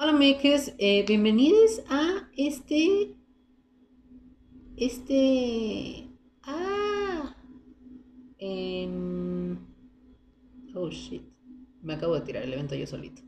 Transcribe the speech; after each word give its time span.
Hola, 0.00 0.12
makers, 0.12 0.72
eh, 0.78 1.04
bienvenidos 1.04 1.82
a 1.90 2.28
este. 2.36 3.16
Este. 4.76 6.08
Ah. 6.44 7.34
em, 8.38 9.58
oh 10.72 10.88
shit. 10.88 11.24
Me 11.82 11.94
acabo 11.94 12.14
de 12.14 12.20
tirar 12.20 12.44
el 12.44 12.52
evento 12.52 12.76
yo 12.76 12.86
solito. 12.86 13.22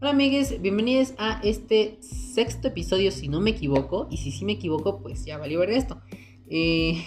Hola 0.00 0.10
amigues, 0.10 0.62
bienvenidos 0.62 1.14
a 1.18 1.40
este 1.42 1.98
sexto 2.34 2.66
episodio 2.66 3.12
si 3.12 3.28
no 3.28 3.40
me 3.40 3.50
equivoco, 3.50 4.08
y 4.10 4.16
si 4.16 4.32
sí 4.32 4.44
me 4.44 4.52
equivoco 4.52 5.00
pues 5.00 5.24
ya 5.24 5.38
valió 5.38 5.60
ver 5.60 5.70
esto, 5.70 6.00
eh, 6.48 7.04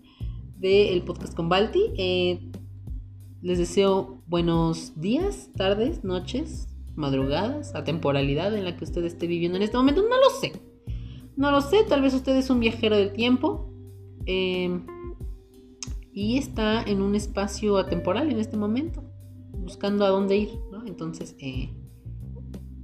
del 0.58 1.02
podcast 1.02 1.34
con 1.34 1.48
Balti. 1.48 1.80
Eh, 1.96 2.50
les 3.40 3.58
deseo 3.58 4.22
buenos 4.26 5.00
días, 5.00 5.50
tardes, 5.56 6.04
noches, 6.04 6.68
madrugadas, 6.94 7.74
a 7.74 7.84
temporalidad 7.84 8.54
en 8.54 8.64
la 8.64 8.76
que 8.76 8.84
usted 8.84 9.04
esté 9.04 9.26
viviendo 9.26 9.56
en 9.56 9.62
este 9.62 9.76
momento, 9.78 10.02
no 10.02 10.08
lo 10.08 10.30
sé. 10.40 10.52
No 11.36 11.50
lo 11.50 11.60
sé, 11.60 11.84
tal 11.84 12.02
vez 12.02 12.12
usted 12.14 12.36
es 12.36 12.50
un 12.50 12.60
viajero 12.60 12.96
del 12.96 13.12
tiempo 13.12 13.70
eh, 14.26 14.80
y 16.12 16.38
está 16.38 16.82
en 16.82 17.02
un 17.02 17.14
espacio 17.14 17.78
atemporal 17.78 18.30
en 18.30 18.40
este 18.40 18.56
momento, 18.56 19.04
buscando 19.52 20.04
a 20.04 20.08
dónde 20.08 20.36
ir. 20.36 20.50
Entonces, 20.86 21.34
eh, 21.38 21.70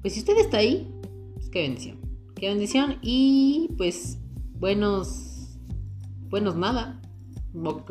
pues 0.01 0.15
si 0.15 0.21
usted 0.21 0.37
está 0.39 0.59
ahí, 0.59 0.87
qué 1.53 1.63
bendición. 1.63 1.99
Qué 2.35 2.49
bendición 2.49 2.99
y 3.03 3.69
pues 3.77 4.19
buenos, 4.59 5.59
buenos 6.29 6.57
nada. 6.57 7.01
No, 7.53 7.85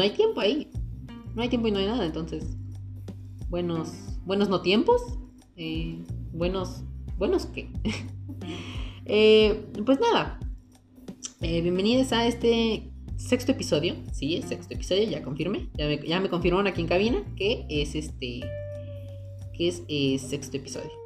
hay 0.00 0.10
tiempo 0.10 0.40
ahí. 0.40 0.68
No 1.34 1.42
hay 1.42 1.48
tiempo 1.48 1.68
y 1.68 1.70
no 1.70 1.78
hay 1.78 1.86
nada. 1.86 2.04
Entonces, 2.04 2.44
buenos, 3.48 3.92
buenos 4.26 4.48
no 4.48 4.60
tiempos. 4.60 5.00
Eh, 5.56 5.98
buenos, 6.32 6.82
buenos 7.16 7.46
qué. 7.46 7.70
eh, 9.06 9.64
pues 9.86 9.98
nada. 10.00 10.40
Eh, 11.40 11.62
bienvenidos 11.62 12.12
a 12.12 12.26
este 12.26 12.90
sexto 13.16 13.52
episodio. 13.52 13.94
Sí, 14.12 14.36
es 14.36 14.46
sexto 14.46 14.74
episodio, 14.74 15.04
ya 15.04 15.22
confirmé. 15.22 15.68
Ya 15.74 15.86
me, 15.86 16.06
ya 16.06 16.28
confirmaron 16.28 16.66
aquí 16.66 16.80
en 16.80 16.88
cabina 16.88 17.22
que 17.36 17.64
es 17.70 17.94
este. 17.94 18.40
Que 19.56 19.68
es 19.68 19.84
eh, 19.88 20.18
sexto 20.18 20.56
episodio. 20.56 20.99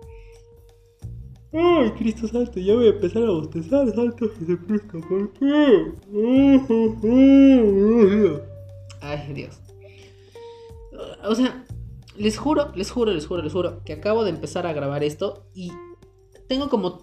Ay, 1.57 1.93
Cristo 1.93 2.27
Santo, 2.27 2.59
ya 2.59 2.75
voy 2.75 2.87
a 2.87 2.91
empezar 2.91 3.23
a 3.23 3.31
bostezar, 3.31 3.89
Santo 3.95 4.29
Jesucristo, 4.29 5.01
¿por 5.09 5.33
qué? 5.35 5.93
Ay, 9.01 9.33
Dios. 9.33 9.61
O 11.23 11.35
sea, 11.37 11.65
les 12.17 12.39
juro, 12.39 12.73
les 12.75 12.91
juro, 12.91 13.13
les 13.13 13.25
juro, 13.25 13.43
les 13.43 13.53
juro 13.53 13.85
que 13.85 13.93
acabo 13.93 14.25
de 14.25 14.31
empezar 14.31 14.67
a 14.67 14.73
grabar 14.73 15.05
esto 15.05 15.47
y 15.55 15.71
tengo 16.49 16.69
como, 16.69 16.99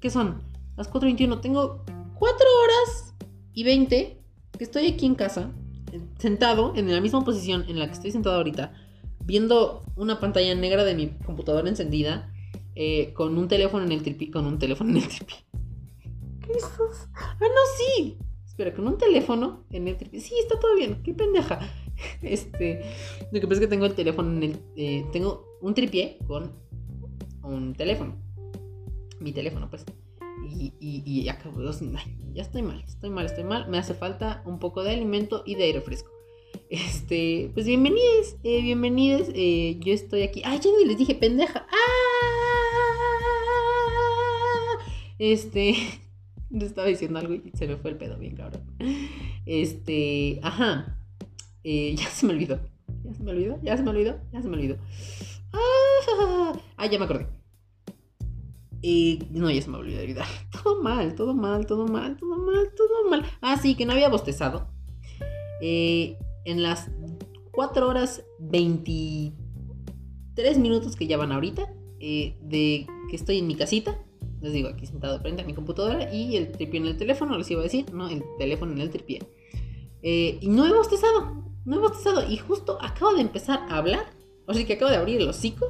¿qué 0.00 0.08
son? 0.08 0.40
Las 0.76 0.88
4.21, 0.88 1.40
tengo 1.40 1.84
4 2.16 2.46
horas 2.62 3.14
y 3.54 3.64
20 3.64 4.22
que 4.56 4.64
estoy 4.64 4.86
aquí 4.86 5.06
en 5.06 5.16
casa, 5.16 5.50
sentado 6.18 6.74
en 6.76 6.92
la 6.94 7.00
misma 7.00 7.24
posición 7.24 7.64
en 7.66 7.80
la 7.80 7.86
que 7.86 7.94
estoy 7.94 8.12
sentado 8.12 8.36
ahorita, 8.36 8.72
viendo 9.24 9.82
una 9.96 10.20
pantalla 10.20 10.54
negra 10.54 10.84
de 10.84 10.94
mi 10.94 11.08
computadora 11.24 11.68
encendida, 11.68 12.32
eh, 12.76 13.14
con 13.14 13.36
un 13.38 13.48
teléfono 13.48 13.86
en 13.86 13.92
el 13.92 14.02
tripi, 14.02 14.30
con 14.30 14.46
un 14.46 14.58
teléfono 14.58 14.90
en 14.90 14.98
el 14.98 15.08
tripi. 15.08 15.34
¿Qué 16.44 16.52
es 16.52 16.58
eso? 16.58 16.90
Ah, 17.14 17.40
no, 17.40 17.46
sí. 17.78 18.18
Espera, 18.46 18.74
con 18.74 18.86
un 18.86 18.98
teléfono 18.98 19.64
en 19.70 19.88
el 19.88 19.96
tripi. 19.96 20.20
Sí, 20.20 20.34
está 20.38 20.60
todo 20.60 20.76
bien. 20.76 21.02
Qué 21.02 21.12
pendeja. 21.14 21.58
Este, 22.20 22.82
lo 23.32 23.40
que 23.40 23.46
pasa 23.46 23.54
es 23.54 23.60
que 23.60 23.68
tengo 23.68 23.86
el 23.86 23.94
teléfono 23.94 24.30
en 24.30 24.42
el, 24.42 24.56
eh, 24.76 25.06
tengo 25.12 25.46
un 25.62 25.72
tripié 25.72 26.18
con 26.26 26.52
un 27.42 27.72
teléfono. 27.72 28.14
Mi 29.18 29.32
teléfono, 29.32 29.70
pues. 29.70 29.86
Y, 30.50 30.74
y, 30.78 31.02
y 31.06 31.26
acabo. 31.30 31.62
Ya 31.62 31.70
estoy 32.42 32.60
mal, 32.60 32.84
estoy 32.86 33.08
mal, 33.08 33.24
estoy 33.24 33.44
mal. 33.44 33.70
Me 33.70 33.78
hace 33.78 33.94
falta 33.94 34.42
un 34.44 34.58
poco 34.58 34.82
de 34.82 34.90
alimento 34.90 35.42
y 35.46 35.54
de 35.54 35.64
aire 35.64 35.80
fresco. 35.80 36.10
Este, 36.68 37.50
pues 37.54 37.64
bienvenidos, 37.66 38.36
eh, 38.42 38.60
bienvenidos. 38.60 39.28
Eh, 39.34 39.78
yo 39.80 39.92
estoy 39.92 40.22
aquí. 40.22 40.42
Ay, 40.44 40.58
ya 40.58 40.70
les 40.86 40.98
dije 40.98 41.14
pendeja. 41.14 41.65
Este, 45.18 45.74
estaba 46.50 46.88
diciendo 46.88 47.18
algo 47.18 47.34
y 47.34 47.52
se 47.54 47.66
me 47.66 47.76
fue 47.76 47.90
el 47.90 47.96
pedo 47.96 48.18
bien 48.18 48.36
cabrón. 48.36 48.62
Este, 49.44 50.40
ajá. 50.42 50.98
Eh, 51.64 51.94
ya 51.96 52.08
se 52.08 52.26
me 52.26 52.32
olvidó. 52.32 52.60
Ya 53.04 53.14
se 53.14 53.22
me 53.22 53.32
olvidó, 53.32 53.58
ya 53.62 53.76
se 53.76 53.82
me 53.82 53.90
olvidó, 53.90 54.18
ya 54.32 54.42
se 54.42 54.48
me 54.48 54.56
olvidó. 54.56 54.78
Ah, 55.52 56.52
ah 56.76 56.86
ya 56.86 56.98
me 56.98 57.04
acordé. 57.04 57.26
Eh, 58.82 59.18
no, 59.30 59.50
ya 59.50 59.62
se 59.62 59.70
me 59.70 59.78
olvidó 59.78 59.98
de 59.98 60.04
olvidar. 60.04 60.26
Todo 60.62 60.82
mal, 60.82 61.14
todo 61.14 61.34
mal, 61.34 61.66
todo 61.66 61.86
mal, 61.86 62.16
todo 62.16 62.36
mal, 62.36 62.70
todo 62.76 63.10
mal. 63.10 63.24
Ah, 63.40 63.56
sí, 63.56 63.74
que 63.74 63.86
no 63.86 63.92
había 63.92 64.08
bostezado. 64.08 64.68
Eh, 65.60 66.18
en 66.44 66.62
las 66.62 66.90
4 67.52 67.88
horas 67.88 68.24
23 68.38 70.58
minutos 70.58 70.96
que 70.96 71.06
ya 71.06 71.16
van 71.16 71.32
ahorita, 71.32 71.72
eh, 71.98 72.36
de 72.42 72.86
que 73.10 73.16
estoy 73.16 73.38
en 73.38 73.46
mi 73.46 73.56
casita, 73.56 73.98
les 74.46 74.54
digo 74.54 74.68
aquí 74.68 74.86
sentado 74.86 75.20
frente 75.20 75.42
a 75.42 75.44
mi 75.44 75.54
computadora 75.54 76.12
y 76.12 76.36
el 76.36 76.52
tripié 76.52 76.80
en 76.80 76.86
el 76.86 76.96
teléfono, 76.96 77.36
les 77.36 77.50
iba 77.50 77.60
a 77.60 77.64
decir, 77.64 77.92
no, 77.92 78.08
el 78.08 78.22
teléfono 78.38 78.72
en 78.72 78.80
el 78.80 78.90
tripié. 78.90 79.26
Eh, 80.02 80.38
y 80.40 80.48
no 80.48 80.66
he 80.66 80.72
bostezado, 80.72 81.44
no 81.64 81.76
he 81.76 81.78
bostezado 81.80 82.30
y 82.30 82.36
justo 82.36 82.78
acabo 82.80 83.14
de 83.14 83.22
empezar 83.22 83.60
a 83.68 83.78
hablar, 83.78 84.06
o 84.46 84.54
sea 84.54 84.64
que 84.64 84.74
acabo 84.74 84.90
de 84.90 84.98
abrir 84.98 85.20
el 85.20 85.28
hocico 85.28 85.66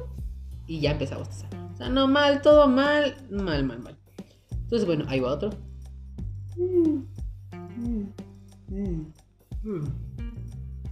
y 0.67 0.79
ya 0.79 0.91
empecé 0.91 1.15
a 1.15 1.17
bostezar. 1.17 1.49
O 1.73 1.77
sea, 1.77 1.89
no 1.89 2.07
mal, 2.07 2.41
todo 2.41 2.67
mal, 2.67 3.17
mal, 3.31 3.63
mal, 3.63 3.79
mal. 3.79 3.97
Entonces, 4.51 4.85
bueno, 4.85 5.05
ahí 5.07 5.19
va 5.19 5.31
otro. 5.31 5.49
Mm, 6.57 6.99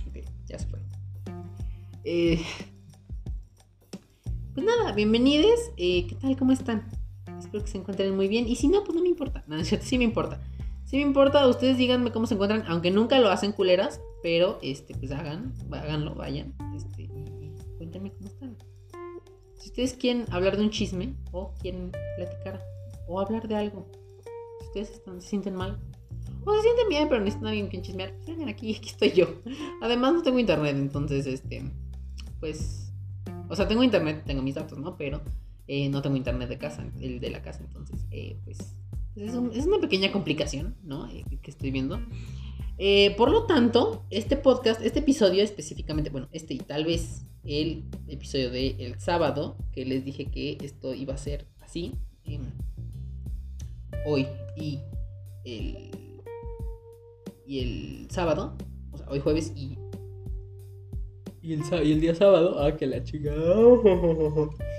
ok, 0.07 0.25
ya 0.47 0.57
se 0.57 0.67
fue. 0.67 0.79
Eh, 2.03 2.41
pues 4.53 4.65
nada, 4.65 4.91
bienvenidos. 4.93 5.59
Eh, 5.77 6.07
¿Qué 6.07 6.15
tal? 6.15 6.35
¿Cómo 6.37 6.51
están? 6.51 7.04
Espero 7.55 7.63
que 7.63 7.71
se 7.71 7.77
encuentren 7.77 8.15
muy 8.15 8.27
bien. 8.27 8.49
Y 8.49 8.57
si 8.57 8.67
no, 8.67 8.83
pues 8.83 8.93
no 8.95 9.01
me 9.01 9.07
importa. 9.07 9.45
No, 9.47 9.63
sí 9.63 9.97
me 9.97 10.03
importa. 10.03 10.41
Sí 10.83 10.97
me 10.97 11.03
importa. 11.03 11.47
Ustedes 11.47 11.77
díganme 11.77 12.11
cómo 12.11 12.27
se 12.27 12.33
encuentran. 12.33 12.65
Aunque 12.67 12.91
nunca 12.91 13.17
lo 13.19 13.29
hacen 13.29 13.53
culeras. 13.53 14.01
Pero, 14.21 14.59
este, 14.61 14.93
pues 14.93 15.11
hagan. 15.11 15.53
Háganlo, 15.71 16.15
vayan. 16.15 16.53
Este, 16.75 17.03
y 17.03 17.53
cuéntenme 17.77 18.11
cómo 18.11 18.27
están. 18.27 18.57
Si 19.55 19.69
ustedes 19.69 19.93
quieren 19.93 20.25
hablar 20.31 20.57
de 20.57 20.63
un 20.63 20.69
chisme. 20.69 21.15
O 21.31 21.53
quieren 21.61 21.93
platicar. 22.17 22.61
O 23.07 23.21
hablar 23.21 23.47
de 23.47 23.55
algo. 23.55 23.87
Si 24.59 24.65
ustedes 24.67 24.89
están, 24.89 25.21
se 25.21 25.29
sienten 25.29 25.55
mal. 25.55 25.79
O 26.43 26.53
se 26.55 26.61
sienten 26.61 26.89
bien, 26.89 27.07
pero 27.07 27.21
necesitan 27.21 27.47
a 27.47 27.49
alguien 27.51 27.69
que 27.69 27.81
chismear. 27.81 28.13
Pues 28.17 28.27
vengan 28.27 28.49
aquí, 28.49 28.75
aquí 28.77 28.89
estoy 28.89 29.11
yo. 29.13 29.27
Además 29.81 30.13
no 30.13 30.23
tengo 30.23 30.39
internet. 30.39 30.75
Entonces, 30.75 31.25
este. 31.25 31.71
Pues 32.41 32.85
o 33.47 33.55
sea, 33.55 33.67
tengo 33.67 33.83
internet, 33.83 34.23
tengo 34.25 34.41
mis 34.41 34.55
datos, 34.55 34.77
¿no? 34.79 34.97
Pero 34.97 35.21
eh, 35.67 35.89
no 35.89 36.01
tengo 36.01 36.15
internet 36.15 36.49
de 36.49 36.57
casa, 36.57 36.85
el 36.99 37.19
de 37.19 37.29
la 37.29 37.41
casa. 37.41 37.63
Entonces, 37.63 38.05
eh, 38.11 38.37
pues, 38.43 38.59
es, 39.15 39.33
es, 39.33 39.65
una 39.65 39.79
pequeña 39.79 40.11
complicación, 40.11 40.75
¿no? 40.83 41.09
Eh, 41.09 41.25
que 41.41 41.51
estoy 41.51 41.71
viendo. 41.71 41.99
por 43.17 43.31
lo 43.31 43.45
tanto, 43.45 44.05
este 44.09 44.37
podcast, 44.37 44.81
este 44.81 44.99
episodio 44.99 45.43
específicamente, 45.43 46.09
bueno, 46.09 46.27
este 46.31 46.53
y 46.53 46.59
tal 46.59 46.85
vez 46.85 47.25
el 47.43 47.85
episodio 48.07 48.49
del 48.49 48.79
el 48.79 48.99
sábado, 48.99 49.57
que 49.71 49.85
les 49.85 50.03
dije 50.03 50.25
que 50.25 50.57
esto 50.61 50.93
iba 50.93 51.13
a 51.13 51.17
ser 51.17 51.47
así, 51.61 51.93
em, 52.25 52.51
hoy 54.05 54.27
y 54.57 54.79
el, 55.45 55.91
y 57.47 57.59
el 57.59 58.07
sábado, 58.11 58.57
o 58.91 58.97
sea, 58.97 59.07
hoy 59.09 59.19
jueves 59.19 59.53
y 59.55 59.77
y 61.45 61.53
el, 61.53 61.61
y 61.85 61.91
el 61.91 62.01
día 62.01 62.15
sábado, 62.15 62.59
ah, 62.59 62.75
que 62.75 62.87
la 62.87 63.03
chica. 63.03 63.31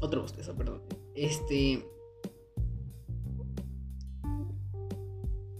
Otro 0.00 0.22
bostezo, 0.22 0.54
perdón. 0.54 0.82
Este. 1.14 1.84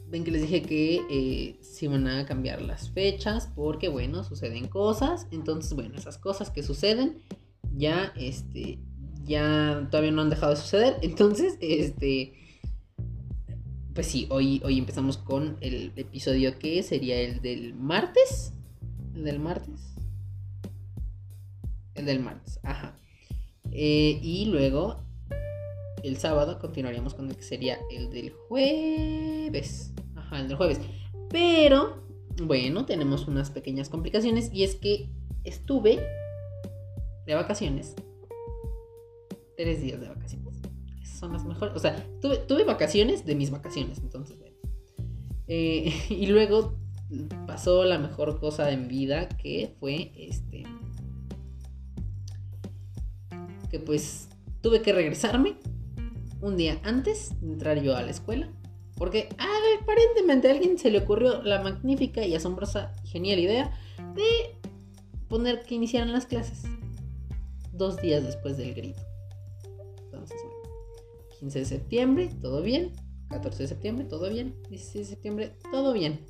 Ven 0.08 0.22
que 0.22 0.30
les 0.30 0.42
dije 0.42 0.62
que 0.62 1.00
eh, 1.10 1.58
se 1.62 1.86
iban 1.86 2.06
a 2.06 2.26
cambiar 2.26 2.62
las 2.62 2.90
fechas 2.90 3.50
porque, 3.56 3.88
bueno, 3.88 4.22
suceden 4.24 4.68
cosas. 4.68 5.26
Entonces, 5.30 5.74
bueno, 5.74 5.96
esas 5.96 6.18
cosas 6.18 6.50
que 6.50 6.62
suceden 6.62 7.22
ya, 7.74 8.12
este, 8.16 8.78
ya 9.24 9.88
todavía 9.90 10.12
no 10.12 10.22
han 10.22 10.30
dejado 10.30 10.54
de 10.54 10.60
suceder. 10.60 10.96
Entonces, 11.02 11.56
este, 11.60 12.34
pues 13.94 14.06
sí, 14.06 14.26
hoy, 14.30 14.60
hoy 14.64 14.78
empezamos 14.78 15.16
con 15.16 15.56
el 15.60 15.92
episodio 15.96 16.58
que 16.58 16.82
sería 16.82 17.20
el 17.20 17.40
del 17.40 17.74
martes. 17.74 18.52
El 19.14 19.24
del 19.24 19.40
martes. 19.40 19.94
El 21.94 22.04
del 22.04 22.20
martes, 22.20 22.60
ajá. 22.62 22.94
Eh, 23.78 24.18
y 24.22 24.46
luego, 24.46 24.96
el 26.02 26.16
sábado, 26.16 26.58
continuaríamos 26.58 27.12
con 27.12 27.28
el 27.28 27.36
que 27.36 27.42
sería 27.42 27.78
el 27.90 28.10
del 28.10 28.30
jueves. 28.30 29.92
Ajá. 30.14 30.40
El 30.40 30.48
del 30.48 30.56
jueves. 30.56 30.80
Pero, 31.28 32.02
bueno, 32.42 32.86
tenemos 32.86 33.28
unas 33.28 33.50
pequeñas 33.50 33.90
complicaciones 33.90 34.50
y 34.50 34.64
es 34.64 34.76
que 34.76 35.10
estuve 35.44 36.00
de 37.26 37.34
vacaciones. 37.34 37.94
Tres 39.58 39.82
días 39.82 40.00
de 40.00 40.08
vacaciones. 40.08 40.54
Esas 41.02 41.18
son 41.18 41.34
las 41.34 41.44
mejores. 41.44 41.76
O 41.76 41.78
sea, 41.78 42.02
tuve, 42.22 42.38
tuve 42.38 42.64
vacaciones 42.64 43.26
de 43.26 43.34
mis 43.34 43.50
vacaciones, 43.50 43.98
entonces, 43.98 44.38
bueno. 44.38 44.56
Eh, 45.48 45.92
y 46.08 46.26
luego 46.28 46.78
pasó 47.46 47.84
la 47.84 47.98
mejor 47.98 48.40
cosa 48.40 48.64
de 48.64 48.78
mi 48.78 48.88
vida 48.88 49.28
que 49.28 49.74
fue 49.78 50.12
este 50.16 50.64
pues 53.78 54.28
tuve 54.60 54.82
que 54.82 54.92
regresarme 54.92 55.56
un 56.40 56.56
día 56.56 56.78
antes 56.82 57.30
de 57.40 57.52
entrar 57.52 57.80
yo 57.82 57.96
a 57.96 58.02
la 58.02 58.10
escuela 58.10 58.48
porque 58.96 59.28
aparentemente 59.80 60.48
a 60.48 60.52
alguien 60.52 60.78
se 60.78 60.90
le 60.90 60.98
ocurrió 60.98 61.42
la 61.42 61.62
magnífica 61.62 62.24
y 62.24 62.34
asombrosa 62.34 62.92
genial 63.04 63.38
idea 63.38 63.70
de 64.14 64.56
poner 65.28 65.62
que 65.62 65.74
iniciaran 65.74 66.12
las 66.12 66.26
clases 66.26 66.62
dos 67.72 68.00
días 68.00 68.24
después 68.24 68.56
del 68.56 68.74
grito. 68.74 69.02
Entonces, 70.04 70.38
bueno, 70.42 70.70
15 71.40 71.58
de 71.58 71.64
septiembre, 71.66 72.30
todo 72.40 72.62
bien. 72.62 72.92
14 73.28 73.64
de 73.64 73.68
septiembre, 73.68 74.04
todo 74.06 74.30
bien. 74.30 74.54
16 74.70 74.94
de 74.94 75.14
septiembre, 75.14 75.52
todo 75.70 75.92
bien. 75.92 76.20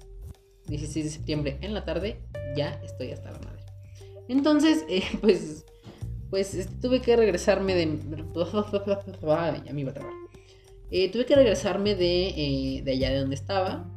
16 0.67 1.05
de 1.05 1.11
septiembre 1.11 1.59
en 1.61 1.73
la 1.73 1.85
tarde, 1.85 2.21
ya 2.57 2.71
estoy 2.85 3.13
hasta 3.13 3.31
la 3.31 3.39
madre. 3.39 3.63
Entonces, 4.29 4.85
eh, 4.89 5.05
pues, 5.21 5.65
pues 6.31 6.69
tuve 6.81 7.01
que 7.01 7.17
regresarme 7.17 7.75
de... 7.75 7.99
ya 9.65 9.73
me 9.73 9.81
iba 9.81 9.91
a 9.91 9.95
trabar. 9.95 10.13
Eh, 10.91 11.11
tuve 11.11 11.27
que 11.27 11.35
regresarme 11.35 11.95
de, 11.95 12.29
eh, 12.29 12.83
de, 12.83 12.93
allá 12.93 13.11
de 13.11 13.19
donde 13.21 13.35
estaba. 13.35 13.91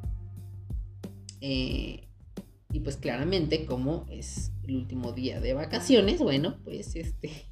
y 1.42 2.80
pues 2.84 2.98
claramente, 2.98 3.66
como 3.66 4.06
es 4.10 4.52
el 4.68 4.78
último 4.78 5.12
día 5.12 5.40
de 5.40 5.54
vacaciones, 5.54 6.20
bueno, 6.20 6.58
pues 6.64 6.96
este... 6.96 7.32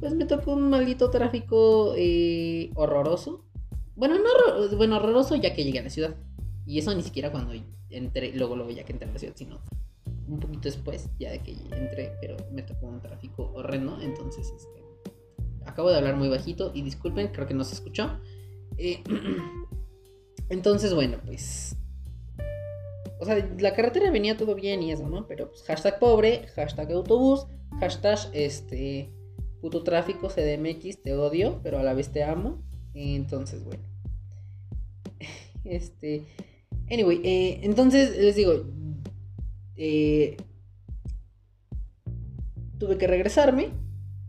Pues 0.00 0.12
me 0.12 0.26
tocó 0.26 0.52
un 0.52 0.68
maldito 0.68 1.08
tráfico 1.08 1.94
horroroso. 2.74 3.46
Bueno, 3.96 4.16
no 4.18 4.76
bueno, 4.76 4.96
horroroso 4.96 5.34
ya 5.36 5.54
que 5.54 5.64
llegué 5.64 5.78
a 5.78 5.84
la 5.84 5.88
ciudad. 5.88 6.14
Y 6.66 6.78
eso 6.78 6.94
ni 6.94 7.02
siquiera 7.02 7.30
cuando 7.30 7.54
entré, 7.88 8.32
luego, 8.34 8.56
luego 8.56 8.70
ya 8.70 8.84
que 8.84 8.92
entré 8.92 9.08
a 9.08 9.12
la 9.12 9.18
ciudad, 9.18 9.34
sino 9.34 9.60
un 10.28 10.40
poquito 10.40 10.62
después, 10.62 11.10
ya 11.18 11.30
de 11.30 11.40
que 11.40 11.52
entré, 11.52 12.16
pero 12.20 12.36
me 12.52 12.62
tocó 12.62 12.86
un 12.86 13.00
tráfico 13.00 13.52
horrendo, 13.54 14.00
entonces, 14.00 14.52
este, 14.56 14.82
acabo 15.66 15.90
de 15.90 15.96
hablar 15.96 16.16
muy 16.16 16.28
bajito 16.28 16.72
y 16.74 16.82
disculpen, 16.82 17.28
creo 17.28 17.46
que 17.46 17.54
no 17.54 17.64
se 17.64 17.74
escuchó. 17.74 18.20
Eh, 18.78 19.02
entonces, 20.48 20.94
bueno, 20.94 21.18
pues, 21.24 21.76
o 23.20 23.24
sea, 23.24 23.48
la 23.58 23.74
carretera 23.74 24.10
venía 24.10 24.36
todo 24.36 24.54
bien 24.54 24.82
y 24.82 24.92
eso, 24.92 25.08
¿no? 25.08 25.26
Pero 25.26 25.50
pues 25.50 25.62
hashtag 25.64 25.98
pobre, 25.98 26.46
hashtag 26.54 26.92
autobús, 26.92 27.46
hashtag, 27.80 28.18
este, 28.32 29.10
puto 29.60 29.82
tráfico, 29.82 30.28
CDMX, 30.28 31.02
te 31.02 31.14
odio, 31.14 31.60
pero 31.62 31.78
a 31.78 31.82
la 31.82 31.94
vez 31.94 32.10
te 32.10 32.22
amo. 32.22 32.62
Entonces, 32.94 33.64
bueno. 33.64 33.82
Este, 35.64 36.26
Anyway, 36.90 37.20
eh, 37.24 37.60
entonces 37.62 38.16
les 38.16 38.36
digo, 38.36 38.64
eh, 39.76 40.36
tuve 42.78 42.98
que 42.98 43.06
regresarme 43.06 43.70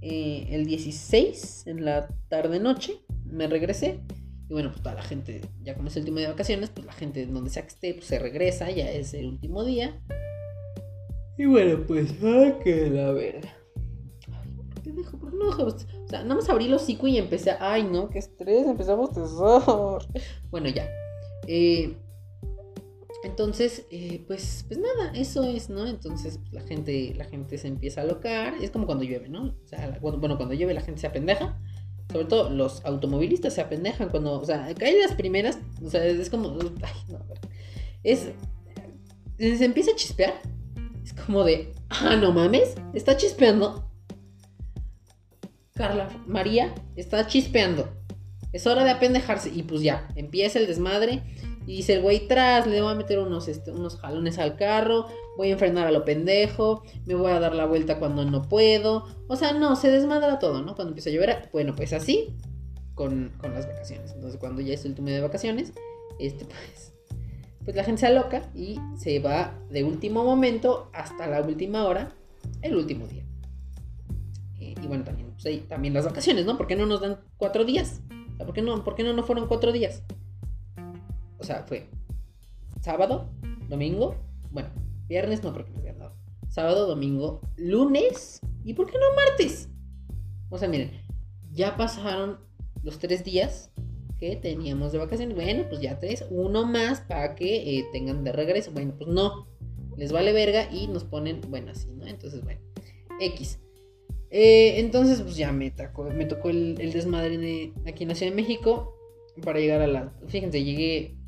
eh, 0.01 0.47
el 0.51 0.65
16 0.65 1.67
en 1.67 1.85
la 1.85 2.07
tarde-noche, 2.29 2.99
me 3.25 3.47
regresé. 3.47 3.99
Y 4.47 4.53
bueno, 4.53 4.69
pues 4.69 4.83
toda 4.83 4.95
la 4.95 5.01
gente, 5.01 5.41
ya 5.63 5.73
como 5.73 5.87
es 5.87 5.95
el 5.95 6.01
último 6.01 6.19
día 6.19 6.27
de 6.27 6.33
vacaciones, 6.33 6.69
pues 6.69 6.85
la 6.85 6.93
gente 6.93 7.25
donde 7.25 7.49
sea 7.49 7.63
que 7.63 7.69
esté, 7.69 7.93
pues 7.95 8.05
se 8.05 8.19
regresa, 8.19 8.69
ya 8.69 8.89
es 8.91 9.13
el 9.15 9.25
último 9.25 9.63
día. 9.63 9.99
Y 11.37 11.45
bueno, 11.45 11.83
pues, 11.87 12.13
ah, 12.23 12.53
que 12.63 12.89
la 12.91 13.11
verga. 13.11 13.57
¿Por 14.73 14.83
qué 14.83 14.91
dejo? 14.91 15.17
¿Por 15.17 15.31
qué 15.31 15.37
no? 15.37 15.49
O 15.49 16.07
sea, 16.07 16.21
nada 16.21 16.35
más 16.35 16.47
abrí 16.49 16.67
los 16.67 16.83
hocico 16.83 17.07
y 17.07 17.17
empecé, 17.17 17.51
ay 17.59 17.83
no, 17.83 18.09
qué 18.09 18.19
estrés, 18.19 18.67
empezamos 18.67 19.17
a 19.17 19.23
bostezar. 19.23 20.07
Bueno, 20.51 20.69
ya. 20.69 20.87
Eh, 21.47 21.97
entonces, 23.25 23.87
eh, 23.89 24.23
pues, 24.27 24.65
pues 24.67 24.79
nada, 24.79 25.11
eso 25.15 25.43
es, 25.43 25.69
¿no? 25.69 25.87
Entonces 25.87 26.37
pues, 26.37 26.53
la 26.53 26.61
gente, 26.61 27.13
la 27.17 27.25
gente 27.25 27.57
se 27.57 27.67
empieza 27.67 28.01
a 28.01 28.03
alocar. 28.03 28.53
Es 28.61 28.69
como 28.69 28.85
cuando 28.85 29.03
llueve, 29.03 29.29
¿no? 29.29 29.45
O 29.45 29.67
sea, 29.67 29.97
bueno, 29.99 30.37
cuando 30.37 30.53
llueve 30.53 30.73
la 30.73 30.81
gente 30.81 31.01
se 31.01 31.07
apendeja. 31.07 31.59
Sobre 32.11 32.25
todo 32.25 32.51
los 32.51 32.85
automovilistas 32.85 33.55
se 33.55 33.61
apendejan 33.61 34.09
cuando, 34.09 34.39
o 34.39 34.45
sea, 34.45 34.73
caen 34.75 34.99
las 34.99 35.13
primeras, 35.13 35.57
o 35.83 35.89
sea, 35.89 36.05
es 36.05 36.29
como, 36.29 36.55
ay, 36.83 36.93
no, 37.09 37.19
es, 38.03 38.29
se 39.39 39.65
empieza 39.65 39.91
a 39.91 39.95
chispear. 39.95 40.35
Es 41.03 41.13
como 41.13 41.43
de, 41.43 41.73
ah, 41.89 42.15
no 42.15 42.31
mames, 42.31 42.75
está 42.93 43.17
chispeando. 43.17 43.89
Carla, 45.73 46.09
María, 46.27 46.73
está 46.95 47.25
chispeando. 47.25 47.89
Es 48.53 48.67
hora 48.67 48.83
de 48.83 48.91
apendejarse. 48.91 49.51
Y 49.53 49.63
pues 49.63 49.81
ya, 49.81 50.07
empieza 50.15 50.59
el 50.59 50.67
desmadre. 50.67 51.23
Y 51.67 51.77
dice 51.77 51.95
el 51.95 52.01
güey, 52.01 52.27
tras, 52.27 52.67
le 52.67 52.81
voy 52.81 52.91
a 52.91 52.95
meter 52.95 53.19
unos, 53.19 53.47
este, 53.47 53.71
unos 53.71 53.97
jalones 53.97 54.37
al 54.37 54.55
carro, 54.55 55.07
voy 55.37 55.49
a 55.49 55.53
enfrenar 55.53 55.87
a 55.87 55.91
lo 55.91 56.05
pendejo, 56.05 56.83
me 57.05 57.15
voy 57.15 57.31
a 57.31 57.39
dar 57.39 57.55
la 57.55 57.65
vuelta 57.65 57.97
cuando 57.97 58.23
no 58.25 58.43
puedo. 58.43 59.05
O 59.27 59.35
sea, 59.35 59.53
no, 59.53 59.75
se 59.75 59.89
desmadra 59.89 60.39
todo, 60.39 60.61
¿no? 60.61 60.75
Cuando 60.75 60.91
empieza 60.91 61.09
a 61.09 61.13
llover, 61.13 61.49
bueno, 61.51 61.75
pues 61.75 61.93
así 61.93 62.35
con, 62.93 63.31
las 63.41 63.67
vacaciones. 63.67 64.11
Entonces, 64.13 64.39
cuando 64.39 64.61
ya 64.61 64.73
es 64.73 64.85
el 64.85 64.91
último 64.91 65.07
día 65.07 65.17
de 65.17 65.23
vacaciones, 65.23 65.73
este, 66.19 66.45
pues, 66.45 66.93
pues 67.63 67.75
la 67.75 67.83
gente 67.83 68.01
se 68.01 68.07
aloca 68.07 68.43
y 68.53 68.79
se 68.97 69.19
va 69.19 69.59
de 69.69 69.83
último 69.83 70.23
momento 70.23 70.89
hasta 70.93 71.27
la 71.27 71.41
última 71.41 71.85
hora, 71.85 72.13
el 72.61 72.75
último 72.75 73.07
día. 73.07 73.23
Eh, 74.59 74.75
y 74.81 74.87
bueno, 74.87 75.03
también, 75.03 75.33
pues, 75.41 75.67
también 75.67 75.93
las 75.93 76.05
vacaciones, 76.05 76.45
¿no? 76.45 76.57
¿Por 76.57 76.67
qué 76.67 76.75
no 76.75 76.85
nos 76.85 77.01
dan 77.01 77.19
cuatro 77.37 77.65
días? 77.65 78.01
¿por 78.37 78.53
qué 78.53 78.61
no, 78.61 78.83
por 78.83 78.95
qué 78.95 79.03
no, 79.03 79.13
no 79.13 79.23
fueron 79.23 79.47
cuatro 79.47 79.71
días? 79.71 80.03
O 81.45 81.47
sea, 81.47 81.63
fue 81.67 81.85
sábado, 82.81 83.29
domingo, 83.69 84.15
bueno, 84.49 84.69
viernes 85.07 85.43
no 85.43 85.53
creo 85.53 85.63
que 85.63 85.73
me 85.73 85.93
dado. 85.93 86.15
Sábado, 86.49 86.87
domingo, 86.87 87.39
lunes 87.55 88.41
y 88.63 88.73
¿por 88.73 88.87
qué 88.87 88.97
no 88.97 89.15
martes? 89.15 89.69
O 90.49 90.57
sea, 90.57 90.67
miren, 90.67 90.89
ya 91.51 91.77
pasaron 91.77 92.39
los 92.81 92.97
tres 92.97 93.23
días 93.23 93.69
que 94.17 94.35
teníamos 94.37 94.91
de 94.91 94.97
vacaciones. 94.97 95.35
Bueno, 95.35 95.65
pues 95.69 95.81
ya 95.81 95.99
tres, 95.99 96.25
uno 96.31 96.65
más 96.65 97.01
para 97.01 97.35
que 97.35 97.77
eh, 97.77 97.85
tengan 97.93 98.23
de 98.23 98.31
regreso. 98.31 98.71
Bueno, 98.71 98.95
pues 98.97 99.07
no, 99.11 99.47
les 99.97 100.11
vale 100.11 100.33
verga 100.33 100.67
y 100.73 100.87
nos 100.87 101.03
ponen, 101.03 101.41
bueno, 101.47 101.73
así, 101.73 101.89
¿no? 101.91 102.07
Entonces, 102.07 102.43
bueno, 102.43 102.59
X. 103.21 103.59
Eh, 104.31 104.79
entonces, 104.79 105.21
pues 105.21 105.35
ya 105.37 105.51
me 105.51 105.69
tocó, 105.69 106.05
me 106.05 106.25
tocó 106.25 106.49
el, 106.49 106.75
desmadre 106.75 107.37
de 107.37 107.71
aquí 107.85 108.01
en 108.01 108.09
la 108.09 108.15
Ciudad 108.15 108.31
de 108.31 108.35
México 108.35 108.95
para 109.43 109.59
llegar 109.59 109.83
a 109.83 109.87
la... 109.87 110.11
Fíjense, 110.27 110.63
llegué 110.63 111.19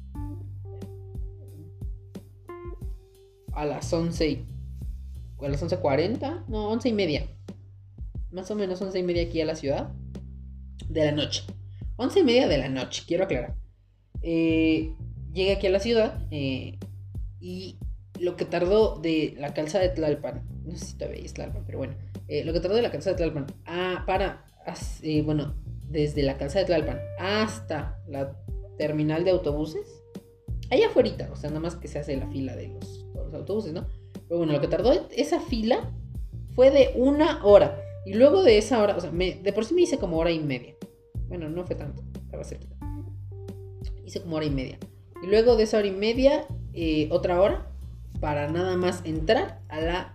a 3.58 3.66
las 3.66 3.92
11 3.92 4.30
y, 4.30 4.46
a 5.42 5.50
las 5.50 5.64
11.40, 5.64 6.46
no, 6.48 6.70
11 6.70 6.90
y 6.90 6.94
media. 6.94 7.28
Más 8.32 8.50
o 8.52 8.56
menos 8.56 8.82
11 8.82 9.00
y 9.00 9.04
media 9.04 9.24
aquí 9.24 9.42
a 9.42 9.46
la 9.46 9.56
ciudad. 9.56 9.90
De 10.88 11.06
la 11.06 11.12
noche. 11.12 11.44
11 11.98 12.20
y 12.20 12.24
media 12.24 12.48
de 12.48 12.58
la 12.60 12.70
noche, 12.70 13.04
quiero 13.08 13.24
aclarar. 13.24 13.56
Eh, 14.22 14.94
llegué 15.34 15.54
aquí 15.54 15.68
a 15.68 15.72
la 15.72 15.80
ciudad 15.80 16.22
eh, 16.32 16.78
y 17.40 17.78
lo 18.20 18.36
que 18.36 18.46
tardó 18.46 19.00
de 19.00 19.36
la 19.38 19.54
calzada 19.54 19.84
de 19.84 19.90
Tlalpan, 19.90 20.44
no 20.66 20.76
sé 20.76 20.86
si 20.86 20.98
todavía 20.98 21.24
es 21.24 21.34
Tlalpan, 21.34 21.64
pero 21.66 21.80
bueno, 21.80 21.96
eh, 22.28 22.44
lo 22.44 22.54
que 22.54 22.60
tardó 22.60 22.76
de 22.76 22.82
la 22.82 22.92
calzada 22.92 23.16
de 23.16 23.24
Tlalpan 23.24 23.48
a, 23.66 24.04
para, 24.06 24.46
bueno, 25.24 25.56
desde 25.90 26.24
la 26.24 26.38
calzada 26.38 26.66
de 26.66 26.74
Tlalpan 26.74 27.00
hasta 27.20 28.00
la 28.08 28.36
terminal 28.78 29.24
de 29.24 29.32
autobuses, 29.32 29.88
allá 30.70 30.88
afuera, 30.88 31.30
o 31.32 31.36
sea, 31.36 31.50
nada 31.50 31.62
más 31.62 31.76
que 31.76 31.88
se 31.88 32.00
hace 32.00 32.18
la 32.18 32.28
fila 32.28 32.56
de 32.56 32.68
los 32.70 33.07
los 33.28 33.36
autobuses, 33.36 33.74
¿no? 33.74 33.86
Pero 34.28 34.40
bueno, 34.40 34.54
lo 34.54 34.62
que 34.62 34.68
tardó 34.68 34.92
esa 35.12 35.40
fila 35.40 35.92
fue 36.56 36.72
de 36.72 36.92
una 36.96 37.46
hora. 37.46 37.82
Y 38.06 38.14
luego 38.14 38.44
de 38.44 38.58
esa 38.58 38.82
hora, 38.82 38.96
o 38.96 39.02
sea, 39.02 39.12
de 39.12 39.54
por 39.54 39.66
sí 39.66 39.74
me 39.74 39.82
hice 39.82 39.98
como 39.98 40.18
hora 40.18 40.32
y 40.32 40.40
media. 40.40 40.76
Bueno, 41.28 41.50
no 41.50 41.66
fue 41.66 41.76
tanto, 41.76 42.02
estaba 42.24 42.44
cerquita. 42.44 42.76
Hice 44.06 44.22
como 44.22 44.38
hora 44.38 44.46
y 44.46 44.50
media. 44.50 44.80
Y 45.22 45.28
luego 45.28 45.56
de 45.56 45.64
esa 45.64 45.78
hora 45.78 45.88
y 45.88 45.92
media, 45.92 46.46
eh, 46.74 47.10
otra 47.12 47.42
hora 47.42 47.70
para 48.20 48.50
nada 48.50 48.78
más 48.78 49.02
entrar 49.06 49.62
a 49.68 49.82
la 49.82 50.14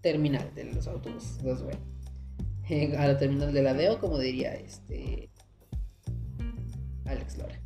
terminal 0.00 0.50
de 0.54 0.64
los 0.64 0.86
autobuses. 0.86 1.38
Entonces, 1.38 1.64
bueno, 1.64 2.98
a 2.98 3.06
la 3.06 3.18
terminal 3.18 3.52
de 3.52 3.62
la 3.62 3.74
DEO, 3.74 4.00
como 4.00 4.18
diría 4.18 4.54
este 4.54 5.30
Alex 7.06 7.38
Lora. 7.38 7.60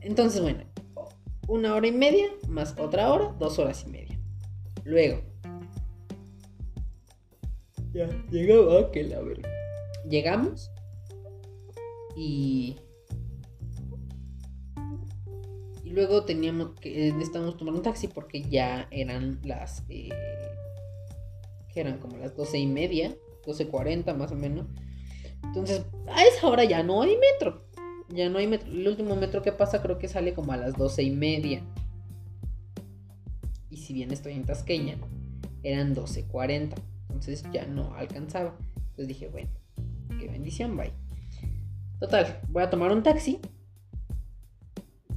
Entonces, 0.00 0.42
bueno, 0.42 0.64
una 1.52 1.74
hora 1.74 1.86
y 1.86 1.92
media 1.92 2.30
más 2.48 2.74
otra 2.78 3.12
hora, 3.12 3.34
dos 3.38 3.58
horas 3.58 3.84
y 3.86 3.90
media. 3.90 4.18
Luego. 4.84 5.20
Ya, 7.92 8.08
llegaba 8.30 8.90
que 8.90 9.04
la 9.04 9.20
verga. 9.20 9.50
Llegamos 10.08 10.70
y. 12.16 12.76
y 15.84 15.90
luego 15.90 16.24
teníamos 16.24 16.70
que 16.80 17.12
necesitábamos 17.12 17.58
tomar 17.58 17.74
un 17.74 17.82
taxi 17.82 18.08
porque 18.08 18.42
ya 18.42 18.88
eran 18.90 19.38
las 19.44 19.84
eh, 19.90 20.08
eran 21.74 21.98
como 21.98 22.16
las 22.16 22.34
doce 22.34 22.58
y 22.58 22.66
media, 22.66 23.14
12.40 23.44 24.16
más 24.16 24.32
o 24.32 24.36
menos. 24.36 24.66
Entonces, 25.44 25.84
a 26.08 26.24
esa 26.24 26.46
hora 26.46 26.64
ya 26.64 26.82
no 26.82 27.02
hay 27.02 27.18
metro. 27.18 27.66
Ya 28.12 28.28
no 28.28 28.38
hay 28.38 28.46
metro. 28.46 28.70
El 28.70 28.86
último 28.86 29.16
metro 29.16 29.42
que 29.42 29.52
pasa 29.52 29.80
creo 29.82 29.98
que 29.98 30.08
sale 30.08 30.34
como 30.34 30.52
a 30.52 30.56
las 30.56 30.76
doce 30.76 31.02
y 31.02 31.10
media. 31.10 31.62
Y 33.70 33.78
si 33.78 33.94
bien 33.94 34.12
estoy 34.12 34.34
en 34.34 34.44
Tasqueña, 34.44 34.96
eran 35.62 35.94
12.40. 35.94 36.74
Entonces 37.08 37.44
ya 37.52 37.66
no 37.66 37.94
alcanzaba. 37.94 38.54
Entonces 38.76 39.08
dije, 39.08 39.28
bueno, 39.28 39.50
qué 40.18 40.28
bendición, 40.28 40.76
bye. 40.76 40.92
Total, 42.00 42.40
voy 42.48 42.62
a 42.62 42.70
tomar 42.70 42.92
un 42.92 43.02
taxi. 43.02 43.40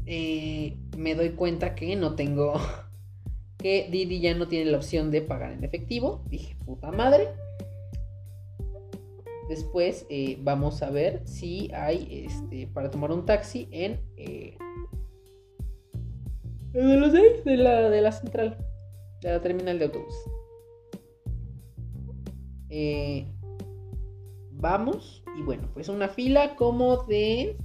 Eh, 0.06 0.78
me 0.96 1.16
doy 1.16 1.32
cuenta 1.32 1.76
que 1.76 1.96
no 1.96 2.16
tengo. 2.16 2.54
Que 3.58 3.88
Didi 3.90 4.20
ya 4.20 4.36
no 4.36 4.48
tiene 4.48 4.70
la 4.70 4.78
opción 4.78 5.10
de 5.10 5.24
pagar 5.24 5.52
en 5.54 5.64
efectivo. 5.64 6.24
Dije, 6.30 6.56
puta 6.66 6.92
madre. 6.92 7.30
Después 9.48 10.08
eh, 10.10 10.40
vamos 10.42 10.82
a 10.82 10.90
ver 10.90 11.22
si 11.28 11.72
hay 11.74 12.26
este, 12.28 12.68
para 12.68 12.90
tomar 12.90 13.12
un 13.12 13.26
taxi 13.26 13.68
en. 13.72 14.02
Eh, 14.18 14.58
de 16.74 16.98
los 16.98 17.14
de, 17.14 17.42
de 17.46 17.58
la, 17.58 17.90
de 17.90 18.02
la 18.02 18.12
central, 18.12 18.58
de 19.22 19.32
la 19.32 19.42
terminal 19.42 19.80
de 19.80 19.86
autobús. 19.86 20.16
Eh, 22.70 23.32
vamos, 24.52 25.24
y 25.38 25.42
bueno, 25.44 25.70
pues 25.74 25.88
una 25.90 26.10
fila 26.10 26.56
como 26.56 27.04
de 27.04 27.56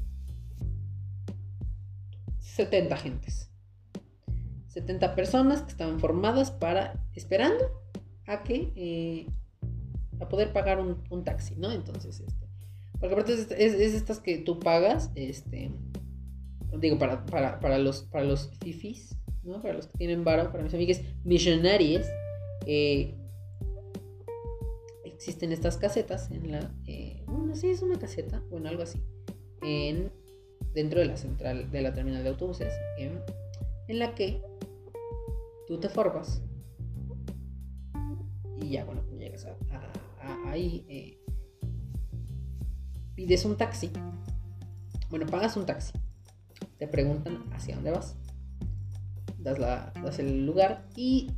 70 2.39 2.97
gentes. 2.99 3.51
70 4.69 5.17
personas 5.17 5.63
que 5.63 5.71
estaban 5.71 5.99
formadas 5.99 6.51
para 6.51 7.05
esperando 7.15 7.65
a 8.27 8.45
que 8.45 9.27
a 10.21 10.29
poder 10.29 10.53
pagar 10.53 10.79
un, 10.79 11.03
un 11.11 11.25
taxi, 11.25 11.57
¿no? 11.57 11.73
Entonces, 11.73 12.21
este, 12.21 12.47
porque 12.99 13.15
aparte 13.15 13.33
es, 13.33 13.51
es, 13.51 13.75
es 13.75 13.95
estas 13.95 14.21
que 14.21 14.39
tú 14.39 14.59
pagas, 14.61 15.11
este, 15.15 15.71
digo, 16.79 16.99
para, 16.99 17.25
para, 17.27 17.61
para, 17.61 17.79
los, 17.79 18.03
para 18.03 18.25
los 18.25 18.51
fifis, 18.61 19.17
¿no? 19.43 19.61
Para 19.63 19.75
los 19.75 19.87
que 19.87 19.99
tienen 19.99 20.25
varo, 20.25 20.51
para 20.53 20.63
mis 20.63 20.75
amigos 20.75 21.01
millonarios, 21.25 22.07
eh, 22.67 23.15
existen 25.05 25.53
estas 25.53 25.77
casetas 25.77 26.31
en 26.31 26.53
la, 26.53 26.73
eh, 26.87 27.25
bueno, 27.27 27.55
sí 27.55 27.71
es 27.71 27.83
una 27.83 27.99
caseta, 27.99 28.43
bueno, 28.51 28.69
algo 28.69 28.83
así, 28.83 29.03
en, 29.63 30.13
dentro 30.75 31.01
de 31.01 31.07
la 31.07 31.17
central, 31.17 31.71
de 31.71 31.83
la 31.83 31.93
terminal 31.95 32.23
de 32.23 32.29
autobuses, 32.29 32.73
en, 32.99 33.21
en 33.89 33.99
la 33.99 34.15
que 34.15 34.43
tú 35.67 35.79
te 35.79 35.89
formas 35.89 36.43
y 38.61 38.71
ya, 38.71 38.85
bueno, 38.85 39.03
ahí, 40.51 40.85
eh, 40.89 41.19
pides 43.15 43.45
un 43.45 43.57
taxi, 43.57 43.91
bueno, 45.09 45.27
pagas 45.27 45.57
un 45.57 45.67
taxi, 45.67 45.93
te 46.79 46.87
preguntan 46.87 47.45
hacia 47.53 47.77
dónde 47.77 47.91
vas, 47.91 48.17
das, 49.39 50.19
el 50.19 50.47
lugar 50.47 50.87
y 50.97 51.31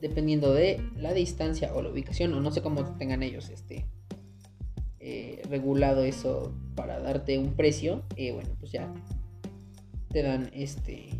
dependiendo 0.00 0.52
de 0.52 0.82
la 0.96 1.12
distancia 1.12 1.74
o 1.74 1.82
la 1.82 1.90
ubicación, 1.90 2.32
o 2.34 2.40
no 2.40 2.50
sé 2.50 2.62
cómo 2.62 2.84
tengan 2.96 3.22
ellos 3.22 3.48
este 3.48 3.86
eh, 5.00 5.42
regulado 5.48 6.02
eso 6.02 6.52
para 6.74 7.00
darte 7.00 7.38
un 7.38 7.54
precio, 7.54 8.02
eh, 8.16 8.32
bueno, 8.32 8.50
pues 8.58 8.72
ya 8.72 8.92
te 10.10 10.22
dan 10.22 10.50
este 10.52 11.10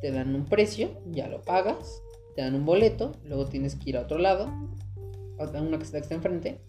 te 0.00 0.10
dan 0.10 0.34
un 0.34 0.44
precio, 0.46 1.00
ya 1.12 1.28
lo 1.28 1.42
pagas, 1.42 2.02
te 2.34 2.42
dan 2.42 2.56
un 2.56 2.66
boleto, 2.66 3.12
luego 3.24 3.46
tienes 3.46 3.76
que 3.76 3.90
ir 3.90 3.96
a 3.96 4.00
otro 4.00 4.18
lado, 4.18 4.52
una 5.44 5.78
que 5.78 5.84
está 5.84 6.14
enfrente, 6.14 6.60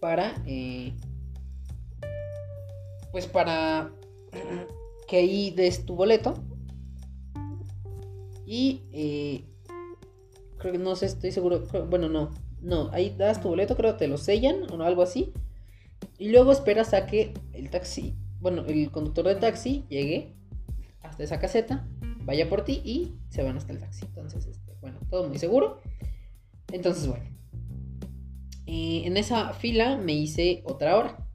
para 0.00 0.42
eh, 0.46 0.94
pues 3.12 3.26
para 3.26 3.92
que 5.08 5.16
ahí 5.16 5.50
des 5.50 5.86
tu 5.86 5.94
boleto 5.94 6.34
y 8.46 8.82
eh, 8.92 9.44
creo 10.58 10.72
que 10.72 10.78
no 10.78 10.96
sé, 10.96 11.06
estoy 11.06 11.32
seguro. 11.32 11.62
bueno, 11.88 12.08
no. 12.08 12.30
No, 12.60 12.88
ahí 12.92 13.14
das 13.16 13.42
tu 13.42 13.48
boleto, 13.48 13.76
creo 13.76 13.92
que 13.92 13.98
te 13.98 14.08
lo 14.08 14.16
sellan 14.16 14.70
o 14.72 14.82
algo 14.82 15.02
así. 15.02 15.34
Y 16.18 16.30
luego 16.30 16.50
esperas 16.50 16.94
a 16.94 17.06
que 17.06 17.34
el 17.52 17.68
taxi, 17.68 18.16
bueno, 18.40 18.64
el 18.66 18.90
conductor 18.90 19.26
de 19.26 19.34
taxi 19.34 19.84
llegue 19.90 20.34
hasta 21.02 21.24
esa 21.24 21.38
caseta, 21.38 21.86
vaya 22.20 22.48
por 22.48 22.64
ti 22.64 22.80
y 22.84 23.18
se 23.28 23.42
van 23.42 23.58
hasta 23.58 23.72
el 23.72 23.80
taxi. 23.80 24.06
Entonces, 24.06 24.46
este, 24.46 24.74
bueno, 24.80 24.98
todo 25.10 25.28
muy 25.28 25.38
seguro. 25.38 25.80
Entonces, 26.72 27.06
bueno. 27.06 27.24
Eh, 28.66 29.02
en 29.04 29.16
esa 29.16 29.52
fila 29.52 29.96
me 29.96 30.12
hice 30.12 30.62
otra 30.64 30.96
hora. 30.96 31.28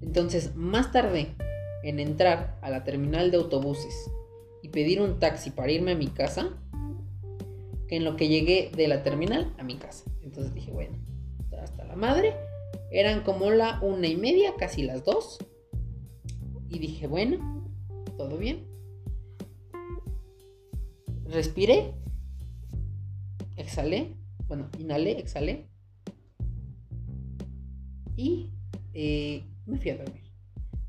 Entonces, 0.00 0.54
más 0.56 0.92
tarde 0.92 1.34
en 1.82 2.00
entrar 2.00 2.58
a 2.62 2.70
la 2.70 2.84
terminal 2.84 3.30
de 3.30 3.36
autobuses 3.36 4.10
y 4.62 4.68
pedir 4.68 5.00
un 5.00 5.18
taxi 5.18 5.50
para 5.50 5.72
irme 5.72 5.92
a 5.92 5.96
mi 5.96 6.08
casa 6.08 6.58
que 7.88 7.96
en 7.96 8.04
lo 8.04 8.16
que 8.16 8.28
llegué 8.28 8.70
de 8.74 8.88
la 8.88 9.02
terminal 9.02 9.54
a 9.58 9.64
mi 9.64 9.76
casa. 9.76 10.04
Entonces 10.22 10.54
dije, 10.54 10.70
bueno, 10.70 10.98
hasta 11.62 11.84
la 11.84 11.96
madre. 11.96 12.34
Eran 12.90 13.22
como 13.22 13.50
la 13.50 13.80
una 13.82 14.06
y 14.06 14.16
media, 14.16 14.54
casi 14.58 14.82
las 14.82 15.04
dos. 15.04 15.38
Y 16.68 16.78
dije, 16.78 17.06
bueno, 17.06 17.64
todo 18.16 18.36
bien. 18.38 18.66
Respiré. 21.24 21.94
Exhalé. 23.56 24.16
Bueno, 24.46 24.68
inhalé, 24.78 25.18
exhalé. 25.18 25.71
Y 28.16 28.50
eh, 28.94 29.44
me 29.66 29.78
fui 29.78 29.90
a 29.90 29.96
dormir. 29.96 30.22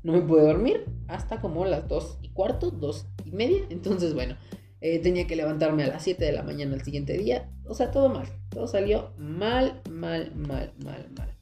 No 0.02 0.12
me 0.12 0.20
pude 0.20 0.42
dormir 0.42 0.84
hasta 1.08 1.40
como 1.40 1.64
las 1.64 1.88
dos 1.88 2.18
y 2.22 2.28
cuarto, 2.28 2.70
dos 2.70 3.06
y 3.24 3.30
media. 3.30 3.62
Entonces, 3.70 4.14
bueno, 4.14 4.36
eh, 4.80 4.98
tenía 4.98 5.26
que 5.26 5.36
levantarme 5.36 5.84
a 5.84 5.88
las 5.88 6.02
7 6.02 6.22
de 6.24 6.32
la 6.32 6.42
mañana 6.42 6.74
al 6.74 6.82
siguiente 6.82 7.16
día. 7.16 7.50
O 7.66 7.74
sea, 7.74 7.90
todo 7.90 8.10
mal. 8.10 8.26
Todo 8.50 8.66
salió 8.66 9.12
mal, 9.16 9.80
mal, 9.90 10.34
mal, 10.36 10.72
mal, 10.84 11.08
mal. 11.16 11.34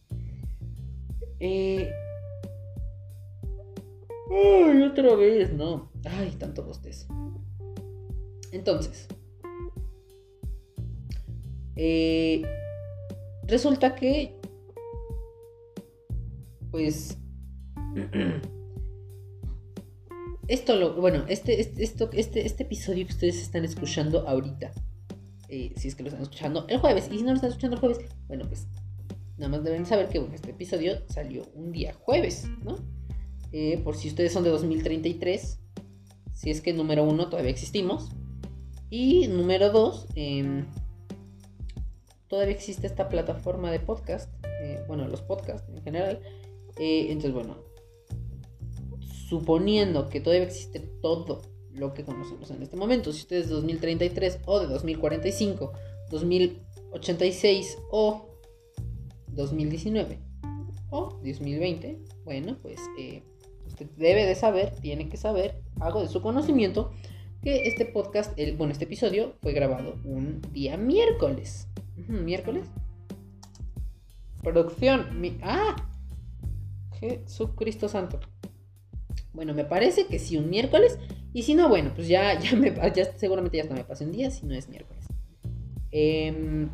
Eh... 1.40 1.90
Ay, 4.30 4.82
otra 4.82 5.14
vez, 5.16 5.52
no. 5.52 5.90
Ay, 6.04 6.30
tanto 6.38 6.64
bostezo. 6.64 7.06
Entonces. 8.52 9.08
resulta 13.48 13.96
que. 13.96 14.41
Pues. 16.72 17.16
Esto 20.48 20.74
lo. 20.74 20.94
Bueno, 21.00 21.24
este, 21.28 21.60
este, 21.60 21.84
esto, 21.84 22.10
este, 22.12 22.44
este 22.44 22.64
episodio 22.64 23.06
que 23.06 23.12
ustedes 23.12 23.40
están 23.40 23.64
escuchando 23.64 24.28
ahorita. 24.28 24.72
eh, 25.48 25.72
si 25.76 25.86
es 25.88 25.94
que 25.94 26.02
lo 26.02 26.08
están 26.08 26.22
escuchando 26.22 26.66
el 26.68 26.78
jueves. 26.78 27.08
Y 27.12 27.18
si 27.18 27.22
no 27.22 27.28
lo 27.30 27.34
están 27.36 27.50
escuchando 27.50 27.76
el 27.76 27.80
jueves, 27.80 27.98
bueno, 28.26 28.46
pues. 28.48 28.66
Nada 29.38 29.50
más 29.50 29.64
deben 29.64 29.86
saber 29.86 30.08
que 30.08 30.18
bueno, 30.18 30.34
este 30.34 30.50
episodio 30.50 31.02
salió 31.08 31.42
un 31.54 31.72
día 31.72 31.94
jueves, 31.94 32.46
¿no? 32.64 32.76
Eh, 33.50 33.78
por 33.82 33.96
si 33.96 34.08
ustedes 34.08 34.32
son 34.32 34.44
de 34.44 34.50
2033. 34.50 35.58
Si 36.32 36.50
es 36.50 36.60
que 36.60 36.72
número 36.72 37.04
uno 37.04 37.28
todavía 37.28 37.50
existimos. 37.50 38.10
Y 38.90 39.28
número 39.28 39.70
dos. 39.70 40.06
em, 40.16 40.66
todavía 42.28 42.54
existe 42.54 42.86
esta 42.86 43.08
plataforma 43.08 43.70
de 43.70 43.78
podcast. 43.80 44.28
eh, 44.62 44.82
bueno, 44.88 45.06
los 45.08 45.22
podcasts 45.22 45.68
en 45.70 45.82
general. 45.82 46.20
Eh, 46.78 47.06
entonces, 47.10 47.32
bueno, 47.32 47.56
suponiendo 49.28 50.08
que 50.08 50.20
todavía 50.20 50.44
existe 50.46 50.80
todo 50.80 51.42
lo 51.72 51.94
que 51.94 52.04
conocemos 52.04 52.50
en 52.50 52.62
este 52.62 52.76
momento, 52.76 53.12
si 53.12 53.20
usted 53.22 53.36
es 53.36 53.48
de 53.48 53.54
2033 53.54 54.40
o 54.46 54.60
de 54.60 54.66
2045, 54.66 55.72
2086 56.10 57.78
o 57.90 58.28
2019 59.28 60.18
o 60.90 61.08
2020, 61.24 61.98
bueno, 62.24 62.58
pues 62.60 62.78
eh, 62.98 63.22
usted 63.66 63.86
debe 63.96 64.26
de 64.26 64.34
saber, 64.34 64.74
tiene 64.82 65.08
que 65.08 65.16
saber, 65.16 65.62
algo 65.80 66.02
de 66.02 66.08
su 66.08 66.20
conocimiento, 66.20 66.92
que 67.42 67.66
este 67.66 67.86
podcast, 67.86 68.38
el, 68.38 68.56
bueno, 68.56 68.72
este 68.72 68.84
episodio 68.84 69.34
fue 69.40 69.52
grabado 69.52 69.94
un 70.04 70.40
día 70.52 70.76
miércoles. 70.76 71.66
¿Miércoles? 72.08 72.66
Producción. 74.42 75.20
mi- 75.20 75.38
¡Ah! 75.42 75.74
Jesucristo 77.02 77.88
Santo. 77.88 78.20
Bueno, 79.34 79.54
me 79.54 79.64
parece 79.64 80.06
que 80.06 80.18
sí, 80.18 80.36
un 80.36 80.48
miércoles. 80.48 80.98
Y 81.34 81.42
si 81.42 81.54
no, 81.54 81.68
bueno, 81.68 81.90
pues 81.94 82.06
ya, 82.08 82.38
ya 82.38 82.54
me 82.56 82.72
ya 82.94 83.04
seguramente 83.16 83.56
ya 83.56 83.64
hasta 83.64 83.74
me 83.74 83.84
pasé 83.84 84.04
un 84.04 84.12
día 84.12 84.30
si 84.30 84.46
no 84.46 84.54
es 84.54 84.68
miércoles. 84.68 85.04
Em, 85.90 86.68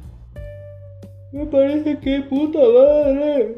Me 1.32 1.46
parece 1.46 1.98
que 2.00 2.20
puta 2.22 2.58
madre. 2.58 3.54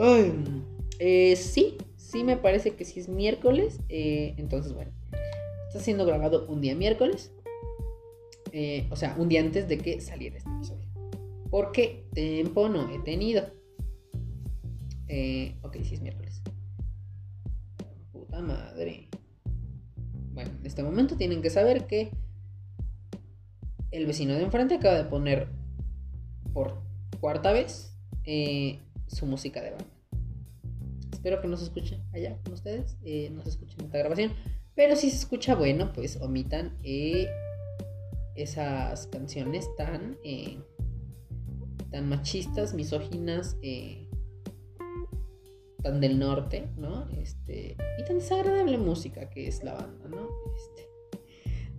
Ay, 0.00 0.32
eh, 0.98 1.36
sí, 1.36 1.76
sí 1.96 2.24
me 2.24 2.36
parece 2.36 2.74
que 2.76 2.84
sí 2.84 3.00
es 3.00 3.08
miércoles. 3.08 3.80
eh, 3.88 4.34
entonces, 4.38 4.72
bueno, 4.72 4.92
está 5.68 5.80
siendo 5.80 6.06
grabado 6.06 6.46
un 6.48 6.60
día 6.60 6.74
miércoles. 6.74 7.32
eh, 8.52 8.86
o 8.90 8.96
sea, 8.96 9.14
un 9.18 9.28
día 9.28 9.40
antes 9.40 9.68
de 9.68 9.78
que 9.78 10.00
saliera 10.00 10.36
este 10.38 10.48
episodio. 10.50 10.86
Porque 11.50 12.04
tiempo 12.14 12.68
no 12.68 12.90
he 12.94 12.98
tenido. 13.00 13.42
Eh, 15.08 15.56
ok, 15.62 15.76
sí 15.82 15.94
es 15.94 16.00
miércoles. 16.00 16.42
Puta 18.12 18.40
madre. 18.40 19.08
Bueno, 20.32 20.50
en 20.60 20.66
este 20.66 20.82
momento 20.82 21.16
tienen 21.16 21.42
que 21.42 21.50
saber 21.50 21.86
que 21.86 22.10
el 23.90 24.06
vecino 24.06 24.34
de 24.34 24.42
enfrente 24.42 24.74
acaba 24.74 24.96
de 24.96 25.04
poner 25.04 25.48
por 26.52 26.82
cuarta 27.20 27.52
vez 27.52 27.96
eh, 28.24 28.80
su 29.06 29.26
música 29.26 29.62
de 29.62 29.70
banda. 29.70 29.86
Espero 31.12 31.40
que 31.40 31.48
no 31.48 31.56
se 31.56 31.64
escuche 31.64 32.00
allá 32.12 32.38
con 32.44 32.52
ustedes, 32.52 32.96
eh, 33.04 33.30
no 33.30 33.42
se 33.42 33.50
escuche 33.50 33.74
en 33.78 33.86
esta 33.86 33.98
grabación. 33.98 34.32
Pero 34.74 34.94
si 34.94 35.10
se 35.10 35.16
escucha 35.16 35.54
bueno, 35.54 35.92
pues 35.92 36.20
omitan 36.20 36.78
eh, 36.84 37.28
esas 38.36 39.08
canciones 39.08 39.68
tan, 39.76 40.16
tan 41.90 42.08
machistas, 42.08 42.74
misóginas, 42.74 43.56
tan 45.82 46.00
del 46.00 46.18
norte, 46.18 46.68
¿no? 46.76 47.08
Este, 47.18 47.76
y 47.98 48.04
tan 48.04 48.18
desagradable 48.18 48.78
música 48.78 49.30
que 49.30 49.46
es 49.46 49.62
la 49.62 49.74
banda, 49.74 50.08
¿no? 50.08 50.28
Este, 50.56 50.88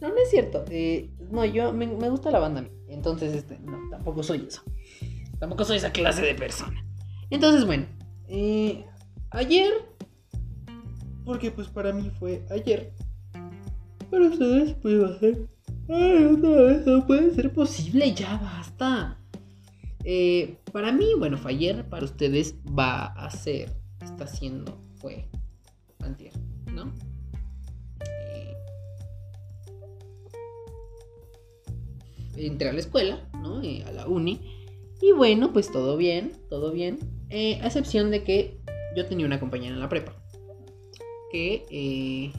no, 0.02 0.10
no 0.10 0.18
es 0.18 0.30
cierto. 0.30 0.64
eh, 0.70 1.10
no, 1.32 1.44
yo 1.46 1.74
me, 1.74 1.88
me 1.88 2.10
gusta 2.10 2.32
la 2.32 2.40
banda 2.40 2.62
a 2.62 2.64
mí. 2.64 2.70
Entonces, 2.88 3.34
este, 3.36 3.60
no, 3.60 3.78
tampoco 3.90 4.24
soy 4.24 4.46
eso. 4.48 4.62
Tampoco 5.40 5.64
soy 5.66 5.78
esa 5.78 5.92
clase 5.92 6.22
de 6.22 6.36
persona. 6.36 6.84
Entonces, 7.30 7.66
bueno, 7.66 7.86
eh, 8.28 8.86
ayer, 9.32 9.72
porque 11.26 11.52
pues 11.52 11.68
para 11.68 11.94
mí 11.94 12.10
fue 12.20 12.46
ayer, 12.50 12.94
para 14.10 14.28
ustedes 14.28 14.74
pues 14.82 15.02
va 15.02 15.10
a 15.10 15.20
ser, 15.20 15.48
ay, 15.90 16.26
otra 16.26 16.62
vez, 16.64 16.86
no 16.86 17.06
puede 17.06 17.34
ser 17.36 17.54
posible, 17.54 18.14
ya 18.14 18.38
basta. 18.38 19.20
Eh, 20.04 20.58
para 20.72 20.92
mí, 20.92 21.06
bueno, 21.18 21.38
fue 21.38 21.52
ayer, 21.52 21.88
para 21.88 22.06
ustedes 22.06 22.56
va 22.68 23.06
a 23.06 23.30
ser, 23.30 23.79
está 24.12 24.28
siendo, 24.28 24.78
fue 24.96 25.26
antier, 26.00 26.34
¿no? 26.74 26.94
Eh, 28.02 28.58
entré 32.36 32.70
a 32.70 32.74
la 32.74 32.80
escuela, 32.80 33.30
¿no? 33.34 33.62
Eh, 33.62 33.84
a 33.86 33.92
la 33.92 34.08
uni. 34.08 34.42
Y 35.02 35.12
bueno, 35.14 35.54
pues 35.54 35.72
todo 35.72 35.98
bien, 35.98 36.34
todo 36.50 36.72
bien. 36.72 37.00
Eh, 37.30 37.60
a 37.62 37.68
excepción 37.68 38.12
de 38.12 38.24
que 38.24 38.60
yo 38.96 39.06
tenía 39.06 39.26
una 39.26 39.40
compañera 39.40 39.74
en 39.74 39.80
la 39.80 39.90
prepa. 39.90 40.16
Que, 41.32 42.34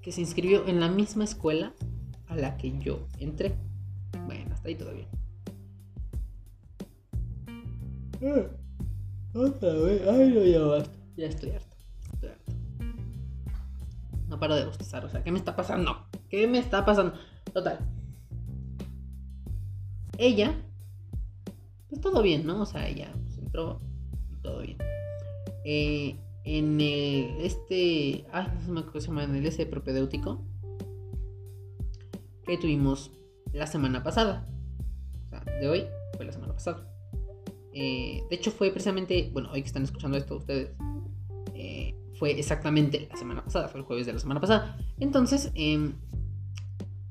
que 0.00 0.12
se 0.12 0.20
inscribió 0.20 0.68
en 0.68 0.78
la 0.78 0.88
misma 0.88 1.24
escuela 1.24 1.74
a 2.28 2.36
la 2.36 2.56
que 2.56 2.78
yo 2.78 3.08
entré. 3.18 3.56
Bueno, 4.26 4.54
hasta 4.54 4.68
ahí 4.68 4.76
todo 4.76 4.94
bien. 4.94 5.08
Otra 9.34 9.72
vez. 9.72 10.02
Ay, 10.08 10.28
no, 10.30 10.78
ya 11.16 11.26
estoy 11.26 11.50
harto. 11.50 11.76
Estoy 12.12 12.28
harto. 12.28 12.52
No 14.28 14.38
paro 14.38 14.54
de 14.54 14.64
bostezar. 14.64 15.04
O 15.04 15.08
sea, 15.08 15.24
¿qué 15.24 15.32
me 15.32 15.38
está 15.38 15.56
pasando? 15.56 16.06
¿Qué 16.28 16.46
me 16.46 16.58
está 16.58 16.84
pasando? 16.84 17.14
Total. 17.52 17.78
Ella. 20.18 20.54
Pues 21.88 22.00
todo 22.00 22.22
bien, 22.22 22.46
¿no? 22.46 22.62
O 22.62 22.66
sea, 22.66 22.88
ella 22.88 23.12
pues, 23.24 23.38
entró 23.38 23.80
todo 24.42 24.60
bien. 24.60 24.78
Eh, 25.64 26.16
en 26.44 26.80
el. 26.80 27.40
Este. 27.40 28.24
Ay, 28.32 28.46
no 28.68 28.80
sé 28.80 28.86
cómo 28.86 29.00
se 29.00 29.08
llama. 29.08 29.24
En 29.24 29.34
el 29.34 29.46
ese 29.46 29.66
propedéutico. 29.66 30.44
Que 32.44 32.56
tuvimos 32.56 33.10
la 33.52 33.66
semana 33.66 34.02
pasada. 34.02 34.48
O 35.26 35.28
sea, 35.28 35.40
de 35.40 35.68
hoy 35.68 35.86
fue 36.16 36.24
la 36.24 36.32
semana 36.32 36.52
pasada. 36.52 36.91
Eh, 37.72 38.22
de 38.28 38.36
hecho, 38.36 38.50
fue 38.50 38.70
precisamente, 38.70 39.30
bueno, 39.32 39.50
hoy 39.52 39.62
que 39.62 39.66
están 39.66 39.84
escuchando 39.84 40.16
esto 40.16 40.36
ustedes, 40.36 40.70
eh, 41.54 41.94
fue 42.14 42.38
exactamente 42.38 43.08
la 43.10 43.16
semana 43.16 43.44
pasada, 43.44 43.68
fue 43.68 43.80
el 43.80 43.86
jueves 43.86 44.06
de 44.06 44.12
la 44.12 44.18
semana 44.18 44.40
pasada. 44.40 44.78
Entonces, 45.00 45.50
eh, 45.54 45.92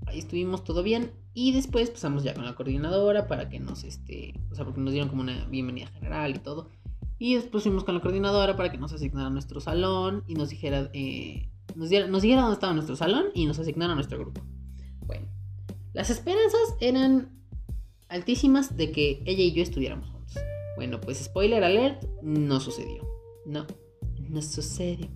ahí 0.05 0.19
estuvimos 0.19 0.63
todo 0.63 0.83
bien 0.83 1.11
y 1.33 1.53
después 1.53 1.89
pasamos 1.89 2.23
ya 2.23 2.33
con 2.33 2.45
la 2.45 2.55
coordinadora 2.55 3.27
para 3.27 3.49
que 3.49 3.59
nos, 3.59 3.83
este, 3.83 4.33
o 4.51 4.55
sea, 4.55 4.65
porque 4.65 4.81
nos 4.81 4.91
dieron 4.91 5.09
como 5.09 5.21
una 5.21 5.45
bienvenida 5.45 5.87
general 5.87 6.35
y 6.35 6.39
todo. 6.39 6.69
Y 7.17 7.35
después 7.35 7.63
fuimos 7.63 7.83
con 7.83 7.95
la 7.95 8.01
coordinadora 8.01 8.55
para 8.55 8.71
que 8.71 8.77
nos 8.77 8.93
asignara 8.93 9.29
nuestro 9.29 9.59
salón 9.61 10.23
y 10.27 10.33
nos 10.33 10.49
dijera, 10.49 10.89
eh, 10.93 11.49
nos, 11.75 11.89
diera, 11.89 12.07
nos 12.07 12.21
dijera 12.21 12.41
dónde 12.41 12.55
estaba 12.55 12.73
nuestro 12.73 12.95
salón 12.95 13.25
y 13.33 13.45
nos 13.45 13.59
asignara 13.59 13.95
nuestro 13.95 14.17
grupo. 14.19 14.41
Bueno, 15.05 15.27
las 15.93 16.09
esperanzas 16.09 16.75
eran 16.79 17.29
altísimas 18.09 18.75
de 18.75 18.91
que 18.91 19.23
ella 19.25 19.43
y 19.43 19.51
yo 19.51 19.61
estuviéramos. 19.63 20.10
Bueno, 20.81 20.99
pues 20.99 21.19
spoiler 21.19 21.63
alert, 21.63 22.03
no 22.23 22.59
sucedió. 22.59 23.07
No, 23.45 23.67
no 24.31 24.41
sucedió. 24.41 25.09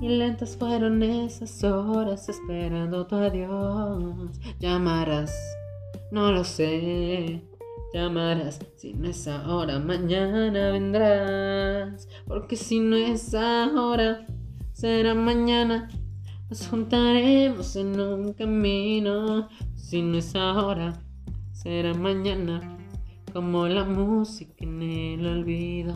Y 0.00 0.08
lentas 0.08 0.56
fueron 0.56 1.00
esas 1.00 1.62
horas 1.62 2.28
esperando 2.28 3.06
tu 3.06 3.14
adiós. 3.14 4.32
Llamarás, 4.58 5.32
no 6.10 6.32
lo 6.32 6.42
sé. 6.42 7.40
Llamarás, 7.94 8.58
si 8.74 8.94
no 8.94 9.08
es 9.08 9.28
ahora, 9.28 9.78
mañana 9.78 10.72
vendrás. 10.72 12.08
Porque 12.26 12.56
si 12.56 12.80
no 12.80 12.96
es 12.96 13.32
ahora, 13.32 14.26
será 14.72 15.14
mañana. 15.14 15.88
Nos 16.50 16.66
juntaremos 16.66 17.76
en 17.76 18.00
un 18.00 18.32
camino. 18.32 19.48
Si 19.76 20.02
no 20.02 20.18
es 20.18 20.34
ahora, 20.34 21.00
será 21.52 21.94
mañana. 21.94 22.76
Como 23.36 23.68
la 23.68 23.84
música 23.84 24.64
en 24.64 24.80
el 24.80 25.26
olvido. 25.26 25.94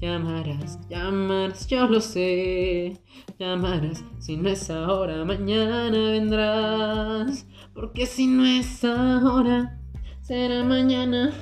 Llamarás, 0.00 0.78
llamarás, 0.88 1.66
yo 1.66 1.88
lo 1.88 2.00
sé. 2.00 2.96
Llamarás, 3.40 4.04
si 4.20 4.36
no 4.36 4.48
es 4.48 4.70
ahora, 4.70 5.24
mañana 5.24 5.90
vendrás. 5.90 7.44
Porque 7.74 8.06
si 8.06 8.28
no 8.28 8.46
es 8.46 8.84
ahora, 8.84 9.80
será 10.22 10.62
mañana. 10.62 11.32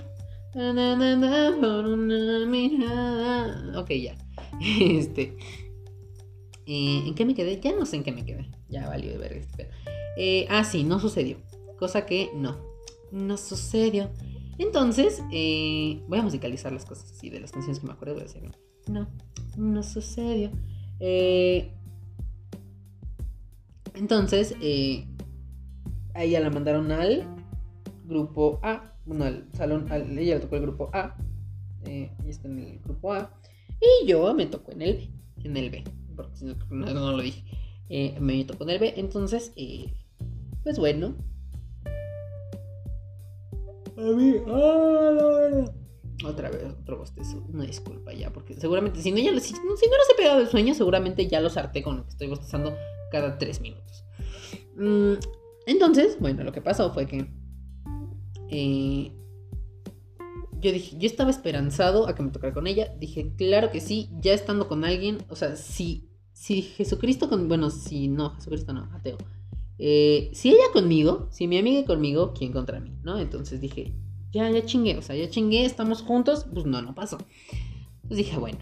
Por 0.54 1.84
una 1.86 2.46
mirada. 2.46 3.78
Ok, 3.78 3.90
ya. 3.90 4.16
Este. 4.80 5.36
eh, 6.64 7.02
¿En 7.06 7.14
qué 7.14 7.26
me 7.26 7.34
quedé? 7.34 7.60
Ya 7.60 7.76
no 7.76 7.84
sé 7.84 7.96
en 7.96 8.02
qué 8.02 8.12
me 8.12 8.24
quedé. 8.24 8.48
Ya 8.70 8.88
valió 8.88 9.10
de 9.10 9.18
ver 9.18 9.34
este. 9.34 9.68
Eh, 10.16 10.46
ah, 10.48 10.64
sí, 10.64 10.84
no 10.84 10.98
sucedió. 10.98 11.36
Cosa 11.78 12.06
que 12.06 12.30
no. 12.34 12.56
No 13.12 13.36
sucedió. 13.36 14.10
Entonces, 14.58 15.22
eh, 15.32 16.02
voy 16.08 16.18
a 16.18 16.22
musicalizar 16.22 16.72
las 16.72 16.84
cosas 16.84 17.12
así 17.12 17.30
de 17.30 17.40
las 17.40 17.52
canciones 17.52 17.78
que 17.80 17.86
me 17.86 17.92
acuerdo. 17.92 18.14
Voy 18.14 18.22
a 18.22 18.26
decir, 18.26 18.42
no, 18.88 19.08
no 19.56 19.82
sucedió. 19.82 20.50
Eh, 21.00 21.72
entonces, 23.94 24.54
eh, 24.60 25.06
a 26.14 26.24
ella 26.24 26.40
la 26.40 26.50
mandaron 26.50 26.90
al 26.92 27.24
grupo 28.04 28.58
A. 28.62 28.92
Bueno, 29.06 29.24
al 29.24 29.46
salón, 29.52 29.90
al- 29.90 30.18
ella 30.18 30.34
le 30.34 30.40
tocó 30.40 30.56
el 30.56 30.62
grupo 30.62 30.90
A. 30.92 31.16
Eh, 31.84 32.10
está 32.26 32.48
en 32.48 32.58
el 32.58 32.78
grupo 32.80 33.12
A. 33.12 33.32
Y 33.80 34.06
yo 34.06 34.34
me 34.34 34.46
tocó 34.46 34.72
en 34.72 34.82
el 34.82 34.94
B. 34.96 35.10
En 35.44 35.56
el 35.56 35.70
B. 35.70 35.84
Porque 36.16 36.44
no, 36.70 36.86
no 36.92 37.12
lo 37.12 37.22
dije. 37.22 37.44
Eh, 37.88 38.16
me 38.20 38.44
tocó 38.44 38.64
en 38.64 38.70
el 38.70 38.78
B. 38.80 38.94
Entonces, 38.96 39.52
eh, 39.56 39.92
pues 40.62 40.78
bueno. 40.78 41.14
A 43.98 44.12
mí. 44.12 44.36
Ah, 44.46 45.10
la. 45.14 46.28
Otra 46.28 46.50
vez, 46.50 46.64
otro 46.64 46.98
bostezo. 46.98 47.44
Una 47.52 47.64
disculpa 47.64 48.12
ya, 48.12 48.32
porque 48.32 48.54
seguramente, 48.54 49.00
si 49.00 49.12
no, 49.12 49.18
ya, 49.18 49.38
si, 49.40 49.54
si 49.54 49.60
no 49.60 49.68
los 49.70 50.10
he 50.10 50.16
pegado 50.16 50.40
el 50.40 50.48
sueño, 50.48 50.74
seguramente 50.74 51.26
ya 51.26 51.40
los 51.40 51.56
harté 51.56 51.82
con 51.82 51.98
lo 51.98 52.04
que 52.04 52.10
estoy 52.10 52.28
bostezando 52.28 52.74
cada 53.12 53.38
tres 53.38 53.60
minutos. 53.60 54.04
Mm, 54.76 55.14
entonces, 55.66 56.18
bueno, 56.20 56.42
lo 56.44 56.52
que 56.52 56.60
pasó 56.60 56.92
fue 56.92 57.06
que 57.06 57.28
eh, 58.50 59.12
yo 60.60 60.72
dije, 60.72 60.96
yo 60.98 61.06
estaba 61.06 61.30
esperanzado 61.30 62.08
a 62.08 62.14
que 62.14 62.22
me 62.22 62.30
tocara 62.30 62.52
con 62.52 62.66
ella. 62.66 62.92
Dije, 62.98 63.32
claro 63.36 63.70
que 63.70 63.80
sí, 63.80 64.10
ya 64.20 64.32
estando 64.32 64.66
con 64.66 64.84
alguien, 64.84 65.18
o 65.28 65.36
sea, 65.36 65.56
si, 65.56 66.08
si 66.32 66.62
Jesucristo 66.62 67.28
con, 67.28 67.48
bueno, 67.48 67.70
si 67.70 68.08
no, 68.08 68.30
Jesucristo 68.30 68.72
no, 68.72 68.88
ateo. 68.92 69.18
Eh, 69.78 70.30
si 70.32 70.50
ella 70.50 70.72
conmigo, 70.72 71.28
si 71.30 71.46
mi 71.46 71.58
amiga 71.58 71.84
conmigo, 71.84 72.34
¿quién 72.36 72.52
contra 72.52 72.80
mí? 72.80 72.92
¿No? 73.02 73.18
Entonces 73.18 73.60
dije, 73.60 73.94
ya, 74.32 74.50
ya 74.50 74.64
chingué, 74.64 74.96
o 74.98 75.02
sea, 75.02 75.16
ya 75.16 75.30
chingué, 75.30 75.64
estamos 75.64 76.02
juntos, 76.02 76.46
pues 76.52 76.66
no, 76.66 76.82
no 76.82 76.94
pasó. 76.94 77.18
Entonces 78.02 78.18
dije, 78.18 78.36
bueno, 78.38 78.58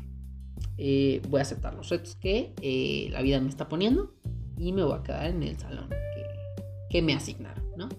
eh, 0.76 1.22
voy 1.28 1.38
a 1.38 1.42
aceptar 1.42 1.74
los 1.74 1.88
retos 1.88 2.16
que 2.16 2.52
eh, 2.60 3.08
la 3.10 3.22
vida 3.22 3.40
me 3.40 3.48
está 3.48 3.68
poniendo 3.68 4.14
y 4.58 4.72
me 4.72 4.84
voy 4.84 4.98
a 4.98 5.02
quedar 5.02 5.26
en 5.26 5.42
el 5.42 5.58
salón 5.58 5.88
que, 6.90 7.02
me 7.02 7.12
asignaron, 7.12 7.62
¿no? 7.76 7.90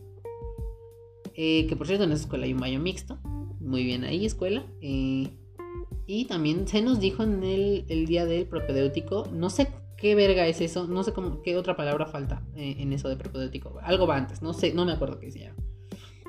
Que 1.36 1.76
por 1.78 1.86
cierto, 1.86 2.06
en 2.06 2.12
esa 2.12 2.24
escuela 2.24 2.46
hay 2.46 2.54
un 2.54 2.60
baño 2.60 2.80
mixto. 2.80 3.20
Muy 3.60 3.84
bien 3.84 4.04
ahí, 4.04 4.26
escuela. 4.26 4.66
Y 4.82 6.26
también 6.26 6.68
se 6.68 6.82
nos 6.82 7.00
dijo 7.00 7.22
en 7.22 7.44
el, 7.44 7.86
el 7.90 8.08
día 8.08 8.26
del 8.26 8.48
propedéutico, 8.48 9.28
no 9.32 9.52
sé 9.52 9.68
qué 9.98 10.16
verga 10.16 10.48
es 10.48 10.62
eso, 10.62 10.88
no 10.88 11.04
sé 11.04 11.12
cómo, 11.12 11.42
qué 11.42 11.58
otra 11.58 11.76
palabra 11.76 12.06
falta 12.06 12.44
eh, 12.56 12.76
en 12.80 12.94
eso 12.94 13.10
de 13.10 13.18
propedéutico. 13.18 13.80
Algo 13.82 14.08
va 14.08 14.18
antes, 14.18 14.42
no 14.42 14.54
sé, 14.54 14.74
no 14.74 14.86
me 14.86 14.94
acuerdo 14.94 15.20
qué 15.20 15.32
se 15.32 15.40
llama. 15.40 15.58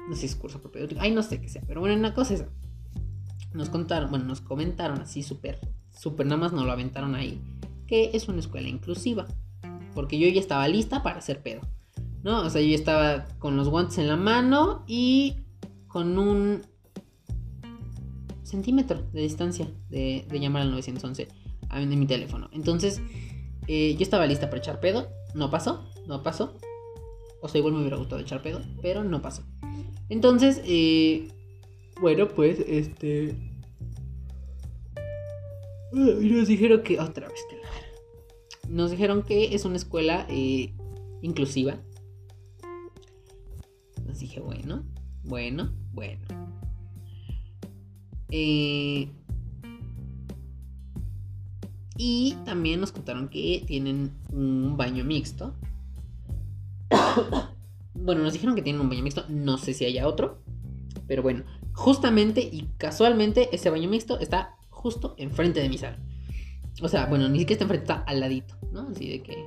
No 0.08 0.14
sé 0.14 0.22
si 0.22 0.26
es 0.26 0.36
curso 0.36 0.60
propedéutico, 0.60 1.00
ay, 1.02 1.10
no 1.12 1.22
sé 1.22 1.40
qué 1.40 1.48
sea, 1.48 1.62
pero 1.66 1.80
bueno, 1.80 1.94
una 1.94 2.14
cosa 2.14 2.34
es 2.34 2.40
esa. 2.40 2.50
Nos 3.52 3.68
contaron, 3.68 4.10
bueno, 4.10 4.24
nos 4.24 4.40
comentaron 4.40 5.00
así 5.00 5.22
súper, 5.22 5.60
súper 5.90 6.26
nada 6.26 6.40
más 6.40 6.52
nos 6.52 6.64
lo 6.64 6.72
aventaron 6.72 7.14
ahí, 7.14 7.40
que 7.86 8.10
es 8.14 8.28
una 8.28 8.40
escuela 8.40 8.68
inclusiva. 8.68 9.26
Porque 9.94 10.18
yo 10.18 10.28
ya 10.28 10.40
estaba 10.40 10.68
lista 10.68 11.02
para 11.02 11.18
hacer 11.18 11.42
pedo. 11.42 11.62
¿No? 12.22 12.40
O 12.42 12.50
sea, 12.50 12.60
yo 12.60 12.68
ya 12.68 12.74
estaba 12.74 13.24
con 13.38 13.56
los 13.56 13.68
guantes 13.68 13.98
en 13.98 14.08
la 14.08 14.16
mano 14.16 14.84
y 14.86 15.36
con 15.86 16.18
un 16.18 16.62
centímetro 18.42 19.02
de 19.12 19.22
distancia 19.22 19.68
de, 19.88 20.26
llamar 20.32 20.62
al 20.62 20.70
911 20.70 21.28
a 21.68 21.80
mi 21.80 22.06
teléfono. 22.06 22.48
Entonces, 22.52 23.00
eh, 23.68 23.94
yo 23.96 24.02
estaba 24.02 24.26
lista 24.26 24.48
para 24.48 24.58
echar 24.58 24.80
pedo. 24.80 25.08
No 25.34 25.50
pasó, 25.50 25.88
no 26.06 26.22
pasó. 26.22 26.58
O 27.40 27.48
sea, 27.48 27.58
igual 27.58 27.74
me 27.74 27.80
hubiera 27.80 27.96
gustado 27.96 28.20
echar 28.20 28.42
pedo, 28.42 28.60
pero 28.82 29.04
no 29.04 29.22
pasó. 29.22 29.44
Entonces, 30.08 30.60
eh, 30.64 31.28
bueno, 32.00 32.28
pues, 32.28 32.58
este... 32.66 33.36
Y 35.92 36.30
nos 36.30 36.48
dijeron 36.48 36.82
que... 36.82 36.98
Otra 36.98 37.28
vez 37.28 37.40
que. 37.48 37.58
Nos 38.68 38.90
dijeron 38.90 39.22
que 39.22 39.54
es 39.54 39.64
una 39.64 39.76
escuela 39.76 40.26
eh, 40.28 40.74
inclusiva. 41.22 41.78
Nos 44.04 44.18
dije, 44.18 44.40
bueno, 44.40 44.84
bueno, 45.24 45.72
bueno. 45.92 46.26
Eh, 48.30 49.10
y 51.98 52.36
también 52.44 52.80
nos 52.80 52.92
contaron 52.92 53.28
que 53.28 53.64
tienen 53.66 54.12
un 54.32 54.76
baño 54.76 55.04
mixto. 55.04 55.52
bueno, 57.92 58.22
nos 58.22 58.32
dijeron 58.32 58.54
que 58.54 58.62
tienen 58.62 58.80
un 58.80 58.88
baño 58.88 59.02
mixto. 59.02 59.24
No 59.28 59.58
sé 59.58 59.74
si 59.74 59.84
haya 59.84 60.06
otro. 60.06 60.38
Pero 61.08 61.22
bueno, 61.22 61.44
justamente 61.72 62.40
y 62.40 62.68
casualmente 62.78 63.54
ese 63.54 63.68
baño 63.68 63.88
mixto 63.88 64.20
está 64.20 64.56
justo 64.70 65.16
enfrente 65.18 65.60
de 65.60 65.68
mi 65.68 65.76
sala. 65.76 65.98
O 66.80 66.88
sea, 66.88 67.06
bueno, 67.06 67.28
ni 67.28 67.40
siquiera 67.40 67.54
está 67.54 67.64
enfrente, 67.64 67.92
está 67.92 68.04
al 68.04 68.20
ladito, 68.20 68.56
¿no? 68.70 68.88
Así 68.88 69.08
de 69.08 69.22
que 69.22 69.44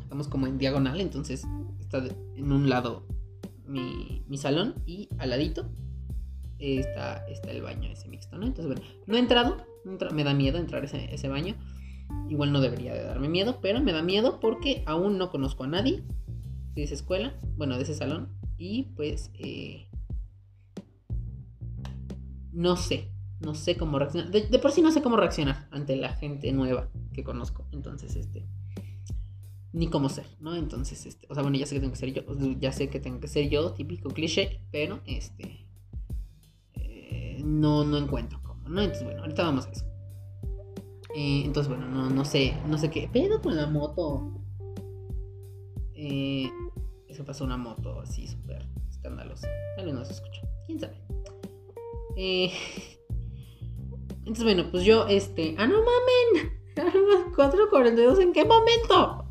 estamos 0.00 0.28
como 0.28 0.46
en 0.46 0.56
diagonal, 0.56 0.98
entonces 0.98 1.44
está 1.78 2.02
en 2.36 2.52
un 2.52 2.70
lado 2.70 3.06
mi, 3.66 4.24
mi 4.28 4.38
salón 4.38 4.74
y 4.86 5.10
al 5.18 5.28
ladito 5.28 5.68
está, 6.58 7.26
está 7.26 7.50
el 7.50 7.60
baño 7.60 7.90
ese 7.90 8.08
mixto, 8.08 8.38
¿no? 8.38 8.46
Entonces, 8.46 8.66
bueno, 8.66 8.82
no 9.06 9.16
he 9.16 9.18
entrado, 9.18 9.66
me 9.84 10.24
da 10.24 10.34
miedo 10.34 10.58
entrar 10.58 10.84
ese, 10.84 11.12
ese 11.14 11.28
baño. 11.28 11.56
Igual 12.28 12.52
no 12.52 12.60
debería 12.60 12.94
de 12.94 13.04
darme 13.04 13.28
miedo, 13.28 13.58
pero 13.60 13.80
me 13.80 13.92
da 13.92 14.02
miedo 14.02 14.38
porque 14.40 14.82
aún 14.86 15.18
no 15.18 15.30
conozco 15.30 15.64
a 15.64 15.68
nadie 15.68 16.02
de 16.74 16.82
esa 16.82 16.94
escuela, 16.94 17.34
bueno, 17.56 17.76
de 17.76 17.82
ese 17.82 17.94
salón, 17.94 18.28
y 18.58 18.84
pues 18.94 19.30
eh, 19.34 19.88
no 22.52 22.76
sé, 22.76 23.10
no 23.40 23.54
sé 23.54 23.76
cómo 23.76 23.98
reaccionar. 23.98 24.30
De, 24.30 24.58
por 24.58 24.72
sí 24.72 24.82
no 24.82 24.92
sé 24.92 25.02
cómo 25.02 25.16
reaccionar 25.16 25.66
ante 25.70 25.96
la 25.96 26.14
gente 26.14 26.52
nueva 26.52 26.88
que 27.12 27.24
conozco. 27.24 27.66
Entonces, 27.72 28.14
este. 28.16 28.46
Ni 29.72 29.88
cómo 29.88 30.10
ser, 30.10 30.26
¿no? 30.38 30.54
Entonces, 30.54 31.06
este. 31.06 31.26
O 31.30 31.34
sea, 31.34 31.42
bueno, 31.42 31.56
ya 31.56 31.66
sé 31.66 31.74
que 31.74 31.80
tengo 31.80 31.92
que 31.92 31.98
ser 31.98 32.12
yo. 32.12 32.22
Ya 32.60 32.72
sé 32.72 32.88
que 32.88 33.00
tengo 33.00 33.20
que 33.20 33.28
ser 33.28 33.48
yo, 33.48 33.72
típico 33.72 34.10
cliché. 34.10 34.60
Pero, 34.70 35.00
este. 35.06 35.66
Eh, 36.74 37.40
no, 37.44 37.84
no 37.84 37.98
encuentro 37.98 38.41
¿no? 38.68 38.80
Entonces, 38.82 39.04
bueno, 39.04 39.22
ahorita 39.22 39.42
vamos 39.42 39.66
a 39.66 39.70
eso. 39.70 39.84
Eh, 41.14 41.42
entonces, 41.44 41.68
bueno, 41.68 41.88
no, 41.88 42.10
no 42.10 42.24
sé. 42.24 42.54
No 42.66 42.78
sé 42.78 42.90
qué. 42.90 43.08
Pero 43.12 43.40
con 43.40 43.56
la 43.56 43.66
moto. 43.66 44.30
Eh, 45.94 46.50
eso 47.08 47.24
pasó 47.24 47.44
una 47.44 47.56
moto 47.56 48.00
así 48.00 48.26
súper 48.26 48.66
escandalosa. 48.90 49.48
Tal 49.76 49.86
vez 49.86 49.94
no 49.94 50.04
se 50.04 50.12
escucha. 50.12 50.42
¿Quién 50.66 50.80
sabe? 50.80 50.96
Eh. 52.16 52.52
Entonces, 54.20 54.44
bueno, 54.44 54.70
pues 54.70 54.84
yo, 54.84 55.06
este. 55.06 55.54
¡Ah, 55.58 55.66
no 55.66 55.78
mamen! 55.78 56.52
4.42, 57.36 58.20
¿en 58.20 58.32
qué 58.32 58.44
momento? 58.44 59.26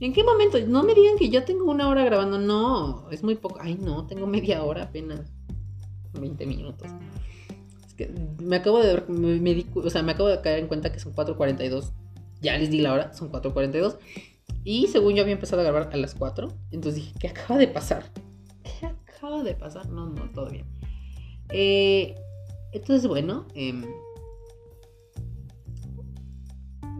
¿En 0.00 0.12
qué 0.12 0.22
momento? 0.22 0.58
No 0.66 0.84
me 0.84 0.94
digan 0.94 1.16
que 1.16 1.28
ya 1.28 1.44
tengo 1.44 1.64
una 1.64 1.88
hora 1.88 2.04
grabando. 2.04 2.38
No, 2.38 3.10
es 3.10 3.24
muy 3.24 3.34
poco. 3.34 3.58
Ay, 3.60 3.74
no, 3.74 4.06
tengo 4.06 4.26
media 4.26 4.62
hora 4.62 4.84
apenas. 4.84 5.32
20 6.12 6.46
minutos. 6.46 6.88
Me 8.42 8.56
acabo 8.56 8.80
de 8.80 9.02
me, 9.08 9.66
o 9.74 9.90
sea, 9.90 10.02
me 10.02 10.12
acabo 10.12 10.28
de 10.28 10.40
caer 10.40 10.60
en 10.60 10.68
cuenta 10.68 10.92
que 10.92 11.00
son 11.00 11.14
4.42. 11.14 11.92
Ya 12.40 12.56
les 12.56 12.70
di 12.70 12.80
la 12.80 12.92
hora, 12.92 13.12
son 13.14 13.30
4.42. 13.32 13.98
Y 14.64 14.86
según 14.88 15.14
yo 15.14 15.22
había 15.22 15.34
empezado 15.34 15.62
a 15.62 15.64
grabar 15.64 15.90
a 15.92 15.96
las 15.96 16.14
4. 16.14 16.48
Entonces 16.70 17.02
dije, 17.02 17.14
¿qué 17.18 17.28
acaba 17.28 17.58
de 17.58 17.68
pasar? 17.68 18.04
¿Qué 18.62 18.86
acaba 18.86 19.42
de 19.42 19.54
pasar? 19.54 19.88
No, 19.88 20.06
no, 20.06 20.30
todo 20.30 20.50
bien. 20.50 20.66
Eh, 21.50 22.14
entonces, 22.72 23.08
bueno, 23.08 23.46
eh, 23.54 23.82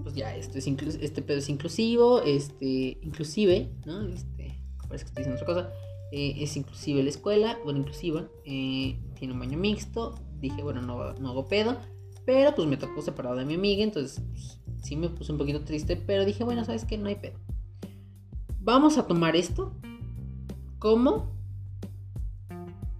pues 0.02 0.14
ya, 0.14 0.34
esto 0.34 0.58
es 0.58 0.66
este 0.66 1.20
pedo 1.22 1.38
es 1.38 1.48
inclusivo, 1.50 2.22
este, 2.22 2.98
inclusive, 3.02 3.68
¿no? 3.84 4.08
Este, 4.08 4.58
parece 4.88 5.04
que 5.04 5.08
estoy 5.08 5.24
diciendo 5.24 5.42
otra 5.42 5.46
cosa. 5.46 5.72
Eh, 6.12 6.36
es 6.42 6.56
inclusive 6.56 7.02
la 7.02 7.10
escuela, 7.10 7.58
bueno, 7.64 7.80
inclusiva, 7.80 8.26
eh, 8.46 8.98
tiene 9.18 9.34
un 9.34 9.40
baño 9.40 9.58
mixto. 9.58 10.14
Dije, 10.40 10.62
bueno, 10.62 10.82
no, 10.82 11.12
no 11.14 11.30
hago 11.30 11.48
pedo, 11.48 11.78
pero 12.24 12.54
pues 12.54 12.68
me 12.68 12.76
tocó 12.76 13.02
separado 13.02 13.36
de 13.36 13.44
mi 13.44 13.54
amiga, 13.54 13.82
entonces 13.82 14.22
pues, 14.30 14.60
sí 14.82 14.96
me 14.96 15.08
puse 15.08 15.32
un 15.32 15.38
poquito 15.38 15.62
triste, 15.62 15.96
pero 15.96 16.24
dije, 16.24 16.44
bueno, 16.44 16.64
¿sabes 16.64 16.84
qué? 16.84 16.98
No 16.98 17.08
hay 17.08 17.16
pedo. 17.16 17.38
Vamos 18.60 18.98
a 18.98 19.06
tomar 19.06 19.34
esto 19.34 19.74
como 20.78 21.32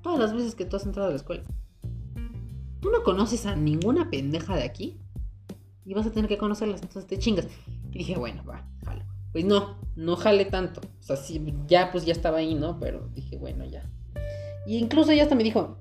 todas 0.02 0.18
las 0.18 0.34
veces 0.34 0.54
que 0.54 0.64
tú 0.64 0.76
has 0.76 0.86
entrado 0.86 1.08
a 1.08 1.10
la 1.10 1.16
escuela. 1.16 1.42
Tú 2.80 2.90
no 2.90 3.02
conoces 3.02 3.44
a 3.46 3.54
ninguna 3.54 4.08
pendeja 4.08 4.56
de 4.56 4.62
aquí 4.62 4.98
y 5.84 5.94
vas 5.94 6.06
a 6.06 6.10
tener 6.10 6.28
que 6.28 6.38
conocerlas, 6.38 6.82
entonces 6.82 7.06
te 7.06 7.18
chingas. 7.18 7.48
Y 7.92 7.98
dije, 7.98 8.16
bueno, 8.16 8.42
va, 8.44 8.66
jalo. 8.84 9.04
Pues 9.32 9.44
no, 9.44 9.76
no 9.96 10.16
jale 10.16 10.44
tanto. 10.46 10.80
O 10.80 11.02
sea, 11.02 11.16
sí, 11.16 11.54
ya 11.66 11.90
pues 11.92 12.06
ya 12.06 12.12
estaba 12.12 12.38
ahí, 12.38 12.54
¿no? 12.54 12.78
Pero 12.78 13.08
dije, 13.14 13.36
bueno, 13.36 13.64
ya. 13.64 13.90
Y 14.66 14.76
incluso 14.76 15.10
ella 15.12 15.24
hasta 15.24 15.34
me 15.34 15.44
dijo, 15.44 15.78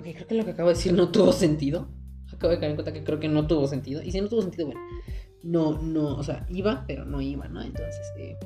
ok, 0.00 0.14
creo 0.14 0.26
que 0.26 0.34
lo 0.34 0.44
que 0.44 0.50
acabo 0.52 0.68
de 0.68 0.74
decir 0.74 0.92
no 0.92 1.10
tuvo 1.10 1.32
sentido. 1.32 1.88
Acabo 2.32 2.52
de 2.52 2.58
caer 2.58 2.70
en 2.70 2.76
cuenta 2.76 2.92
que 2.92 3.04
creo 3.04 3.20
que 3.20 3.28
no 3.28 3.46
tuvo 3.46 3.66
sentido. 3.66 4.02
Y 4.02 4.12
si 4.12 4.20
no 4.20 4.28
tuvo 4.28 4.42
sentido, 4.42 4.66
bueno, 4.66 4.80
no, 5.42 5.80
no, 5.80 6.16
o 6.16 6.22
sea, 6.22 6.46
iba, 6.48 6.84
pero 6.86 7.04
no 7.04 7.20
iba, 7.20 7.48
¿no? 7.48 7.62
Entonces, 7.62 8.06
eh, 8.16 8.36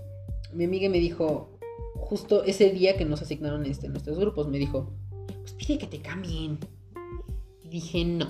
mi 0.53 0.65
amiga 0.65 0.89
me 0.89 0.99
dijo, 0.99 1.59
justo 1.95 2.45
ese 2.45 2.71
día 2.71 2.97
que 2.97 3.05
nos 3.05 3.23
asignaron 3.23 3.67
este, 3.67 3.89
nuestros 3.89 4.19
grupos, 4.19 4.49
me 4.49 4.59
dijo, 4.59 4.93
pues 5.27 5.55
pide 5.55 5.79
que 5.79 5.87
te 5.87 6.01
cambien. 6.01 6.59
Y 7.63 7.69
dije, 7.69 8.05
no, 8.05 8.27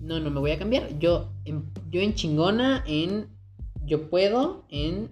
no, 0.00 0.20
no 0.20 0.30
me 0.30 0.40
voy 0.40 0.50
a 0.50 0.58
cambiar. 0.58 0.98
Yo 0.98 1.32
en, 1.44 1.70
yo 1.90 2.00
en 2.00 2.14
chingona, 2.14 2.84
en 2.86 3.28
yo 3.84 4.10
puedo, 4.10 4.66
en 4.68 5.10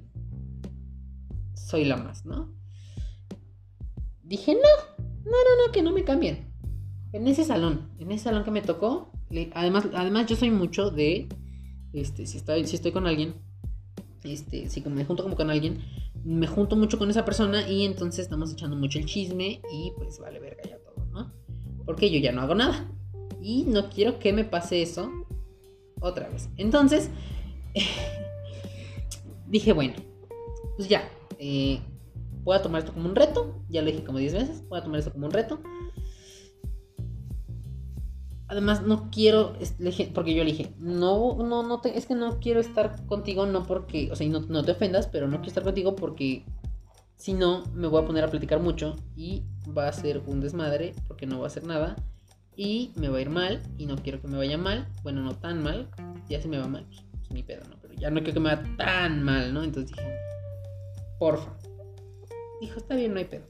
soy 1.54 1.84
la 1.84 1.96
más, 1.96 2.26
¿no? 2.26 2.54
Dije, 4.22 4.54
no, 4.54 5.04
no, 5.24 5.30
no, 5.30 5.66
no, 5.66 5.72
que 5.72 5.82
no 5.82 5.92
me 5.92 6.04
cambien. 6.04 6.45
En 7.16 7.26
ese 7.28 7.44
salón, 7.44 7.88
en 7.98 8.12
ese 8.12 8.24
salón 8.24 8.44
que 8.44 8.50
me 8.50 8.60
tocó, 8.60 9.10
además, 9.54 9.86
además 9.94 10.26
yo 10.26 10.36
soy 10.36 10.50
mucho 10.50 10.90
de, 10.90 11.28
este, 11.94 12.26
si 12.26 12.36
estoy, 12.36 12.92
con 12.92 13.06
alguien, 13.06 13.36
este, 14.22 14.68
si 14.68 14.82
me 14.82 15.06
junto 15.06 15.22
como 15.22 15.34
con 15.34 15.48
alguien, 15.48 15.82
me 16.24 16.46
junto 16.46 16.76
mucho 16.76 16.98
con 16.98 17.08
esa 17.08 17.24
persona 17.24 17.66
y 17.66 17.86
entonces 17.86 18.20
estamos 18.20 18.52
echando 18.52 18.76
mucho 18.76 18.98
el 18.98 19.06
chisme 19.06 19.62
y 19.72 19.92
pues 19.96 20.18
vale 20.18 20.40
verga 20.40 20.62
ya 20.64 20.76
todo, 20.76 21.06
¿no? 21.06 21.32
Porque 21.86 22.10
yo 22.10 22.18
ya 22.18 22.32
no 22.32 22.42
hago 22.42 22.54
nada. 22.54 22.86
Y 23.40 23.62
no 23.62 23.88
quiero 23.88 24.18
que 24.18 24.34
me 24.34 24.44
pase 24.44 24.82
eso 24.82 25.10
otra 26.00 26.28
vez. 26.28 26.50
Entonces, 26.58 27.08
dije, 29.48 29.72
bueno, 29.72 29.94
pues 30.76 30.86
ya, 30.86 31.08
eh, 31.38 31.80
voy 32.44 32.56
a 32.58 32.60
tomar 32.60 32.80
esto 32.80 32.92
como 32.92 33.08
un 33.08 33.16
reto. 33.16 33.64
Ya 33.70 33.80
lo 33.80 33.90
dije 33.90 34.04
como 34.04 34.18
10 34.18 34.34
veces, 34.34 34.68
voy 34.68 34.80
a 34.80 34.82
tomar 34.82 34.98
esto 34.98 35.12
como 35.12 35.24
un 35.24 35.32
reto. 35.32 35.62
Además, 38.48 38.82
no 38.82 39.10
quiero, 39.10 39.54
porque 40.14 40.34
yo 40.34 40.44
le 40.44 40.52
dije, 40.52 40.72
no, 40.78 41.36
no, 41.36 41.64
no, 41.64 41.80
te, 41.80 41.98
es 41.98 42.06
que 42.06 42.14
no 42.14 42.38
quiero 42.38 42.60
estar 42.60 43.04
contigo, 43.06 43.44
no 43.44 43.66
porque, 43.66 44.08
o 44.12 44.16
sea, 44.16 44.28
no, 44.28 44.40
no 44.40 44.62
te 44.62 44.72
ofendas, 44.72 45.08
pero 45.08 45.26
no 45.26 45.38
quiero 45.38 45.48
estar 45.48 45.64
contigo 45.64 45.96
porque 45.96 46.44
si 47.16 47.32
no, 47.32 47.64
me 47.74 47.88
voy 47.88 48.02
a 48.02 48.06
poner 48.06 48.24
a 48.24 48.30
platicar 48.30 48.60
mucho 48.60 48.94
y 49.16 49.42
va 49.76 49.88
a 49.88 49.92
ser 49.92 50.22
un 50.26 50.40
desmadre 50.40 50.94
porque 51.08 51.26
no 51.26 51.38
va 51.38 51.44
a 51.44 51.48
hacer 51.48 51.64
nada 51.64 51.96
y 52.54 52.92
me 52.94 53.08
va 53.08 53.18
a 53.18 53.20
ir 53.20 53.30
mal 53.30 53.62
y 53.78 53.86
no 53.86 53.96
quiero 53.96 54.20
que 54.20 54.28
me 54.28 54.36
vaya 54.36 54.58
mal, 54.58 54.86
bueno, 55.02 55.22
no 55.22 55.34
tan 55.34 55.62
mal, 55.62 55.90
ya 56.28 56.40
si 56.40 56.48
me 56.48 56.58
va 56.58 56.68
mal, 56.68 56.86
pues, 56.86 57.30
ni 57.30 57.42
pedo, 57.42 57.62
¿no? 57.68 57.76
Pero 57.80 57.94
ya 57.94 58.10
no 58.10 58.20
quiero 58.20 58.34
que 58.34 58.40
me 58.40 58.54
vaya 58.54 58.76
tan 58.76 59.22
mal, 59.22 59.52
¿no? 59.52 59.62
Entonces 59.64 59.96
dije, 59.96 60.16
porfa. 61.18 61.56
Dijo, 62.60 62.78
está 62.78 62.94
bien, 62.94 63.12
no 63.12 63.18
hay 63.18 63.26
pedo. 63.26 63.44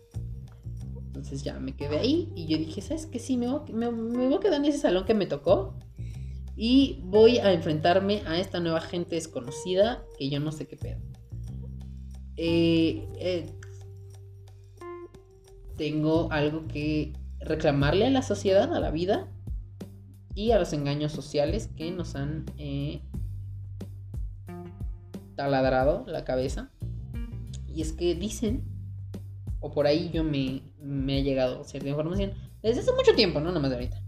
Entonces 1.17 1.43
ya 1.43 1.59
me 1.59 1.75
quedé 1.75 1.99
ahí 1.99 2.31
y 2.37 2.47
yo 2.47 2.59
dije, 2.59 2.83
¿sabes 2.83 3.07
qué? 3.07 3.19
Sí, 3.19 3.39
me 3.39 3.49
voy, 3.49 3.73
me, 3.73 3.89
voy 3.89 4.35
a 4.35 4.39
quedar 4.39 4.61
en 4.61 4.67
ese 4.67 4.79
salón 4.79 5.07
que 5.07 5.15
me 5.15 5.25
tocó. 5.25 5.75
Y 6.57 7.01
voy 7.05 7.39
a 7.39 7.53
enfrentarme 7.53 8.23
a 8.27 8.39
esta 8.39 8.61
nueva 8.61 8.83
gente 8.83 9.15
desconocida 9.15 10.05
que 10.19 10.29
yo 10.29 10.41
no 10.41 10.53
sé 10.53 10.67
qué 10.67 10.77
pedo. 10.77 11.01
Eh, 12.37 13.09
eh, 13.19 13.47
tengo 15.79 16.31
algo 16.33 16.67
que 16.67 17.15
reclamarle 17.41 18.07
a 18.07 18.11
la 18.11 18.23
sociedad, 18.23 18.75
a 18.75 18.81
la 18.81 18.91
vida 18.91 19.31
y 20.35 20.51
a 20.51 20.59
los 20.59 20.75
engaños 20.75 21.13
sociales 21.13 21.71
que 21.77 21.91
nos 21.91 22.15
han 22.15 22.45
eh, 22.59 23.01
taladrado 25.35 26.05
la 26.07 26.25
cabeza. 26.25 26.71
Y 27.67 27.81
es 27.81 27.93
que 27.93 28.15
dicen, 28.15 28.65
o 29.61 29.73
por 29.73 29.87
ahí 29.87 30.11
yo 30.13 30.25
me, 30.25 30.63
me 30.87 31.19
ha 31.19 31.21
llegado 31.21 31.65
cierta 31.65 31.89
información, 31.89 32.33
desde 32.63 32.81
hace 32.81 32.93
mucho 32.93 33.15
tiempo, 33.15 33.41
no 33.41 33.53
más 33.61 33.71
de 33.71 33.77
ahorita, 33.77 34.03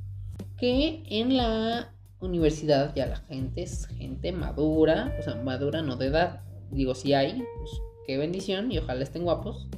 que 0.57 1.03
en 1.09 1.37
la 1.37 1.93
universidad 2.21 2.95
ya 2.95 3.07
la 3.07 3.17
gente 3.17 3.63
es 3.63 3.87
gente 3.87 4.33
madura, 4.33 5.15
o 5.19 5.23
sea, 5.23 5.37
madura 5.37 5.83
no 5.83 5.97
de 5.97 6.07
edad, 6.07 6.43
digo, 6.71 6.95
si 6.95 7.15
hay, 7.15 7.45
pues 7.59 7.71
qué 8.07 8.19
bendición 8.19 8.73
y 8.73 8.79
ojalá 8.79 9.03
estén 9.03 9.25
guapos. 9.25 9.69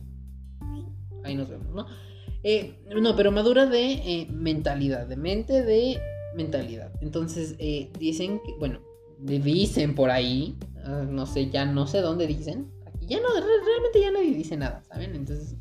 Ahí 1.25 1.35
nos 1.35 1.49
vemos, 1.49 1.75
¿no? 1.75 1.87
Eh, 2.43 2.79
no, 2.99 3.15
pero 3.17 3.31
madura 3.31 3.67
de 3.67 3.93
eh, 3.93 4.29
mentalidad, 4.31 5.07
de 5.07 5.17
mente, 5.17 5.63
de 5.63 6.01
mentalidad. 6.35 6.93
Entonces, 7.03 7.57
eh, 7.59 7.91
dicen 7.99 8.41
que, 8.45 8.55
bueno, 8.59 8.81
dicen 9.19 9.95
por 9.95 10.11
ahí, 10.11 10.57
ah, 10.85 11.05
no 11.09 11.27
sé, 11.27 11.51
ya 11.51 11.67
no 11.67 11.87
sé 11.87 12.01
dónde 12.01 12.27
dicen. 12.27 12.71
Aquí 12.87 13.07
ya 13.07 13.19
no, 13.21 13.29
realmente 13.29 14.01
ya 14.01 14.11
nadie 14.11 14.33
dice 14.33 14.57
nada, 14.57 14.83
¿saben? 14.85 15.15
Entonces, 15.15 15.57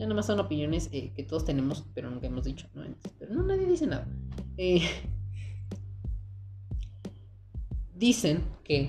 ya 0.00 0.06
nomás 0.06 0.24
son 0.24 0.40
opiniones 0.40 0.88
que 0.88 1.26
todos 1.28 1.44
tenemos, 1.44 1.84
pero 1.94 2.08
nunca 2.08 2.26
hemos 2.26 2.44
dicho, 2.44 2.66
¿no? 2.72 2.82
pero 3.18 3.34
no, 3.34 3.42
nadie 3.42 3.66
dice 3.66 3.86
nada. 3.86 4.08
dicen 7.94 8.42
que 8.64 8.88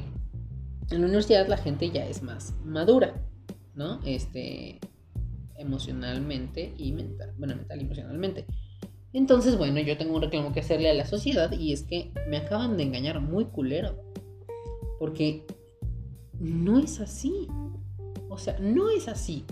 en 0.90 1.02
la 1.02 1.06
universidad 1.06 1.50
la 1.50 1.58
gente 1.58 1.92
ya 1.92 2.08
es 2.08 2.24
más 2.24 2.56
madura, 2.64 3.14
¿no? 3.76 4.00
Este, 4.06 4.80
emocionalmente 5.58 6.74
y 6.78 6.94
mental, 6.94 7.34
bueno, 7.38 7.58
mental 7.58 7.82
y 7.82 7.84
emocionalmente. 7.84 8.46
Entonces, 9.12 9.58
bueno, 9.58 9.82
yo 9.82 9.98
tengo 9.98 10.16
un 10.16 10.22
reclamo 10.22 10.54
que 10.54 10.62
hacerle 10.62 10.90
a 10.90 10.94
la 10.94 11.06
sociedad 11.06 11.52
y 11.52 11.74
es 11.74 11.84
que 11.84 12.14
me 12.30 12.38
acaban 12.38 12.78
de 12.78 12.84
engañar 12.84 13.20
muy 13.20 13.46
culero. 13.46 14.02
Porque 14.98 15.46
no 16.40 16.80
es 16.80 17.02
así. 17.02 17.50
O 18.30 18.38
sea, 18.38 18.58
no 18.60 18.90
es 18.90 19.10
así. 19.10 19.44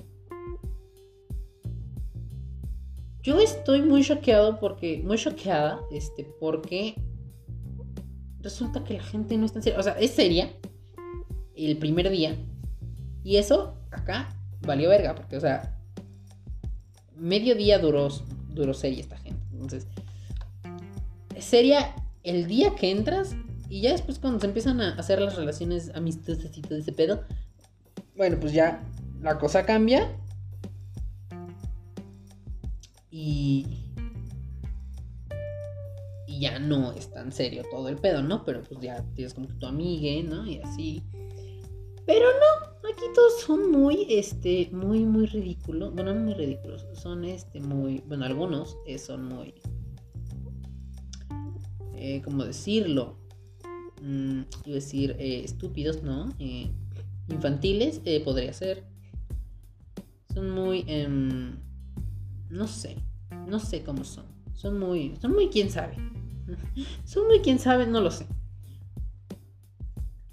Yo 3.21 3.39
estoy 3.39 3.81
muy 3.81 4.03
choqueado 4.03 4.59
porque, 4.59 5.01
muy 5.03 5.17
choqueada, 5.17 5.81
este, 5.91 6.23
porque 6.39 6.95
resulta 8.41 8.83
que 8.83 8.95
la 8.95 9.03
gente 9.03 9.37
no 9.37 9.45
está 9.45 9.59
en 9.59 9.63
serio. 9.63 9.79
O 9.79 9.83
sea, 9.83 9.93
es 9.93 10.11
seria, 10.11 10.49
el 11.55 11.77
primer 11.77 12.09
día. 12.09 12.35
Y 13.23 13.35
eso 13.35 13.77
acá 13.91 14.29
valió 14.61 14.89
verga, 14.89 15.15
porque, 15.15 15.37
o 15.37 15.39
sea, 15.39 15.77
medio 17.15 17.55
día 17.55 17.77
duró, 17.79 18.07
duró 18.49 18.73
seria 18.73 19.01
esta 19.01 19.17
gente. 19.17 19.41
Entonces, 19.51 19.87
seria 21.39 21.95
el 22.23 22.47
día 22.47 22.75
que 22.75 22.91
entras 22.91 23.35
y 23.69 23.81
ya 23.81 23.91
después 23.91 24.19
cuando 24.19 24.39
se 24.39 24.47
empiezan 24.47 24.81
a 24.81 24.95
hacer 24.95 25.21
las 25.21 25.35
relaciones 25.35 25.91
amistosas 25.93 26.57
y 26.57 26.61
todo 26.61 26.77
ese 26.77 26.91
pedo, 26.91 27.23
bueno, 28.15 28.37
pues 28.39 28.53
ya 28.53 28.83
la 29.21 29.37
cosa 29.37 29.65
cambia. 29.65 30.11
Y... 33.19 33.65
Y 36.25 36.39
ya 36.39 36.57
no 36.59 36.93
es 36.93 37.11
tan 37.11 37.33
serio 37.33 37.63
todo 37.69 37.89
el 37.89 37.97
pedo, 37.97 38.21
¿no? 38.21 38.45
Pero 38.45 38.61
pues 38.61 38.79
ya 38.79 39.03
tienes 39.15 39.33
como 39.33 39.47
que 39.47 39.55
tu 39.55 39.65
amigue, 39.65 40.23
¿no? 40.23 40.45
Y 40.45 40.59
así. 40.59 41.03
Pero 42.05 42.27
no, 42.27 42.89
aquí 42.89 43.03
todos 43.13 43.41
son 43.41 43.71
muy, 43.71 44.05
este, 44.09 44.69
muy, 44.71 45.03
muy 45.05 45.25
ridículos. 45.25 45.93
Bueno, 45.93 46.13
no 46.13 46.21
muy 46.21 46.33
ridículos, 46.33 46.85
son, 46.93 47.25
este, 47.25 47.59
muy, 47.59 48.03
bueno, 48.07 48.25
algunos 48.25 48.77
eh, 48.85 48.97
son 48.97 49.25
muy, 49.25 49.55
eh, 51.95 52.21
¿cómo 52.23 52.45
decirlo? 52.45 53.17
Mm, 54.01 54.41
iba 54.65 54.71
a 54.71 54.75
decir, 54.75 55.15
eh, 55.19 55.41
estúpidos, 55.43 56.03
¿no? 56.03 56.29
Eh, 56.39 56.71
infantiles, 57.27 58.01
podría 58.23 58.53
ser. 58.53 58.83
Son 60.33 60.51
muy, 60.51 60.85
em, 60.87 61.57
no 62.49 62.67
sé, 62.67 62.97
no 63.49 63.59
sé 63.59 63.83
cómo 63.83 64.03
son. 64.03 64.25
Son 64.53 64.79
muy, 64.79 65.15
son 65.21 65.33
muy, 65.33 65.49
quién 65.49 65.69
sabe. 65.69 65.95
son 67.05 67.27
muy, 67.27 67.39
quién 67.39 67.59
sabe, 67.59 67.87
no 67.87 68.01
lo 68.01 68.11
sé. 68.11 68.25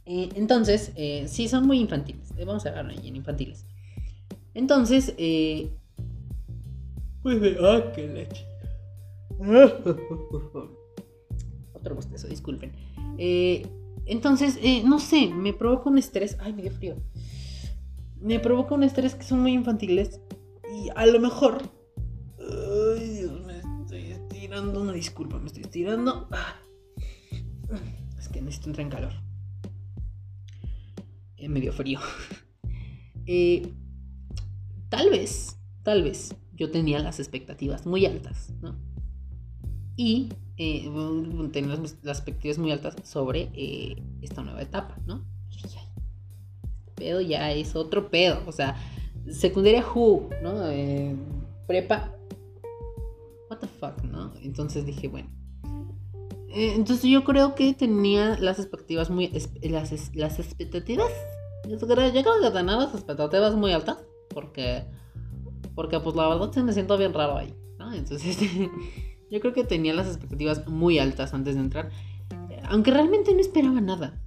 Eh, 0.06 0.30
entonces, 0.36 0.92
eh, 0.94 1.24
sí, 1.26 1.48
son 1.48 1.66
muy 1.66 1.80
infantiles. 1.80 2.32
Eh, 2.36 2.44
vamos 2.44 2.64
a 2.64 2.68
hablar 2.68 2.86
ahí 2.86 3.08
en 3.08 3.16
infantiles. 3.16 3.66
Entonces, 4.54 5.12
pues 7.22 7.40
de. 7.40 7.56
¡Ah, 7.60 7.92
qué 7.94 8.08
leche! 8.08 8.46
Otro 11.74 11.96
bostezo, 11.96 12.28
disculpen. 12.28 12.72
entonces, 14.06 14.58
no 14.84 14.98
sé, 14.98 15.28
me 15.28 15.52
provoca 15.52 15.90
un 15.90 15.98
estrés. 15.98 16.38
Ay, 16.40 16.52
me 16.52 16.62
dio 16.62 16.70
frío. 16.70 16.96
Me 18.20 18.40
provoca 18.40 18.74
un 18.74 18.84
estrés 18.84 19.14
que 19.14 19.24
son 19.24 19.40
muy 19.40 19.52
infantiles. 19.52 20.20
Y 20.72 20.88
a 20.94 21.06
lo 21.06 21.20
mejor. 21.20 21.62
Estirando. 24.56 24.82
Una 24.82 24.92
disculpa, 24.92 25.38
me 25.38 25.46
estoy 25.46 25.62
estirando. 25.62 26.28
Ah. 26.30 26.56
Es 28.18 28.28
que 28.28 28.40
necesito 28.40 28.70
entrar 28.70 28.84
en 28.86 28.90
calor 28.90 29.26
medio 31.48 31.72
frío. 31.72 32.00
Eh, 33.28 33.72
tal 34.88 35.10
vez, 35.10 35.58
tal 35.82 36.04
vez 36.04 36.36
yo 36.54 36.70
tenía 36.70 37.00
las 37.00 37.18
expectativas 37.18 37.84
muy 37.84 38.06
altas, 38.06 38.52
¿no? 38.62 38.76
Y 39.96 40.28
eh, 40.56 40.88
tenía 41.52 41.74
las, 41.74 41.96
expectativas 42.04 42.58
muy 42.58 42.70
altas 42.70 42.94
sobre 43.02 43.50
eh, 43.52 44.00
esta 44.22 44.42
nueva 44.42 44.62
etapa, 44.62 44.96
¿no? 45.06 45.24
Este 45.50 45.80
pedo 46.94 47.20
ya 47.20 47.50
es 47.50 47.74
otro 47.74 48.12
pedo, 48.12 48.44
o 48.46 48.52
sea, 48.52 48.76
secundaria 49.28 49.84
Who, 49.84 50.30
¿no? 50.40 50.60
prepa, 51.66 52.15
what 53.50 53.58
the 53.58 53.66
fuck, 53.66 54.02
¿no? 54.02 54.32
Entonces 54.42 54.84
dije, 54.86 55.08
bueno, 55.08 55.28
eh, 56.56 56.72
entonces 56.74 57.10
yo 57.10 57.22
creo 57.22 57.54
que 57.54 57.74
tenía 57.74 58.38
las 58.38 58.58
expectativas 58.58 59.10
muy... 59.10 59.28
Las, 59.28 60.14
las 60.14 60.38
expectativas... 60.38 61.10
Yo 61.68 61.78
creo, 61.78 62.12
que 62.12 62.22
tenía 62.50 62.76
las 62.76 62.94
expectativas 62.94 63.54
muy 63.54 63.72
altas. 63.72 63.98
Porque... 64.30 64.84
Porque 65.74 66.00
pues 66.00 66.16
la 66.16 66.28
verdad 66.28 66.50
se 66.52 66.62
me 66.62 66.72
siento 66.72 66.96
bien 66.96 67.12
raro 67.12 67.36
ahí. 67.36 67.54
¿no? 67.78 67.92
Entonces 67.92 68.38
yo 69.30 69.40
creo 69.40 69.52
que 69.52 69.64
tenía 69.64 69.92
las 69.92 70.06
expectativas 70.06 70.66
muy 70.66 70.98
altas 70.98 71.34
antes 71.34 71.56
de 71.56 71.60
entrar. 71.60 71.90
Aunque 72.68 72.90
realmente 72.90 73.34
no 73.34 73.40
esperaba 73.40 73.80
nada. 73.82 74.18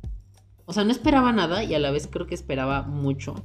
O 0.65 0.73
sea, 0.73 0.83
no 0.83 0.91
esperaba 0.91 1.31
nada 1.31 1.63
y 1.63 1.73
a 1.73 1.79
la 1.79 1.89
vez 1.89 2.07
creo 2.07 2.27
que 2.27 2.35
esperaba 2.35 2.83
mucho. 2.83 3.43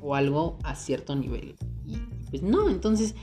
O 0.00 0.14
algo 0.14 0.58
a 0.64 0.74
cierto 0.74 1.14
nivel. 1.14 1.54
Y 1.84 1.98
pues 2.30 2.42
no, 2.42 2.70
entonces 2.70 3.14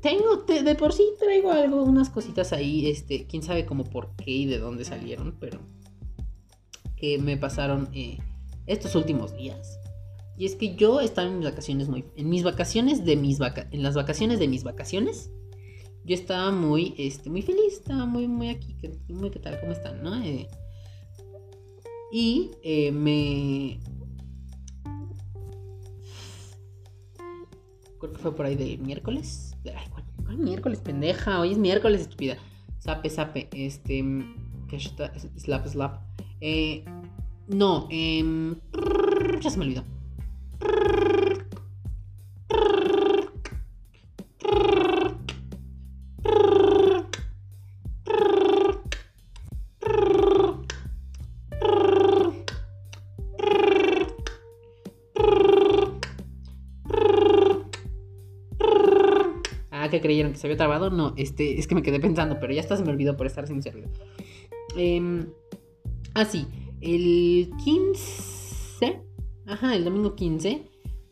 tengo, 0.00 0.36
de 0.46 0.74
por 0.74 0.92
sí 0.92 1.04
traigo 1.18 1.50
algo, 1.50 1.82
unas 1.82 2.10
cositas 2.10 2.52
ahí, 2.52 2.86
este, 2.88 3.26
quién 3.26 3.42
sabe 3.42 3.66
cómo 3.66 3.84
por 3.84 4.14
qué 4.16 4.30
y 4.30 4.46
de 4.46 4.58
dónde 4.58 4.84
salieron, 4.84 5.36
pero 5.40 5.60
que 6.96 7.18
me 7.18 7.36
pasaron 7.36 7.88
eh, 7.92 8.18
estos 8.66 8.94
últimos 8.94 9.36
días. 9.36 9.78
Y 10.36 10.46
es 10.46 10.56
que 10.56 10.74
yo 10.74 11.00
estaba 11.00 11.28
en 11.28 11.38
mis 11.38 11.48
vacaciones 11.48 11.88
muy, 11.88 12.04
en 12.16 12.28
mis 12.28 12.42
vacaciones 12.42 13.04
de 13.04 13.16
mis 13.16 13.38
vaca, 13.38 13.68
en 13.70 13.82
las 13.82 13.94
vacaciones 13.94 14.38
de 14.38 14.48
mis 14.48 14.64
vacaciones, 14.64 15.30
yo 16.04 16.14
estaba 16.14 16.50
muy, 16.50 16.94
este, 16.98 17.30
muy 17.30 17.42
feliz, 17.42 17.74
estaba 17.74 18.04
muy, 18.04 18.28
muy 18.28 18.50
aquí, 18.50 18.76
muy 19.08 19.30
qué 19.30 19.38
tal, 19.38 19.58
cómo 19.60 19.72
están, 19.72 20.02
¿no? 20.02 20.22
Eh, 20.22 20.48
y 22.12 22.50
eh, 22.62 22.92
me, 22.92 23.80
fue 28.24 28.34
por 28.34 28.46
ahí 28.46 28.56
del 28.56 28.78
miércoles. 28.78 29.54
Ay, 29.66 29.86
¿cuál, 30.24 30.38
miércoles, 30.38 30.80
pendeja? 30.80 31.40
Hoy 31.40 31.52
es 31.52 31.58
miércoles, 31.58 32.00
estúpida. 32.00 32.38
Sape, 32.78 33.10
sape. 33.10 33.48
Este. 33.52 34.02
Está. 34.72 35.12
Slap, 35.36 35.66
slap. 35.66 36.00
Eh. 36.40 36.84
No, 37.46 37.86
eh, 37.90 38.24
ya 39.40 39.50
se 39.50 39.58
me 39.58 39.66
olvidó. 39.66 39.84
Que 60.34 60.38
se 60.38 60.46
había 60.46 60.58
trabado. 60.58 60.90
No, 60.90 61.14
este, 61.16 61.58
es 61.58 61.66
que 61.66 61.74
me 61.74 61.82
quedé 61.82 61.98
pensando, 62.00 62.38
pero 62.38 62.52
ya 62.52 62.60
hasta 62.60 62.76
se 62.76 62.84
me 62.84 62.90
olvidó 62.90 63.16
por 63.16 63.26
estar 63.26 63.46
sin 63.46 63.62
servido. 63.62 63.88
Eh, 64.76 65.26
ah, 66.12 66.26
sí, 66.26 66.46
el 66.82 67.50
15, 67.64 69.00
ajá, 69.46 69.74
el 69.74 69.84
domingo 69.84 70.14
15, 70.14 70.68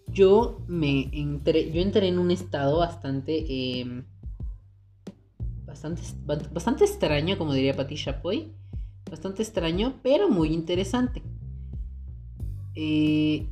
yo 0.08 0.60
me 0.66 1.08
entré, 1.12 1.72
yo 1.72 1.80
entré 1.80 2.08
en 2.08 2.18
un 2.18 2.30
estado 2.30 2.78
bastante, 2.78 3.46
eh, 3.48 4.04
bastante, 5.64 6.02
bastante 6.52 6.84
extraño, 6.84 7.38
como 7.38 7.54
diría 7.54 7.74
Pati 7.74 7.94
Chapoy. 7.94 8.52
Bastante 9.10 9.42
extraño, 9.42 10.00
pero 10.02 10.28
muy 10.30 10.54
interesante. 10.54 11.22
Eh, 12.74 13.46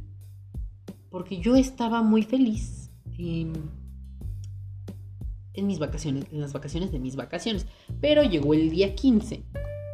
porque 1.10 1.38
yo 1.38 1.56
estaba 1.56 2.02
muy 2.02 2.22
feliz 2.22 2.90
en, 3.18 3.52
en 5.54 5.66
mis 5.66 5.78
vacaciones, 5.78 6.24
en 6.32 6.40
las 6.40 6.52
vacaciones 6.52 6.92
de 6.92 6.98
mis 6.98 7.16
vacaciones. 7.16 7.66
Pero 8.00 8.22
llegó 8.22 8.54
el 8.54 8.70
día 8.70 8.94
15 8.94 9.44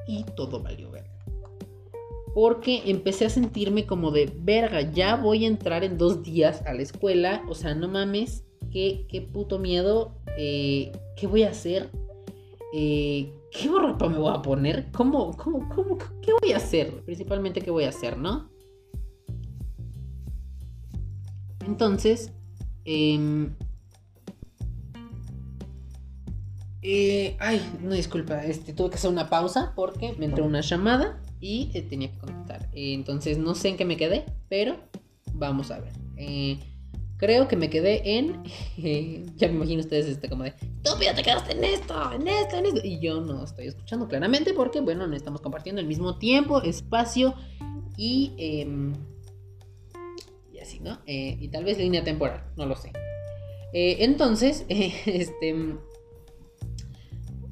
y 0.06 0.24
todo 0.36 0.62
valió 0.62 0.90
verga. 0.90 1.10
Porque 2.34 2.82
empecé 2.86 3.24
a 3.24 3.30
sentirme 3.30 3.86
como 3.86 4.10
de 4.10 4.30
verga, 4.36 4.82
ya 4.82 5.16
voy 5.16 5.44
a 5.44 5.48
entrar 5.48 5.84
en 5.84 5.96
dos 5.96 6.22
días 6.22 6.62
a 6.66 6.74
la 6.74 6.82
escuela. 6.82 7.42
O 7.48 7.54
sea, 7.54 7.74
no 7.74 7.88
mames, 7.88 8.44
qué, 8.70 9.06
qué 9.08 9.22
puto 9.22 9.58
miedo. 9.58 10.14
Eh, 10.36 10.92
¿Qué 11.16 11.26
voy 11.26 11.44
a 11.44 11.50
hacer? 11.50 11.90
Eh, 12.74 13.32
¿Qué 13.50 13.68
ropa 13.68 14.06
me 14.08 14.18
voy 14.18 14.34
a 14.34 14.42
poner? 14.42 14.90
¿Cómo, 14.92 15.34
cómo, 15.34 15.66
cómo, 15.74 15.96
qué 16.20 16.32
voy 16.42 16.52
a 16.52 16.58
hacer? 16.58 17.02
Principalmente, 17.04 17.62
¿qué 17.62 17.70
voy 17.70 17.84
a 17.84 17.88
hacer, 17.88 18.18
no? 18.18 18.50
Entonces, 21.64 22.32
eh, 22.84 23.48
eh, 26.88 27.36
ay, 27.40 27.60
no 27.82 27.94
disculpa, 27.94 28.44
este, 28.44 28.72
tuve 28.72 28.90
que 28.90 28.94
hacer 28.94 29.10
una 29.10 29.28
pausa 29.28 29.72
porque 29.74 30.14
me 30.18 30.26
entró 30.26 30.44
una 30.44 30.60
llamada 30.60 31.20
y 31.40 31.72
eh, 31.74 31.82
tenía 31.82 32.12
que 32.12 32.18
conectar. 32.18 32.68
Eh, 32.72 32.94
entonces, 32.94 33.38
no 33.38 33.56
sé 33.56 33.70
en 33.70 33.76
qué 33.76 33.84
me 33.84 33.96
quedé, 33.96 34.24
pero 34.48 34.76
vamos 35.32 35.72
a 35.72 35.80
ver. 35.80 35.92
Eh, 36.16 36.60
creo 37.16 37.48
que 37.48 37.56
me 37.56 37.70
quedé 37.70 38.18
en. 38.18 38.44
ya 39.36 39.48
me 39.48 39.54
imagino 39.54 39.80
ustedes 39.80 40.06
este 40.06 40.28
como 40.28 40.44
de. 40.44 40.50
Estúpido, 40.50 41.12
te 41.14 41.24
quedaste 41.24 41.52
en 41.52 41.64
esto, 41.64 42.12
en 42.12 42.28
esto, 42.28 42.56
en 42.56 42.66
esto. 42.66 42.80
Y 42.84 43.00
yo 43.00 43.20
no 43.20 43.42
estoy 43.42 43.66
escuchando 43.66 44.06
claramente 44.06 44.54
porque, 44.54 44.80
bueno, 44.80 45.08
no 45.08 45.16
estamos 45.16 45.40
compartiendo 45.40 45.80
el 45.80 45.88
mismo 45.88 46.18
tiempo, 46.18 46.62
espacio 46.62 47.34
y. 47.96 48.32
Em, 48.38 48.92
y 50.52 50.60
así, 50.60 50.78
¿no? 50.78 51.00
Y 51.04 51.48
tal 51.48 51.64
vez 51.64 51.78
línea 51.78 52.04
temporal, 52.04 52.44
no 52.56 52.64
lo 52.64 52.76
sé. 52.76 52.92
Entonces, 53.72 54.64
este. 54.68 55.76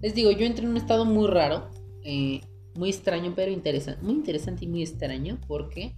Les 0.05 0.15
digo, 0.15 0.31
yo 0.31 0.45
entré 0.45 0.65
en 0.65 0.73
un 0.73 0.77
estado 0.77 1.07
muy 1.07 1.27
raro. 1.29 1.71
Eh, 2.03 2.43
muy 2.75 2.91
extraño, 2.91 3.33
pero 3.35 3.51
interesante. 3.51 4.03
Muy 4.03 4.13
interesante 4.13 4.67
y 4.67 4.69
muy 4.69 4.83
extraño 4.83 5.39
porque. 5.49 5.95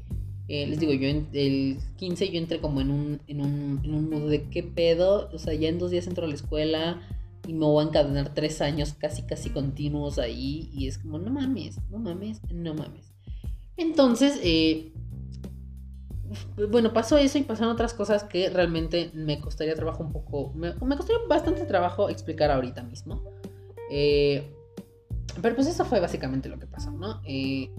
Eh, 0.47 0.65
les 0.69 0.79
digo, 0.79 0.93
yo 0.93 1.09
en 1.09 1.27
el 1.33 1.79
15 1.97 2.31
yo 2.31 2.39
entré 2.39 2.61
como 2.61 2.81
en 2.81 2.93
un, 2.93 3.21
en 3.27 3.41
un, 3.41 3.81
en 3.83 3.93
un 3.93 4.09
modo 4.09 4.29
de 4.29 4.45
qué 4.45 4.63
pedo. 4.63 5.29
O 5.33 5.39
sea, 5.41 5.55
ya 5.55 5.69
en 5.69 5.81
dos 5.81 5.91
días 5.91 6.07
entro 6.07 6.25
a 6.25 6.29
la 6.29 6.37
escuela 6.37 7.01
y 7.49 7.53
me 7.53 7.67
voy 7.67 7.85
a 7.85 7.89
encadenar 7.89 8.33
tres 8.33 8.61
años 8.61 8.93
casi, 8.93 9.23
casi 9.23 9.51
continuos 9.51 10.21
ahí. 10.21 10.71
Y 10.73 10.87
es 10.87 10.99
como, 10.99 11.19
no 11.19 11.33
mames, 11.33 11.81
no 11.91 11.99
mames, 11.99 12.41
no 12.49 12.75
mames. 12.75 13.13
Entonces, 13.77 14.39
eh, 14.45 14.93
bueno, 16.71 16.93
pasó 16.93 17.19
eso 17.19 17.39
y 17.39 17.43
pasaron 17.43 17.73
otras 17.73 17.93
cosas 17.93 18.23
que 18.23 18.51
realmente 18.51 19.11
me 19.15 19.41
costaría 19.41 19.75
trabajo 19.75 20.05
un 20.05 20.13
poco. 20.13 20.53
Me, 20.55 20.75
me 20.75 20.97
costaría 20.97 21.27
bastante 21.29 21.65
trabajo 21.65 22.09
explicar 22.09 22.53
ahorita 22.53 22.85
mismo. 22.85 23.21
Eh, 23.91 24.43
pero 25.43 25.55
pues 25.55 25.67
eso 25.69 25.85
fue 25.85 26.01
básicamente 26.01 26.49
lo 26.49 26.59
que 26.59 26.67
pasó, 26.67 26.91
¿no? 26.91 27.21
Eh, 27.25 27.71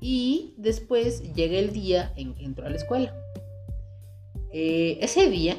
y 0.00 0.54
después 0.56 1.34
llega 1.34 1.58
el 1.58 1.72
día 1.72 2.12
en 2.16 2.34
que 2.34 2.44
entró 2.44 2.66
a 2.66 2.70
la 2.70 2.76
escuela. 2.76 3.14
Eh, 4.52 4.98
ese 5.00 5.30
día, 5.30 5.56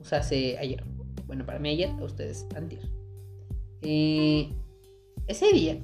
o 0.00 0.04
sea, 0.04 0.18
hace 0.18 0.58
ayer, 0.58 0.82
bueno, 1.26 1.46
para 1.46 1.58
mí 1.58 1.70
ayer, 1.70 1.90
a 1.90 2.04
ustedes 2.04 2.46
antier. 2.54 2.82
Ese 3.82 5.52
día, 5.52 5.78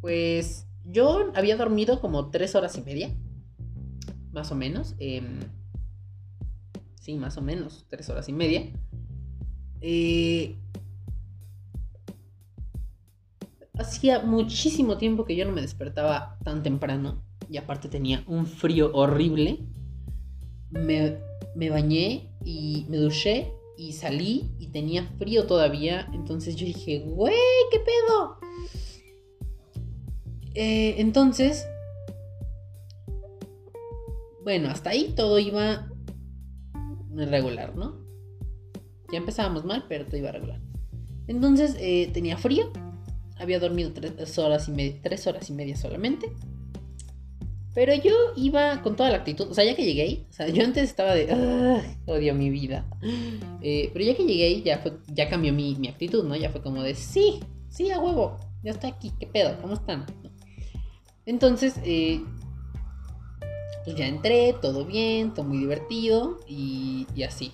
pues 0.00 0.66
yo 0.84 1.30
había 1.34 1.56
dormido 1.56 2.00
como 2.00 2.30
tres 2.30 2.54
horas 2.54 2.76
y 2.76 2.82
media, 2.82 3.14
más 4.32 4.50
o 4.50 4.54
menos. 4.54 4.94
em, 4.98 5.40
sí, 7.00 7.14
más 7.14 7.36
o 7.36 7.42
menos, 7.42 7.86
tres 7.88 8.08
horas 8.08 8.28
y 8.28 8.32
media. 8.32 8.70
Eh, 9.80 10.56
hacía 13.78 14.20
muchísimo 14.20 14.98
tiempo 14.98 15.24
que 15.24 15.36
yo 15.36 15.44
no 15.44 15.52
me 15.52 15.62
despertaba 15.62 16.38
tan 16.44 16.62
temprano. 16.62 17.22
Y 17.48 17.56
aparte 17.56 17.88
tenía 17.88 18.22
un 18.26 18.46
frío 18.46 18.90
horrible. 18.94 19.60
Me, 20.70 21.18
me 21.54 21.70
bañé 21.70 22.30
y 22.44 22.86
me 22.88 22.98
duché 22.98 23.52
y 23.76 23.92
salí 23.92 24.50
y 24.58 24.68
tenía 24.68 25.04
frío 25.18 25.46
todavía. 25.46 26.08
Entonces 26.12 26.54
yo 26.56 26.66
dije, 26.66 27.00
güey, 27.00 27.34
¿qué 27.72 27.80
pedo? 27.80 28.38
Eh, 30.54 30.96
entonces, 30.98 31.66
bueno, 34.42 34.68
hasta 34.68 34.90
ahí 34.90 35.12
todo 35.16 35.38
iba 35.38 35.88
regular, 37.14 37.74
¿no? 37.76 37.99
Ya 39.12 39.18
empezábamos 39.18 39.64
mal, 39.64 39.84
pero 39.88 40.06
todo 40.06 40.16
iba 40.16 40.30
regular. 40.32 40.60
Entonces 41.26 41.76
eh, 41.78 42.10
tenía 42.12 42.36
frío. 42.36 42.72
Había 43.38 43.58
dormido 43.58 43.92
tres 43.92 44.38
horas, 44.38 44.68
y 44.68 44.72
media, 44.72 44.98
tres 45.02 45.26
horas 45.26 45.48
y 45.48 45.52
media 45.52 45.76
solamente. 45.76 46.30
Pero 47.74 47.94
yo 47.94 48.12
iba 48.36 48.82
con 48.82 48.96
toda 48.96 49.10
la 49.10 49.18
actitud. 49.18 49.48
O 49.48 49.54
sea, 49.54 49.64
ya 49.64 49.74
que 49.76 49.84
llegué 49.84 50.02
ahí. 50.02 50.26
O 50.28 50.32
sea, 50.32 50.48
yo 50.48 50.64
antes 50.64 50.84
estaba 50.84 51.14
de. 51.14 51.28
"Ah, 51.32 51.80
odio 52.06 52.34
mi 52.34 52.50
vida. 52.50 52.84
Eh, 53.62 53.90
pero 53.92 54.04
ya 54.04 54.16
que 54.16 54.24
llegué 54.24 54.62
ya, 54.62 54.82
ya 55.08 55.28
cambió 55.28 55.52
mi, 55.52 55.76
mi 55.76 55.88
actitud, 55.88 56.24
¿no? 56.24 56.34
Ya 56.36 56.50
fue 56.50 56.62
como 56.62 56.82
de. 56.82 56.94
Sí, 56.94 57.40
sí, 57.68 57.90
a 57.90 58.00
huevo. 58.00 58.36
Ya 58.62 58.72
está 58.72 58.88
aquí. 58.88 59.12
¿Qué 59.18 59.26
pedo? 59.26 59.56
¿Cómo 59.62 59.74
están? 59.74 60.04
Entonces, 61.26 61.74
eh, 61.84 62.20
pues 63.84 63.96
ya 63.96 64.06
entré, 64.08 64.54
todo 64.60 64.84
bien, 64.84 65.32
todo 65.32 65.46
muy 65.46 65.58
divertido 65.58 66.40
y 66.48 67.06
así. 67.22 67.52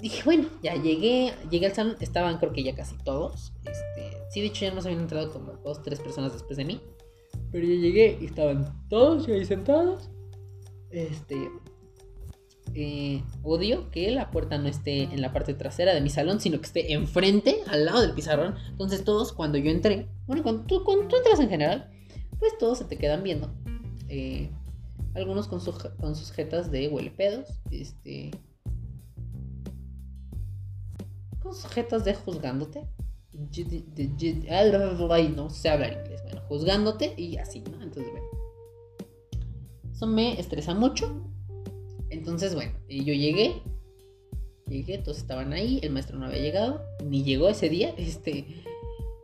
Dije, 0.00 0.22
bueno, 0.24 0.48
ya 0.62 0.76
llegué, 0.76 1.32
llegué 1.50 1.66
al 1.66 1.74
salón, 1.74 1.96
estaban 2.00 2.38
creo 2.38 2.52
que 2.52 2.62
ya 2.62 2.74
casi 2.74 2.96
todos. 2.98 3.52
Este, 3.64 4.16
sí, 4.30 4.40
de 4.40 4.46
hecho 4.46 4.64
ya 4.64 4.72
nos 4.72 4.86
habían 4.86 5.00
entrado 5.00 5.32
como 5.32 5.54
dos, 5.64 5.82
tres 5.82 6.00
personas 6.00 6.32
después 6.32 6.56
de 6.56 6.64
mí. 6.64 6.80
Pero 7.50 7.66
yo 7.66 7.74
llegué 7.74 8.18
y 8.20 8.26
estaban 8.26 8.88
todos 8.88 9.26
ahí 9.26 9.44
sentados. 9.44 10.08
Este, 10.90 11.50
eh, 12.74 13.22
odio 13.42 13.90
que 13.90 14.10
la 14.12 14.30
puerta 14.30 14.56
no 14.56 14.68
esté 14.68 15.02
en 15.02 15.20
la 15.20 15.32
parte 15.32 15.54
trasera 15.54 15.94
de 15.94 16.00
mi 16.00 16.10
salón, 16.10 16.40
sino 16.40 16.60
que 16.60 16.66
esté 16.66 16.92
enfrente, 16.92 17.62
al 17.66 17.84
lado 17.84 18.00
del 18.00 18.12
pizarrón. 18.12 18.54
Entonces 18.70 19.02
todos, 19.02 19.32
cuando 19.32 19.58
yo 19.58 19.70
entré, 19.70 20.08
bueno, 20.26 20.44
cuando 20.44 20.64
tú, 20.64 20.84
cuando 20.84 21.16
entras 21.16 21.40
en 21.40 21.48
general, 21.48 21.90
pues 22.38 22.56
todos 22.58 22.78
se 22.78 22.84
te 22.84 22.98
quedan 22.98 23.24
viendo. 23.24 23.52
Eh, 24.08 24.50
algunos 25.14 25.48
con, 25.48 25.60
su, 25.60 25.72
con 25.98 26.14
sus 26.14 26.30
jetas 26.30 26.70
de 26.70 26.88
huele 26.88 27.10
pedos, 27.10 27.48
este... 27.72 28.30
Jetas 31.70 32.04
de 32.04 32.14
juzgándote. 32.14 32.86
Ay, 34.50 35.32
no 35.34 35.50
sé 35.50 35.68
hablar 35.68 35.92
inglés. 35.92 36.22
Bueno, 36.24 36.42
juzgándote 36.48 37.14
y 37.16 37.36
así, 37.36 37.60
¿no? 37.60 37.82
Entonces, 37.82 38.10
bueno. 38.10 38.26
Eso 39.92 40.06
me 40.06 40.38
estresa 40.38 40.74
mucho. 40.74 41.24
Entonces, 42.10 42.54
bueno, 42.54 42.72
yo 42.88 43.14
llegué. 43.14 43.62
Llegué, 44.66 44.98
todos 44.98 45.18
estaban 45.18 45.52
ahí. 45.52 45.80
El 45.82 45.90
maestro 45.90 46.18
no 46.18 46.26
había 46.26 46.40
llegado. 46.40 46.82
Ni 47.04 47.24
llegó 47.24 47.48
ese 47.48 47.68
día. 47.68 47.94
Este. 47.98 48.46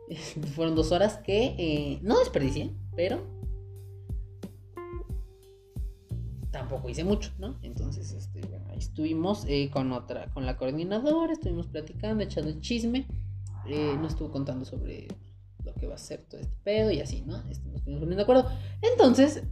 Fueron 0.55 0.75
dos 0.75 0.91
horas 0.91 1.17
que 1.17 1.55
eh, 1.57 1.99
no 2.01 2.19
desperdicié, 2.19 2.71
pero 2.95 3.35
tampoco 6.51 6.89
hice 6.89 7.03
mucho, 7.03 7.31
¿no? 7.37 7.59
Entonces, 7.63 8.11
este, 8.13 8.34
estuvimos 8.95 9.43
eh, 9.49 9.69
con 9.73 9.91
otra, 9.91 10.31
con 10.31 10.45
la 10.45 10.55
coordinadora, 10.55 11.33
estuvimos 11.33 11.67
platicando, 11.67 12.23
echando 12.23 12.61
chisme. 12.61 13.05
Eh, 13.67 13.93
nos 13.99 14.13
estuvo 14.13 14.31
contando 14.31 14.63
sobre 14.63 15.09
lo 15.65 15.73
que 15.73 15.85
va 15.85 15.95
a 15.95 15.97
ser 15.97 16.21
todo 16.21 16.39
este 16.39 16.55
pedo 16.63 16.91
y 16.91 17.01
así, 17.01 17.21
¿no? 17.27 17.35
Estuvimos 17.49 17.81
poniendo 17.81 18.15
de 18.15 18.21
acuerdo. 18.21 18.49
Entonces, 18.81 19.43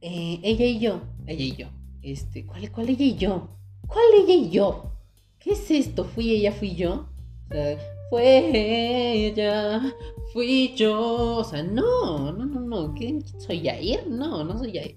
eh, 0.00 0.40
ella 0.42 0.64
y 0.64 0.78
yo, 0.78 1.02
ella 1.26 1.44
y 1.44 1.56
yo, 1.56 1.66
este, 2.00 2.46
¿cuál, 2.46 2.72
¿cuál 2.72 2.88
ella 2.88 3.04
y 3.04 3.16
yo? 3.16 3.50
¿Cuál 3.86 4.04
ella 4.14 4.34
y 4.34 4.48
yo? 4.48 4.92
¿Qué 5.38 5.50
es 5.50 5.70
esto? 5.70 6.04
¿Fui 6.04 6.30
ella, 6.30 6.52
fui 6.52 6.74
yo? 6.74 7.10
O 7.50 7.52
sea, 7.52 7.78
fue 8.08 9.26
ella, 9.26 9.94
fui 10.32 10.74
yo. 10.74 11.36
O 11.36 11.44
sea, 11.44 11.62
no, 11.62 12.32
no, 12.32 12.46
no, 12.46 12.60
no. 12.62 12.94
¿Qué 12.94 13.20
soy 13.36 13.60
Yair? 13.60 14.06
No, 14.06 14.42
no 14.42 14.58
soy 14.58 14.72
Yair. 14.72 14.96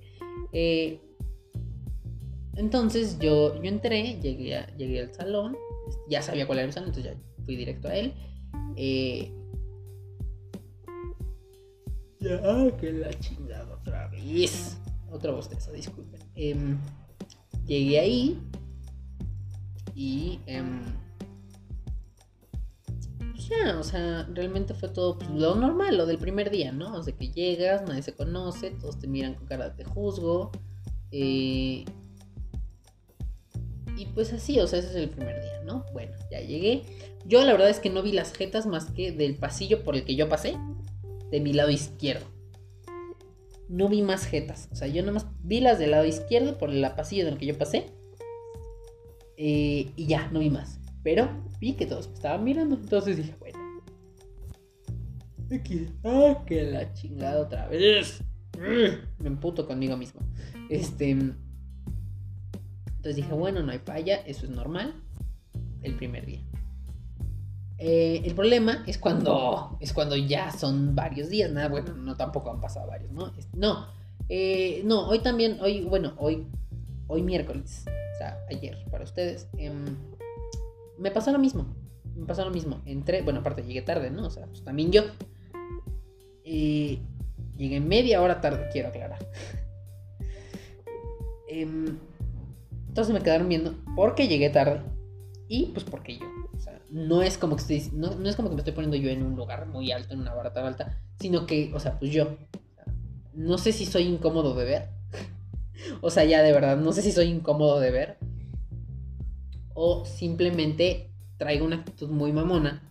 Eh, 0.54 1.02
entonces 2.60 3.18
yo, 3.20 3.56
yo 3.56 3.70
entré, 3.70 4.20
llegué, 4.20 4.66
llegué 4.78 5.02
al 5.02 5.14
salón, 5.14 5.58
ya 6.10 6.22
sabía 6.22 6.46
cuál 6.46 6.60
era 6.60 6.68
el 6.68 6.74
salón, 6.74 6.90
entonces 6.90 7.14
ya 7.14 7.44
fui 7.46 7.56
directo 7.56 7.88
a 7.88 7.96
él. 7.96 8.14
Eh, 8.76 9.32
ya, 12.20 12.78
que 12.78 12.92
la 12.92 13.14
chingada 13.14 13.74
otra 13.74 14.10
vez. 14.10 14.78
Otra 15.10 15.32
bostezo, 15.32 15.72
disculpen. 15.72 16.20
Em, 16.36 16.78
llegué 17.66 18.00
ahí 18.00 18.42
y 19.96 20.40
em, 20.46 20.82
pues 23.32 23.48
ya, 23.48 23.80
o 23.80 23.84
sea, 23.84 24.28
realmente 24.34 24.74
fue 24.74 24.90
todo 24.90 25.18
pues, 25.18 25.30
lo 25.32 25.56
normal, 25.56 25.98
lo 25.98 26.06
del 26.06 26.18
primer 26.18 26.52
día, 26.52 26.74
¿no? 26.74 26.94
O 26.94 27.04
sea, 27.04 27.16
que 27.16 27.32
llegas, 27.32 27.84
nadie 27.88 28.04
se 28.04 28.14
conoce, 28.14 28.72
todos 28.72 29.00
te 29.00 29.08
miran 29.08 29.36
con 29.36 29.48
cara 29.48 29.70
de 29.70 29.86
juzgo. 29.86 30.52
eh, 31.12 31.86
y 34.00 34.06
pues 34.06 34.32
así, 34.32 34.58
o 34.62 34.68
sea, 34.68 34.80
ese 34.80 34.90
es 34.92 34.96
el 34.96 35.10
primer 35.10 35.42
día, 35.42 35.62
¿no? 35.66 35.86
Bueno, 35.92 36.14
ya 36.32 36.40
llegué. 36.40 36.84
Yo 37.26 37.44
la 37.44 37.52
verdad 37.52 37.70
es 37.70 37.82
que 37.82 37.90
no 37.90 38.02
vi 38.02 38.14
las 38.14 38.34
jetas 38.34 38.66
más 38.66 38.86
que 38.92 39.12
del 39.12 39.36
pasillo 39.36 39.84
por 39.84 39.96
el 39.96 40.06
que 40.06 40.16
yo 40.16 40.30
pasé, 40.30 40.56
de 41.30 41.42
mi 41.42 41.52
lado 41.52 41.70
izquierdo. 41.70 42.26
No 43.68 43.90
vi 43.90 44.02
más 44.02 44.26
jetas, 44.26 44.70
o 44.72 44.76
sea, 44.76 44.88
yo 44.88 45.04
nomás 45.04 45.28
vi 45.44 45.60
las 45.60 45.80
del 45.80 45.92
lado 45.92 46.06
izquierdo 46.06 46.58
por 46.58 46.70
el 46.70 46.82
pasillo 46.96 47.26
del 47.26 47.38
que 47.38 47.46
yo 47.46 47.58
pasé. 47.58 47.88
eh, 49.36 49.92
y 49.96 50.06
ya, 50.08 50.30
no 50.32 50.40
vi 50.40 50.50
más. 50.50 50.80
Pero 51.04 51.30
vi 51.60 51.74
que 51.74 51.86
todos 51.86 52.08
me 52.08 52.14
estaban 52.14 52.44
mirando, 52.44 52.76
entonces 52.76 53.18
dije, 53.18 53.36
bueno. 53.38 53.60
X, 55.50 55.90
ah, 56.06 56.44
que 56.46 56.64
la 56.64 56.94
chingada 56.94 57.42
otra 57.42 57.68
vez. 57.68 58.24
Me 59.20 59.28
emputo 59.28 59.68
conmigo 59.68 59.98
mismo. 59.98 60.22
Este. 60.70 61.18
Entonces 63.00 63.16
dije, 63.16 63.34
bueno, 63.34 63.64
no 63.64 63.72
hay 63.72 63.80
falla, 63.80 64.18
eso 64.26 64.46
es 64.46 64.52
normal. 64.52 64.94
El 65.82 65.96
primer 65.96 66.26
día. 66.26 66.42
Eh, 67.78 68.24
el 68.26 68.36
problema 68.36 68.84
es 68.88 68.98
cuando 68.98 69.78
es 69.80 69.94
cuando 69.94 70.18
ya 70.18 70.52
son 70.52 70.96
varios 70.96 71.30
días, 71.30 71.50
nada, 71.50 71.70
bueno, 71.70 71.94
no 71.94 72.18
tampoco 72.18 72.52
han 72.52 72.60
pasado 72.60 72.88
varios, 72.88 73.10
¿no? 73.14 73.32
No, 73.54 73.88
eh, 74.28 74.82
no, 74.84 75.08
hoy 75.08 75.20
también, 75.20 75.60
hoy, 75.62 75.86
bueno, 75.86 76.14
hoy, 76.18 76.46
hoy 77.08 77.22
miércoles, 77.22 77.86
o 77.88 78.18
sea, 78.18 78.38
ayer 78.50 78.78
para 78.92 79.06
ustedes, 79.06 79.48
em, 79.58 79.96
me 80.98 81.10
pasó 81.10 81.32
lo 81.32 81.40
mismo, 81.40 81.74
me 82.18 82.26
pasó 82.26 82.44
lo 82.44 82.52
mismo. 82.52 82.82
Entré, 82.86 83.22
bueno, 83.22 83.40
aparte 83.40 83.64
llegué 83.64 83.82
tarde, 83.82 84.12
¿no? 84.12 84.28
O 84.28 84.30
sea, 84.30 84.46
pues 84.48 84.62
también 84.62 84.92
yo. 84.92 85.04
Llegué 86.44 87.80
media 87.80 88.22
hora 88.22 88.42
tarde, 88.42 88.68
quiero 88.74 88.90
aclarar. 88.90 89.26
Entonces 93.00 93.14
me 93.14 93.24
quedaron 93.24 93.48
viendo 93.48 93.76
porque 93.96 94.28
llegué 94.28 94.50
tarde 94.50 94.82
y 95.48 95.68
pues 95.68 95.86
porque 95.86 96.18
yo. 96.18 96.26
O 96.54 96.60
sea, 96.60 96.82
no 96.90 97.22
es 97.22 97.38
como 97.38 97.56
que 97.56 97.62
estoy, 97.62 97.98
no, 97.98 98.10
es 98.28 98.36
como 98.36 98.50
que 98.50 98.56
me 98.56 98.60
estoy 98.60 98.74
poniendo 98.74 98.98
yo 98.98 99.10
en 99.10 99.24
un 99.24 99.38
lugar 99.38 99.68
muy 99.68 99.90
alto, 99.94 100.14
en 100.14 100.20
una 100.20 100.34
barra 100.34 100.52
tan 100.52 100.66
alta, 100.66 101.00
sino 101.18 101.46
que, 101.46 101.72
o 101.74 101.80
sea, 101.80 101.98
pues 101.98 102.12
yo. 102.12 102.36
No 103.34 103.58
sé 103.58 103.72
si 103.72 103.86
soy 103.86 104.04
incómodo 104.04 104.54
de 104.54 104.66
ver. 104.66 104.90
o 106.02 106.10
sea, 106.10 106.26
ya 106.26 106.42
de 106.42 106.52
verdad, 106.52 106.76
no 106.76 106.92
sé 106.92 107.02
si 107.02 107.14
soy 107.14 107.28
incómodo 107.28 107.80
de 107.80 107.90
ver. 107.90 108.18
O 109.74 110.04
simplemente 110.04 111.10
traigo 111.38 111.66
una 111.66 111.78
actitud 111.78 112.10
muy 112.10 112.34
mamona. 112.34 112.84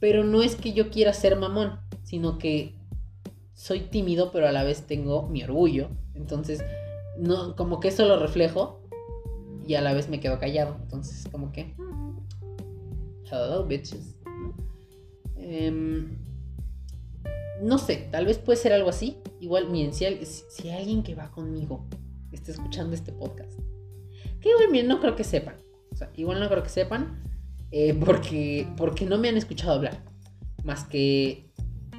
Pero 0.00 0.24
no 0.24 0.42
es 0.42 0.56
que 0.56 0.72
yo 0.72 0.88
quiera 0.88 1.12
ser 1.12 1.36
mamón, 1.36 1.78
sino 2.04 2.38
que 2.38 2.74
soy 3.52 3.80
tímido, 3.80 4.32
pero 4.32 4.48
a 4.48 4.52
la 4.52 4.64
vez 4.64 4.86
tengo 4.86 5.28
mi 5.28 5.42
orgullo. 5.42 5.90
Entonces, 6.14 6.64
no, 7.18 7.54
como 7.54 7.80
que 7.80 7.88
eso 7.88 8.06
lo 8.06 8.18
reflejo 8.18 8.80
y 9.66 9.74
a 9.74 9.80
la 9.80 9.92
vez 9.94 10.08
me 10.08 10.20
quedo 10.20 10.38
callado. 10.38 10.76
Entonces, 10.82 11.26
como 11.30 11.52
que. 11.52 11.74
hmm, 11.76 12.18
Hello, 13.30 13.64
bitches. 13.66 14.16
Em, 15.36 16.16
no 17.62 17.78
sé, 17.78 18.08
tal 18.10 18.26
vez 18.26 18.38
puede 18.38 18.58
ser 18.58 18.72
algo 18.72 18.88
así. 18.90 19.18
Igual, 19.40 19.70
miren, 19.70 19.92
si, 19.94 20.04
si- 20.24 20.44
si 20.48 20.70
alguien 20.70 21.02
que 21.02 21.14
va 21.14 21.30
conmigo 21.30 21.86
está 22.32 22.50
escuchando 22.50 22.94
este 22.94 23.12
podcast, 23.12 23.52
que 24.40 24.50
igual, 24.50 24.88
no 24.88 25.00
creo 25.00 25.16
que 25.16 25.24
sepan. 25.24 25.56
O 25.92 25.96
sea, 25.96 26.10
igual 26.16 26.40
no 26.40 26.48
creo 26.48 26.62
que 26.62 26.68
sepan, 26.68 27.22
eh, 27.70 27.94
porque, 27.94 28.66
porque 28.76 29.06
no 29.06 29.18
me 29.18 29.28
han 29.28 29.36
escuchado 29.36 29.72
hablar. 29.72 30.02
Más 30.64 30.84
que 30.84 31.50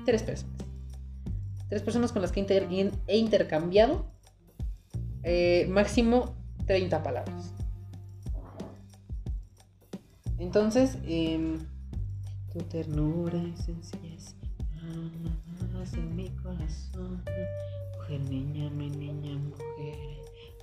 tres 0.06 0.24
personas. 0.24 0.56
Tres 1.70 1.82
personas 1.82 2.12
con 2.12 2.22
las 2.22 2.32
que 2.32 2.42
he 3.08 3.18
intercambiado 3.18 4.06
eh, 5.24 5.66
máximo 5.70 6.36
30 6.68 7.02
palabras. 7.04 7.54
Entonces, 10.40 10.98
em, 11.06 11.60
tu 12.52 12.60
ternura 12.60 13.38
y 13.38 13.56
sencillez 13.58 14.36
amas 15.76 15.94
en 15.94 16.16
mi 16.16 16.30
corazón. 16.30 17.24
Mujer, 17.98 18.22
niña, 18.30 18.70
mi 18.70 18.90
niña, 18.90 19.38
mujer. 19.38 19.98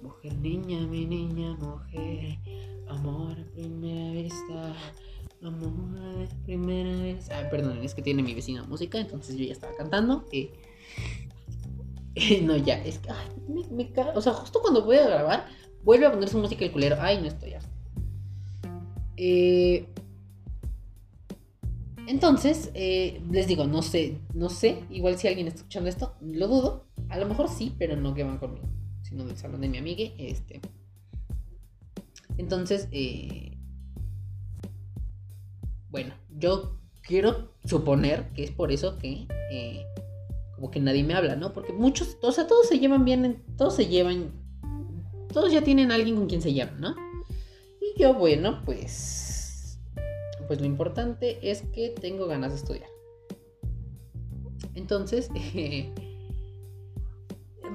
Mujer, 0.00 0.34
niña, 0.36 0.86
mi 0.86 1.06
niña, 1.06 1.54
mujer. 1.54 2.38
Amor 2.88 3.36
a 3.38 3.44
primera 3.52 4.12
vista. 4.12 4.74
Amor 5.42 6.28
primera 6.44 7.02
vez. 7.02 7.28
Ah, 7.30 7.48
perdón, 7.50 7.78
es 7.82 7.94
que 7.94 8.02
tiene 8.02 8.22
mi 8.22 8.34
vecina 8.34 8.62
música, 8.64 8.98
entonces 8.98 9.36
yo 9.36 9.44
ya 9.44 9.52
estaba 9.52 9.74
cantando. 9.76 10.24
eh. 10.32 10.50
no, 12.42 12.56
ya, 12.56 12.82
es 12.84 12.98
que. 12.98 13.10
Ay, 13.10 13.26
me, 13.48 13.64
me. 13.70 13.92
O 14.14 14.20
sea, 14.20 14.34
justo 14.34 14.60
cuando 14.60 14.84
voy 14.84 14.96
a 14.96 15.06
grabar, 15.06 15.46
vuelve 15.82 16.06
a 16.06 16.12
poner 16.12 16.28
su 16.28 16.38
música 16.38 16.64
el 16.64 16.72
culero. 16.72 16.96
Ay, 17.00 17.20
no 17.20 17.26
estoy 17.26 17.54
harto. 17.54 17.71
Eh, 19.24 19.86
entonces, 22.08 22.72
eh, 22.74 23.22
les 23.30 23.46
digo, 23.46 23.64
no 23.66 23.80
sé, 23.82 24.18
no 24.34 24.48
sé. 24.48 24.82
Igual 24.90 25.16
si 25.16 25.28
alguien 25.28 25.46
está 25.46 25.58
escuchando 25.58 25.88
esto, 25.88 26.14
lo 26.20 26.48
dudo. 26.48 26.86
A 27.08 27.18
lo 27.18 27.26
mejor 27.26 27.48
sí, 27.48 27.72
pero 27.78 27.94
no 27.94 28.14
que 28.14 28.24
van 28.24 28.38
conmigo, 28.38 28.66
sino 29.02 29.24
del 29.24 29.36
salón 29.36 29.60
de 29.60 29.68
mi 29.68 29.78
amiga. 29.78 30.02
Este. 30.18 30.60
Entonces, 32.36 32.88
eh, 32.90 33.56
bueno, 35.90 36.14
yo 36.36 36.78
quiero 37.02 37.52
suponer 37.64 38.30
que 38.32 38.42
es 38.42 38.50
por 38.50 38.72
eso 38.72 38.98
que 38.98 39.28
como 40.56 40.70
que 40.72 40.80
nadie 40.80 41.04
me 41.04 41.14
habla, 41.14 41.36
¿no? 41.36 41.52
Porque 41.52 41.72
muchos, 41.72 42.16
o 42.22 42.32
sea, 42.32 42.46
todos 42.48 42.66
se 42.68 42.78
llevan 42.80 43.04
bien, 43.04 43.24
en- 43.24 43.42
todos 43.56 43.76
se 43.76 43.86
llevan, 43.86 44.30
todos 45.32 45.52
ya 45.52 45.62
tienen 45.62 45.92
alguien 45.92 46.16
con 46.16 46.26
quien 46.26 46.40
se 46.42 46.52
llevan, 46.52 46.80
¿no? 46.80 46.94
Y 47.94 48.00
yo, 48.00 48.14
bueno, 48.14 48.62
pues, 48.64 49.78
pues 50.46 50.60
lo 50.60 50.66
importante 50.66 51.50
es 51.50 51.62
que 51.74 51.90
tengo 51.90 52.26
ganas 52.26 52.52
de 52.52 52.58
estudiar. 52.58 52.88
Entonces, 54.74 55.28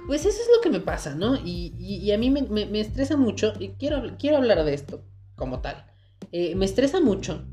pues 0.08 0.26
eso 0.26 0.30
es 0.42 0.50
lo 0.56 0.62
que 0.62 0.70
me 0.70 0.80
pasa, 0.80 1.16
¿no? 1.16 1.36
Y, 1.36 2.12
a 2.12 2.18
mí 2.18 2.30
me, 2.30 2.42
me- 2.44 2.80
estresa 2.80 3.18
mucho, 3.18 3.54
y 3.60 3.70
quiero, 3.70 4.18
quiero 4.18 4.38
hablar 4.38 4.64
de 4.64 4.74
esto 4.74 5.04
como 5.36 5.60
tal. 5.60 5.86
Eh, 6.32 6.56
me 6.56 6.66
estresa 6.66 7.00
mucho. 7.00 7.46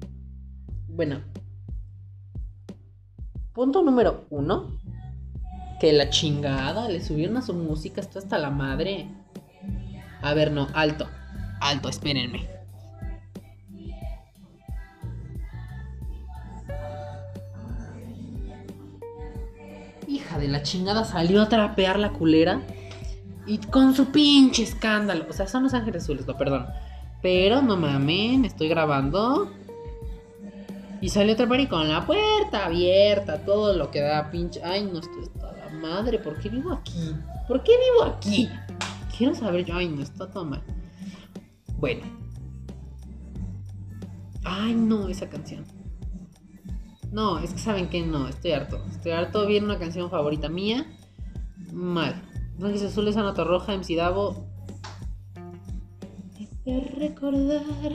Bueno. 0.88 1.20
Punto 3.52 3.82
número 3.82 4.26
uno. 4.30 4.80
Que 5.80 5.92
la 5.92 6.08
chingada, 6.08 6.88
le 6.88 7.02
subieron 7.04 7.36
a 7.36 7.42
su 7.42 7.52
música, 7.52 8.00
esto 8.00 8.18
hasta 8.18 8.38
la 8.38 8.48
madre. 8.50 9.08
A 10.22 10.32
ver, 10.32 10.50
no, 10.50 10.68
alto. 10.72 11.06
Alto, 11.60 11.88
espérenme. 11.88 12.53
De 20.38 20.48
la 20.48 20.62
chingada 20.62 21.04
salió 21.04 21.42
a 21.42 21.48
trapear 21.48 21.98
la 21.98 22.12
culera. 22.12 22.62
Y 23.46 23.58
con 23.58 23.94
su 23.94 24.06
pinche 24.06 24.62
escándalo. 24.62 25.26
O 25.28 25.32
sea, 25.32 25.46
son 25.46 25.64
los 25.64 25.74
ángeles 25.74 26.04
azules, 26.04 26.26
no, 26.26 26.36
perdón. 26.36 26.66
Pero 27.22 27.62
no 27.62 27.76
mamen, 27.76 28.44
estoy 28.44 28.68
grabando. 28.68 29.50
Y 31.00 31.10
salió 31.10 31.34
a 31.34 31.36
trepar 31.36 31.60
y 31.60 31.66
con 31.66 31.88
la 31.88 32.06
puerta 32.06 32.64
abierta, 32.64 33.44
todo 33.44 33.74
lo 33.76 33.90
que 33.90 34.00
da 34.00 34.30
pinche. 34.30 34.62
Ay, 34.64 34.88
no, 34.90 34.98
esto 35.00 35.20
está 35.22 35.52
la 35.52 35.70
madre. 35.78 36.18
¿Por 36.18 36.40
qué 36.40 36.48
vivo 36.48 36.72
aquí? 36.72 37.14
¿Por 37.46 37.62
qué 37.62 37.72
vivo 37.72 38.10
aquí? 38.10 38.48
Quiero 39.16 39.34
saber 39.34 39.64
yo. 39.64 39.76
Ay, 39.76 39.88
no, 39.88 40.02
está 40.02 40.30
todo 40.30 40.44
mal. 40.44 40.62
Bueno. 41.78 42.02
Ay, 44.44 44.74
no, 44.74 45.08
esa 45.08 45.28
canción. 45.28 45.64
No, 47.14 47.38
es 47.38 47.52
que 47.52 47.60
saben 47.60 47.88
que 47.90 48.04
no, 48.04 48.26
estoy 48.26 48.50
harto. 48.50 48.84
Estoy 48.90 49.12
harto. 49.12 49.46
Viene 49.46 49.66
una 49.66 49.78
canción 49.78 50.10
favorita 50.10 50.48
mía. 50.48 50.84
Mal. 51.72 52.20
Ángeles 52.60 52.82
Azules, 52.82 53.16
Ana 53.16 53.30
Roja, 53.32 53.72
MC 53.72 53.94
Davo. 53.94 54.48
De 56.64 56.80
recordar 56.98 57.92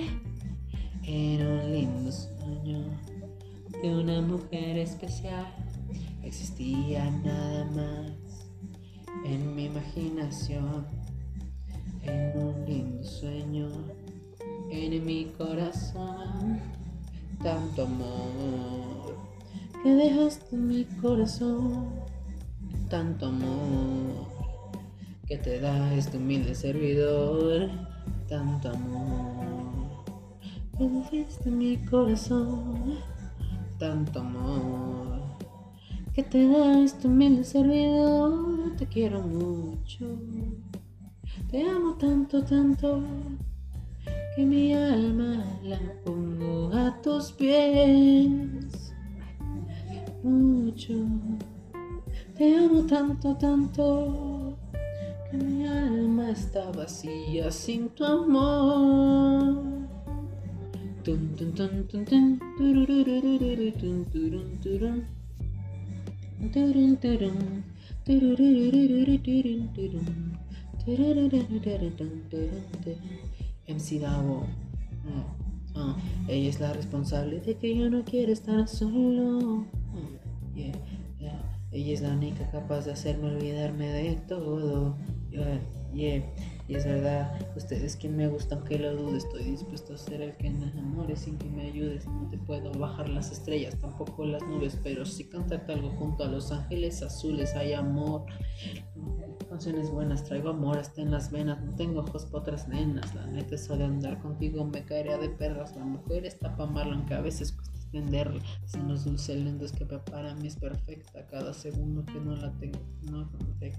era 1.04 1.50
un 1.50 1.74
lindo 1.74 2.10
sueño 2.14 2.86
de 3.82 3.94
una 3.94 4.22
mujer 4.22 4.78
especial. 4.78 5.54
Existía 6.24 7.12
nada 7.12 7.66
más 7.72 8.48
en 9.26 9.54
mi 9.54 9.66
imaginación. 9.66 10.88
En 12.04 12.40
un 12.40 12.66
lindo 12.66 13.04
sueño 13.04 13.68
en 14.72 15.06
mi 15.06 15.26
corazón. 15.38 16.62
Tanto 17.44 17.84
amor 17.84 19.09
que 19.84 19.90
dejaste 19.90 20.56
en 20.56 20.68
mi 20.68 20.86
corazón. 21.02 21.90
Tanto 22.90 23.28
amor 23.28 24.28
que 25.28 25.38
te 25.38 25.60
da 25.60 25.94
este 25.94 26.18
humilde 26.18 26.56
servidor. 26.56 27.70
Tanto 28.28 28.70
amor 28.70 30.04
que 30.78 30.90
dejaste 30.90 31.50
en 31.50 31.58
mi 31.58 31.78
corazón. 31.86 32.98
Tanto 33.78 34.20
amor 34.20 35.22
que 36.14 36.24
te 36.24 36.48
da 36.48 36.80
este 36.82 37.08
humilde 37.08 37.44
servidor. 37.44 38.76
Te 38.78 38.86
quiero 38.88 39.22
mucho. 39.22 40.18
Te 41.50 41.68
amo 41.68 41.96
tanto, 41.96 42.44
tanto 42.44 43.02
que 44.36 44.46
mi 44.46 44.74
alma 44.74 45.44
la 45.64 45.80
pongo 46.04 46.72
a 46.74 47.02
tus 47.02 47.32
pies. 47.32 48.79
Mucho. 50.24 50.94
Te 52.38 52.56
amo 52.56 52.84
tanto, 52.84 53.36
tanto 53.36 54.58
que 55.30 55.38
mi 55.38 55.66
alma 55.66 56.32
está 56.32 56.72
vacía 56.72 57.52
sin 57.52 57.90
tu 57.90 58.04
amor. 58.04 59.80
MC 73.68 74.00
Davo. 74.00 74.48
Mm, 75.06 75.76
ah, 75.76 75.96
ella 76.28 76.50
es 76.50 76.60
la 76.60 76.74
responsable 76.74 77.40
de 77.40 77.56
que 77.56 77.76
yo 77.76 77.90
no 77.90 78.04
quiera 78.04 78.32
estar 78.32 78.68
solo. 78.68 79.66
Yeah, 80.60 80.74
yeah. 81.20 81.42
Ella 81.72 81.94
es 81.94 82.02
la 82.02 82.10
única 82.10 82.50
capaz 82.52 82.86
de 82.86 82.92
hacerme 82.92 83.28
olvidarme 83.28 83.88
de 83.88 84.16
todo. 84.28 84.98
Yeah, 85.30 85.62
yeah. 85.94 86.24
Y 86.68 86.76
es 86.76 86.86
verdad, 86.86 87.32
usted 87.56 87.82
es 87.82 87.96
quien 87.96 88.18
me 88.18 88.28
gusta, 88.28 88.56
aunque 88.56 88.78
lo 88.78 88.94
dude. 88.96 89.18
Estoy 89.18 89.44
dispuesto 89.44 89.94
a 89.94 89.98
ser 89.98 90.22
el 90.22 90.36
que 90.36 90.50
me 90.50 90.70
enamore 90.70 91.16
sin 91.16 91.38
que 91.38 91.50
me 91.50 91.64
ayudes. 91.64 92.06
No 92.08 92.28
te 92.30 92.38
puedo 92.38 92.72
bajar 92.74 93.08
las 93.10 93.32
estrellas, 93.32 93.80
tampoco 93.80 94.26
las 94.26 94.44
nubes, 94.44 94.78
pero 94.84 95.06
sí 95.06 95.30
cantarte 95.30 95.72
algo 95.72 95.92
junto 95.92 96.26
a 96.26 96.28
los 96.28 96.52
ángeles 96.52 97.02
azules. 97.02 97.56
Hay 97.56 97.74
amor, 97.74 98.26
canciones 99.50 99.90
buenas, 99.90 100.26
traigo 100.26 100.50
amor 100.50 100.78
hasta 100.78 101.02
en 101.02 101.12
las 101.12 101.32
venas. 101.32 101.64
No 101.64 101.74
tengo 101.76 102.02
ojos 102.02 102.26
para 102.26 102.42
otras 102.42 102.68
nenas. 102.68 103.16
La 103.16 103.26
neta, 103.28 103.56
eso 103.56 103.78
de 103.78 103.86
andar 103.86 104.22
contigo 104.22 104.66
me 104.66 104.84
caería 104.84 105.18
de 105.18 105.30
perras. 105.30 105.76
La 105.76 105.86
mujer 105.86 106.26
está 106.26 106.56
para 106.58 106.70
amarla, 106.70 106.96
aunque 106.98 107.14
a 107.14 107.22
veces 107.22 107.54
cuesta 107.54 107.79
entenderla. 107.92 108.42
Son 108.66 108.88
los 108.88 109.06
dulces 109.06 109.38
lindos 109.38 109.72
que 109.72 109.86
para 109.86 110.34
mí 110.36 110.48
es 110.48 110.56
perfecta. 110.56 111.26
Cada 111.28 111.54
segundo 111.54 112.06
que 112.06 112.20
no 112.20 112.36
la 112.36 112.52
tengo, 112.54 112.80
no. 113.10 113.30
Es 113.62 113.76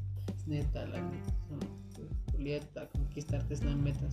neta, 0.46 0.86
la 0.86 1.00
neta. 1.00 1.34
Julieta, 2.32 2.88
conquistarte 2.88 3.54
es 3.54 3.64
la 3.64 3.74
meta. 3.74 4.06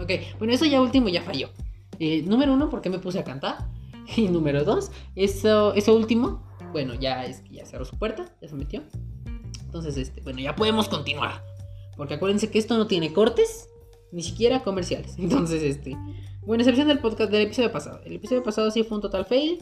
Ok, 0.00 0.10
bueno, 0.38 0.52
eso 0.52 0.64
ya 0.66 0.80
último 0.80 1.08
ya 1.08 1.22
falló. 1.22 1.50
Eh, 1.98 2.22
número 2.22 2.52
uno, 2.52 2.68
porque 2.70 2.90
me 2.90 2.98
puse 2.98 3.18
a 3.18 3.24
cantar. 3.24 3.68
Y 4.16 4.26
número 4.26 4.64
dos, 4.64 4.90
eso, 5.16 5.74
eso 5.74 5.94
último, 5.94 6.42
bueno, 6.72 6.94
ya 6.94 7.26
es 7.26 7.42
que 7.42 7.56
ya 7.56 7.66
cerró 7.66 7.84
su 7.84 7.98
puerta, 7.98 8.24
ya 8.40 8.48
se 8.48 8.54
metió. 8.54 8.82
Entonces, 9.60 9.98
este, 9.98 10.22
bueno, 10.22 10.40
ya 10.40 10.56
podemos 10.56 10.88
continuar. 10.88 11.44
Porque 11.94 12.14
acuérdense 12.14 12.50
que 12.50 12.58
esto 12.58 12.78
no 12.78 12.86
tiene 12.86 13.12
cortes, 13.12 13.68
ni 14.12 14.22
siquiera 14.22 14.62
comerciales. 14.62 15.14
Entonces, 15.18 15.62
este, 15.62 15.96
bueno, 16.42 16.62
excepción 16.62 16.88
del 16.88 17.00
podcast 17.00 17.30
del 17.30 17.42
episodio 17.42 17.70
pasado. 17.72 18.00
El 18.04 18.14
episodio 18.14 18.42
pasado 18.42 18.70
sí 18.70 18.82
fue 18.82 18.96
un 18.96 19.02
total 19.02 19.26
fail. 19.26 19.58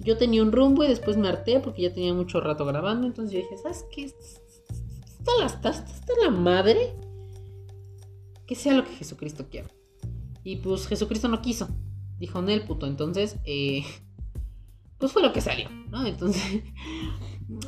Yo 0.00 0.16
tenía 0.16 0.42
un 0.42 0.52
rumbo 0.52 0.84
y 0.84 0.88
después 0.88 1.16
me 1.16 1.28
harté 1.28 1.60
porque 1.60 1.82
ya 1.82 1.92
tenía 1.92 2.14
mucho 2.14 2.40
rato 2.40 2.64
grabando. 2.64 3.06
Entonces 3.06 3.32
yo 3.32 3.38
dije, 3.40 3.56
¿sabes 3.62 3.84
qué? 3.92 4.04
Está 4.04 5.32
la, 5.38 5.46
está, 5.46 5.70
está 5.70 6.12
la 6.22 6.30
madre. 6.30 6.94
Que 8.46 8.54
sea 8.54 8.74
lo 8.74 8.84
que 8.84 8.92
Jesucristo 8.92 9.46
quiera. 9.50 9.68
Y 10.42 10.56
pues 10.56 10.86
Jesucristo 10.86 11.28
no 11.28 11.40
quiso. 11.40 11.68
Dijo 12.18 12.42
Nel, 12.42 12.64
puto. 12.64 12.86
Entonces, 12.86 13.36
eh, 13.44 13.84
pues 14.98 15.12
fue 15.12 15.22
lo 15.22 15.32
que 15.32 15.40
salió, 15.40 15.68
¿no? 15.90 16.06
Entonces, 16.06 16.42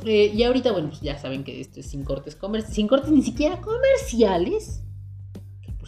eh, 0.05 0.31
y 0.33 0.43
ahorita, 0.43 0.71
bueno, 0.71 0.89
pues 0.89 1.01
ya 1.01 1.17
saben 1.19 1.43
que 1.43 1.61
esto 1.61 1.79
es 1.79 1.87
sin 1.87 2.03
cortes 2.03 2.35
comerciales, 2.35 2.75
sin 2.75 2.87
cortes 2.87 3.11
ni 3.11 3.21
siquiera 3.21 3.61
comerciales. 3.61 4.83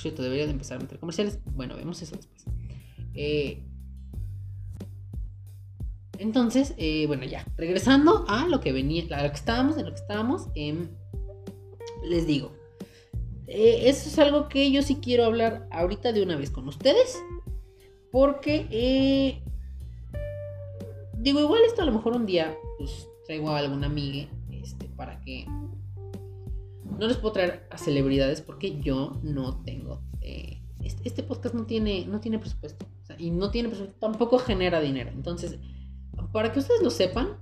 Por 0.02 0.26
empezar 0.26 0.78
a 0.78 0.82
meter 0.82 1.00
comerciales. 1.00 1.40
Bueno, 1.56 1.76
vemos 1.76 2.02
eso 2.02 2.16
después. 2.16 2.46
Eh, 3.14 3.64
entonces, 6.18 6.74
eh, 6.78 7.06
bueno, 7.08 7.26
ya, 7.26 7.46
regresando 7.58 8.26
a 8.28 8.48
lo 8.48 8.60
que 8.60 8.72
venía, 8.72 9.04
a 9.16 9.24
lo 9.24 9.30
que 9.30 9.36
estábamos, 9.36 9.78
en 9.78 9.86
lo 9.86 9.92
que 9.92 10.00
estábamos, 10.00 10.48
em, 10.56 10.88
les 12.04 12.28
digo, 12.28 12.52
eso 13.48 14.10
es 14.10 14.20
algo 14.20 14.48
que 14.48 14.72
yo 14.72 14.84
sí 14.84 15.00
quiero 15.02 15.26
hablar 15.26 15.68
ahorita 15.72 16.14
de 16.14 16.22
una 16.22 16.36
vez 16.36 16.52
con 16.52 16.68
ustedes, 16.68 17.18
porque, 18.12 19.42
digo, 21.18 21.40
igual 21.40 21.62
esto 21.66 21.82
a 21.82 21.86
lo 21.86 21.94
mejor 21.94 22.16
un 22.16 22.26
día, 22.26 22.56
pues 22.78 23.08
traigo 23.26 23.50
a 23.50 23.60
alguna 23.60 23.88
amiga 23.88 24.28
este, 24.52 24.88
para 24.90 25.20
que... 25.22 25.46
No 27.00 27.08
les 27.08 27.18
puedo 27.18 27.32
traer 27.32 27.66
a 27.70 27.78
celebridades 27.78 28.42
porque 28.42 28.80
yo 28.82 29.20
no 29.24 29.64
tengo... 29.64 30.02
Eh, 30.22 30.62
este, 30.82 31.08
este, 31.08 31.24
podcast 31.24 31.56
no 31.56 31.66
tiene, 31.66 32.06
no 32.06 32.20
tiene 32.20 32.40
presupuesto. 32.40 32.86
y 33.18 33.32
no 33.32 33.52
tiene 33.52 33.70
presupuesto, 33.70 34.00
tampoco 34.00 34.38
genera 34.40 34.82
dinero. 34.82 35.10
Entonces, 35.12 35.58
para 36.34 36.52
que 36.52 36.60
ustedes 36.60 36.82
lo 36.82 36.90
sepan, 36.90 37.38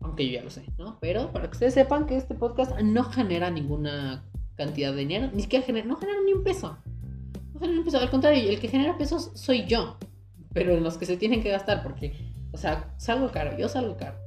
aunque 0.00 0.26
yo 0.26 0.34
ya 0.34 0.42
lo 0.42 0.50
sé, 0.50 0.64
¿no? 0.78 0.98
Pero 1.00 1.32
para 1.32 1.46
que 1.46 1.52
ustedes 1.52 1.74
sepan 1.74 2.06
que 2.06 2.16
este 2.16 2.34
podcast 2.34 2.78
no 2.80 3.04
genera 3.04 3.50
ninguna 3.50 4.24
cantidad 4.54 4.92
de 4.92 4.98
dinero, 4.98 5.30
ni 5.32 5.42
siquiera 5.42 5.64
genera, 5.64 5.86
no 5.86 5.96
genera 5.96 6.18
ni 6.24 6.32
un 6.32 6.44
peso. 6.44 6.78
No 7.54 7.60
genera 7.60 7.72
ni 7.72 7.78
un 7.78 7.84
peso, 7.84 7.98
al 7.98 8.10
contrario, 8.10 8.48
el 8.48 8.60
que 8.60 8.68
genera 8.68 8.98
pesos 8.98 9.30
soy 9.34 9.64
yo, 9.64 9.96
pero 10.52 10.74
en 10.74 10.82
los 10.82 10.98
que 10.98 11.06
se 11.06 11.16
tienen 11.16 11.42
que 11.42 11.50
gastar, 11.50 11.82
porque, 11.82 12.32
o 12.52 12.56
sea, 12.56 12.94
salgo 12.98 13.30
caro, 13.30 13.56
yo 13.56 13.68
salgo 13.68 13.96
caro. 13.96 14.18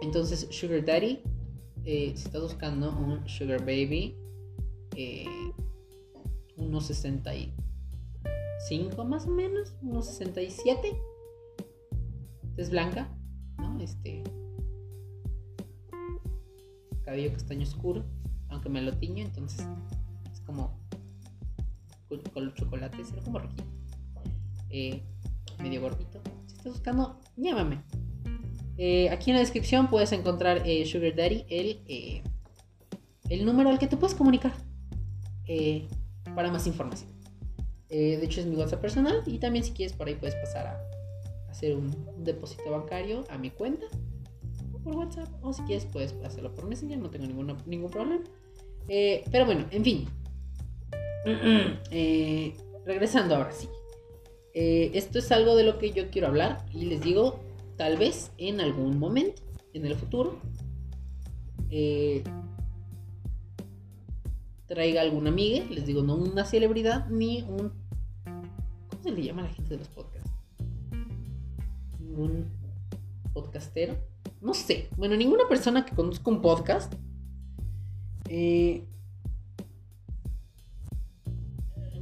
Entonces, 0.00 0.46
Sugar 0.50 0.84
Daddy, 0.84 1.22
eh, 1.84 2.12
si 2.16 2.24
estás 2.24 2.42
buscando 2.42 2.90
un 2.90 3.28
Sugar 3.28 3.60
Baby, 3.60 4.16
eh, 4.96 5.26
unos 6.56 6.86
65 6.86 9.04
más 9.04 9.26
o 9.26 9.30
menos, 9.30 9.74
unos 9.82 10.06
67. 10.06 11.00
Es 12.56 12.70
blanca, 12.70 13.08
¿no? 13.58 13.78
Este. 13.80 14.22
Cabello 17.04 17.32
castaño 17.32 17.64
oscuro, 17.64 18.04
aunque 18.48 18.68
me 18.68 18.80
lo 18.80 18.96
tiño, 18.96 19.24
entonces 19.24 19.66
es 20.32 20.40
como 20.40 20.78
color 22.32 22.54
chocolate, 22.54 23.00
es 23.00 23.12
como 23.24 23.38
rojito. 23.38 23.64
Eh, 24.70 25.02
medio 25.58 25.80
gordito. 25.80 26.20
Si 26.46 26.56
estás 26.56 26.72
buscando, 26.72 27.20
llámame. 27.36 27.82
Eh, 28.76 29.08
aquí 29.10 29.30
en 29.30 29.36
la 29.36 29.40
descripción 29.40 29.88
puedes 29.88 30.12
encontrar 30.12 30.62
eh, 30.64 30.84
Sugar 30.84 31.14
Daddy, 31.14 31.44
el, 31.48 31.80
eh, 31.86 32.22
el 33.28 33.44
número 33.44 33.70
al 33.70 33.78
que 33.78 33.86
te 33.86 33.96
puedes 33.96 34.14
comunicar 34.16 34.52
para 36.34 36.50
más 36.50 36.66
información. 36.66 37.10
de 37.88 38.24
hecho 38.24 38.40
es 38.40 38.46
mi 38.46 38.56
WhatsApp 38.56 38.80
personal 38.80 39.22
y 39.26 39.38
también 39.38 39.64
si 39.64 39.72
quieres 39.72 39.94
por 39.94 40.08
ahí 40.08 40.14
puedes 40.14 40.34
pasar 40.36 40.66
a 40.66 41.50
hacer 41.50 41.76
un, 41.76 41.94
depósito 42.24 42.70
bancario 42.70 43.24
a 43.28 43.36
mi 43.38 43.50
cuenta 43.50 43.86
por 44.82 44.96
WhatsApp 44.96 45.28
o 45.42 45.52
si 45.52 45.62
quieres 45.62 45.86
puedes 45.86 46.14
hacerlo 46.24 46.54
por 46.54 46.66
Messenger, 46.66 46.98
no 46.98 47.10
tengo 47.10 47.26
ningún 47.66 47.90
problema. 47.90 48.24
pero 48.86 49.46
bueno, 49.46 49.66
en 49.70 49.84
fin. 49.84 50.08
regresando 52.84 53.36
ahora 53.36 53.52
sí. 53.52 53.68
esto 54.54 55.18
es 55.18 55.30
algo 55.30 55.56
de 55.56 55.64
lo 55.64 55.78
que 55.78 55.92
yo 55.92 56.10
quiero 56.10 56.28
hablar 56.28 56.64
y 56.72 56.86
les 56.86 57.00
digo, 57.00 57.43
tal 57.76 57.96
vez 57.96 58.32
en 58.38 58.60
algún 58.60 58.98
momento, 58.98 59.42
en 59.72 59.86
el 59.86 59.96
futuro, 59.96 60.40
eh, 61.70 62.22
traiga 64.66 65.02
alguna 65.02 65.30
amiga, 65.30 65.64
les 65.70 65.86
digo, 65.86 66.02
no 66.02 66.16
una 66.16 66.44
celebridad 66.44 67.08
ni 67.08 67.42
un... 67.42 67.72
¿Cómo 68.24 69.02
se 69.02 69.10
le 69.10 69.22
llama 69.22 69.42
a 69.42 69.46
la 69.46 69.52
gente 69.52 69.70
de 69.70 69.78
los 69.78 69.88
podcasts? 69.88 70.30
¿Ningún 72.00 72.46
podcastero? 73.32 73.96
No 74.40 74.54
sé. 74.54 74.88
Bueno, 74.96 75.16
ninguna 75.16 75.48
persona 75.48 75.84
que 75.84 75.94
conozca 75.94 76.30
un 76.30 76.40
podcast. 76.42 76.94
Eh, 78.28 78.86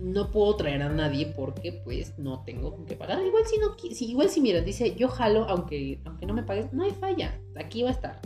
no 0.02 0.32
puedo 0.32 0.56
traer 0.56 0.82
a 0.82 0.88
nadie 0.88 1.26
porque 1.26 1.72
pues 1.72 2.18
no 2.18 2.42
tengo 2.44 2.74
con 2.74 2.86
qué 2.86 2.96
pagar. 2.96 3.24
Igual 3.24 3.44
si 3.46 3.58
no, 3.58 3.76
si, 3.94 4.10
igual 4.10 4.28
si 4.28 4.40
mira, 4.40 4.60
dice 4.60 4.96
yo 4.96 5.08
jalo, 5.08 5.44
aunque, 5.48 6.00
aunque 6.04 6.26
no 6.26 6.34
me 6.34 6.42
pagues, 6.42 6.72
no 6.72 6.82
hay 6.82 6.90
falla. 6.90 7.40
Aquí 7.56 7.82
va 7.82 7.90
a 7.90 7.92
estar. 7.92 8.20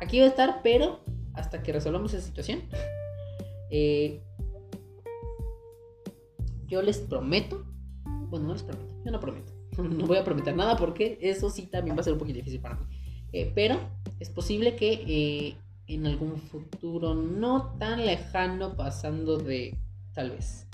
Aquí 0.00 0.20
va 0.20 0.26
a 0.26 0.28
estar, 0.28 0.60
pero 0.62 1.00
hasta 1.34 1.62
que 1.62 1.72
resolvamos 1.72 2.14
esa 2.14 2.26
situación. 2.26 2.62
Eh, 3.70 4.22
yo 6.66 6.80
les 6.80 7.00
prometo, 7.00 7.66
bueno, 8.30 8.46
no 8.46 8.54
les 8.54 8.62
prometo, 8.62 8.88
yo 9.04 9.10
no 9.10 9.20
prometo, 9.20 9.52
no 9.76 10.06
voy 10.06 10.16
a 10.16 10.24
prometer 10.24 10.56
nada 10.56 10.74
porque 10.78 11.18
eso 11.20 11.50
sí 11.50 11.66
también 11.66 11.94
va 11.94 12.00
a 12.00 12.04
ser 12.04 12.14
un 12.14 12.18
poquito 12.18 12.38
difícil 12.38 12.62
para 12.62 12.76
mí. 12.76 12.86
Eh, 13.34 13.52
pero 13.54 13.78
es 14.20 14.30
posible 14.30 14.74
que 14.74 15.04
eh, 15.06 15.56
en 15.86 16.06
algún 16.06 16.38
futuro 16.38 17.14
no 17.14 17.76
tan 17.78 18.06
lejano, 18.06 18.74
pasando 18.74 19.36
de 19.36 19.76
tal 20.14 20.30
vez 20.30 20.66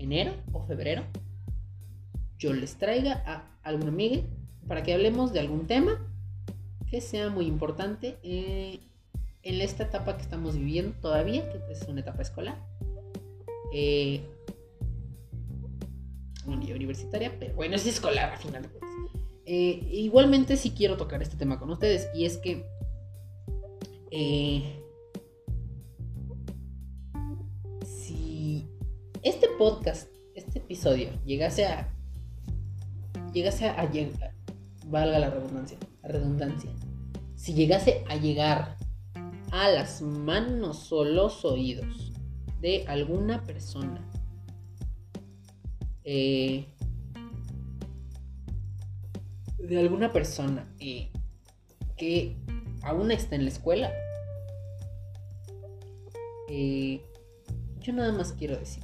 enero 0.00 0.32
o 0.52 0.64
febrero, 0.66 1.04
yo 2.38 2.52
les 2.52 2.76
traiga 2.76 3.22
a 3.26 3.58
algún 3.62 3.88
amigo 3.88 4.22
para 4.66 4.82
que 4.82 4.92
hablemos 4.92 5.32
de 5.32 5.40
algún 5.40 5.66
tema 5.66 6.06
que 6.90 7.00
sea 7.00 7.28
muy 7.28 7.46
importante 7.46 8.18
eh, 8.22 8.80
en 9.42 9.60
esta 9.60 9.84
etapa 9.84 10.16
que 10.16 10.22
estamos 10.22 10.56
viviendo 10.56 10.92
todavía, 11.00 11.48
que 11.50 11.72
es 11.72 11.82
una 11.88 12.00
etapa 12.00 12.22
escolar. 12.22 12.58
Eh, 13.72 14.22
universitaria, 16.74 17.32
pero 17.38 17.54
bueno, 17.54 17.76
es 17.76 17.86
escolar 17.86 18.32
a 18.32 18.36
final 18.36 18.62
de. 18.62 18.68
Eh, 19.46 19.88
igualmente 19.90 20.56
sí 20.56 20.70
quiero 20.70 20.96
tocar 20.96 21.22
este 21.22 21.36
tema 21.36 21.58
con 21.58 21.70
ustedes 21.70 22.08
y 22.14 22.24
es 22.24 22.38
que 22.38 22.64
eh, 24.10 24.79
este 29.22 29.48
podcast, 29.58 30.10
este 30.34 30.58
episodio 30.58 31.10
llegase 31.24 31.66
a 31.66 31.92
llegase 33.32 33.68
a, 33.68 33.88
llegar, 33.90 34.32
valga 34.86 35.18
la 35.18 35.30
redundancia, 35.30 35.78
redundancia, 36.02 36.70
si 37.36 37.54
llegase 37.54 38.04
a 38.08 38.16
llegar 38.16 38.76
a 39.52 39.68
las 39.68 40.02
manos 40.02 40.92
o 40.92 41.04
los 41.04 41.44
oídos 41.44 42.12
de 42.60 42.84
alguna 42.88 43.44
persona 43.44 44.04
eh, 46.04 46.66
de 49.58 49.78
alguna 49.78 50.12
persona 50.12 50.66
eh, 50.80 51.10
que 51.96 52.36
aún 52.82 53.12
está 53.12 53.36
en 53.36 53.44
la 53.44 53.50
escuela, 53.50 53.92
eh, 56.48 57.00
yo 57.78 57.92
nada 57.92 58.12
más 58.12 58.32
quiero 58.32 58.56
decir, 58.56 58.82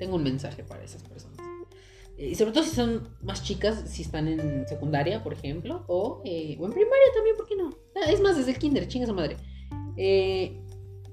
tengo 0.00 0.16
un 0.16 0.24
mensaje 0.24 0.64
para 0.64 0.82
esas 0.82 1.02
personas. 1.02 1.38
Y 2.16 2.34
sobre 2.34 2.52
todo 2.52 2.64
si 2.64 2.74
son 2.74 3.08
más 3.22 3.42
chicas, 3.44 3.84
si 3.86 4.02
están 4.02 4.28
en 4.28 4.66
secundaria, 4.66 5.22
por 5.22 5.34
ejemplo, 5.34 5.84
o, 5.88 6.22
o 6.22 6.24
en 6.24 6.72
primaria 6.72 7.08
también, 7.14 7.36
¿por 7.36 7.46
qué 7.46 7.54
no? 7.54 7.70
Ah, 7.94 8.10
es 8.10 8.20
más, 8.20 8.36
desde 8.36 8.52
el 8.52 8.58
kinder, 8.58 8.88
chinga 8.88 9.06
su 9.06 9.14
madre. 9.14 9.36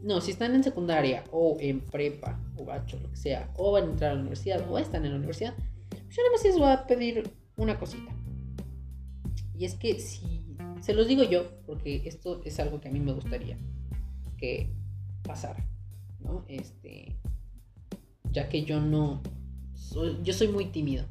no, 0.02 0.22
si 0.22 0.32
están 0.32 0.56
en 0.56 0.64
secundaria 0.64 1.24
o 1.32 1.58
en 1.60 1.82
prepa 1.82 2.40
o 2.58 2.64
bacho, 2.64 2.98
lo 3.00 3.10
que 3.10 3.18
sea, 3.18 3.52
o 3.58 3.74
van 3.74 3.84
a 3.84 3.92
entrar 3.92 4.12
a 4.12 4.16
la 4.16 4.22
universidad 4.22 4.70
o 4.70 4.80
están 4.80 5.06
en 5.06 5.12
la 5.12 5.18
universidad, 5.18 5.54
yo 5.92 6.24
nada 6.24 6.32
más 6.32 6.44
les 6.44 6.58
voy 6.58 6.72
a 6.72 6.88
pedir 6.88 7.30
una 7.58 7.78
cosita. 7.78 8.12
Y 9.54 9.66
es 9.66 9.76
que 9.76 10.00
si, 10.00 10.46
se 10.82 10.94
los 10.94 11.08
digo 11.08 11.24
yo, 11.24 11.46
porque 11.66 12.04
esto 12.06 12.42
es 12.46 12.60
algo 12.60 12.80
que 12.80 12.88
a 12.88 12.92
mí 12.92 13.00
me 13.00 13.12
gustaría 13.12 13.58
que 14.38 14.72
pasara, 15.24 15.66
¿no? 16.20 16.46
Este, 16.48 17.18
ya 18.38 18.50
que 18.50 18.62
yo 18.62 18.80
no, 18.80 19.24
soy, 19.74 20.20
yo 20.22 20.32
soy 20.32 20.48
muy 20.50 20.66
tímido, 20.66 21.06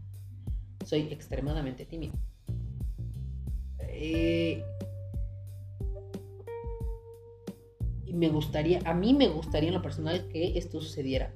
soy 0.85 1.09
extremadamente 1.11 1.85
tímido. 1.85 2.15
Eh, 3.89 4.63
y 8.05 8.13
me 8.13 8.29
gustaría, 8.29 8.79
a 8.85 8.95
mí 8.95 9.13
me 9.13 9.27
gustaría 9.27 9.71
en 9.71 9.75
lo 9.75 9.83
personal 9.83 10.29
que 10.29 10.57
esto 10.57 10.81
sucediera. 10.81 11.35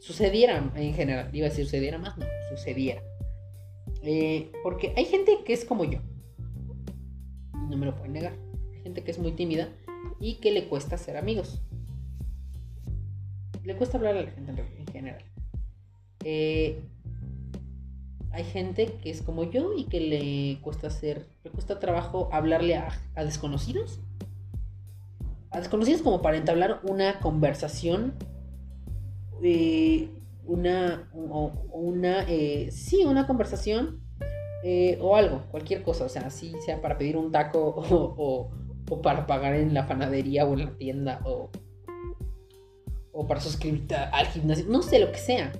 Sucediera 0.00 0.72
en 0.74 0.94
general, 0.94 1.30
iba 1.32 1.46
a 1.46 1.50
decir 1.50 1.64
sucediera 1.64 1.98
más, 1.98 2.18
no, 2.18 2.26
sucediera. 2.50 3.04
Eh, 4.02 4.50
porque 4.64 4.94
hay 4.96 5.04
gente 5.04 5.44
que 5.44 5.52
es 5.52 5.64
como 5.64 5.84
yo. 5.84 6.00
No 7.70 7.76
me 7.76 7.86
lo 7.86 7.94
pueden 7.94 8.14
negar. 8.14 8.36
Hay 8.74 8.82
gente 8.82 9.04
que 9.04 9.12
es 9.12 9.18
muy 9.20 9.30
tímida 9.30 9.68
y 10.18 10.40
que 10.40 10.50
le 10.50 10.66
cuesta 10.66 10.98
ser 10.98 11.16
amigos. 11.16 11.62
Le 13.66 13.74
cuesta 13.76 13.98
hablar 13.98 14.16
a 14.16 14.22
la 14.22 14.30
gente 14.30 14.64
en 14.78 14.86
general. 14.86 15.24
Eh, 16.24 16.80
hay 18.30 18.44
gente 18.44 18.98
que 19.02 19.10
es 19.10 19.22
como 19.22 19.42
yo 19.42 19.72
y 19.76 19.84
que 19.84 19.98
le 19.98 20.60
cuesta 20.62 20.86
hacer, 20.86 21.26
le 21.42 21.50
cuesta 21.50 21.80
trabajo 21.80 22.28
hablarle 22.30 22.76
a, 22.76 22.96
desconocidos. 23.16 23.98
A 25.50 25.58
desconocidos 25.58 26.02
como 26.02 26.22
para 26.22 26.36
entablar 26.36 26.80
una 26.84 27.18
conversación 27.18 28.14
eh, 29.42 30.10
una, 30.44 31.10
una 31.12 32.22
eh, 32.28 32.68
sí, 32.70 33.04
una 33.04 33.26
conversación 33.26 34.00
eh, 34.62 34.96
o 35.00 35.16
algo, 35.16 35.42
cualquier 35.50 35.82
cosa, 35.82 36.04
o 36.04 36.08
sea, 36.08 36.22
así 36.22 36.54
sea 36.64 36.80
para 36.80 36.98
pedir 36.98 37.16
un 37.16 37.32
taco 37.32 37.74
o, 37.90 38.50
para 39.02 39.26
pagar 39.26 39.54
en 39.54 39.74
la 39.74 39.88
panadería 39.88 40.46
o 40.46 40.52
en 40.52 40.66
la 40.66 40.76
tienda 40.76 41.20
o, 41.24 41.50
o 43.16 43.26
para 43.26 43.40
suscribirte 43.40 43.94
al 43.94 44.26
gimnasio, 44.26 44.66
no 44.68 44.82
sé, 44.82 44.98
lo 44.98 45.10
que 45.10 45.18
sea. 45.18 45.52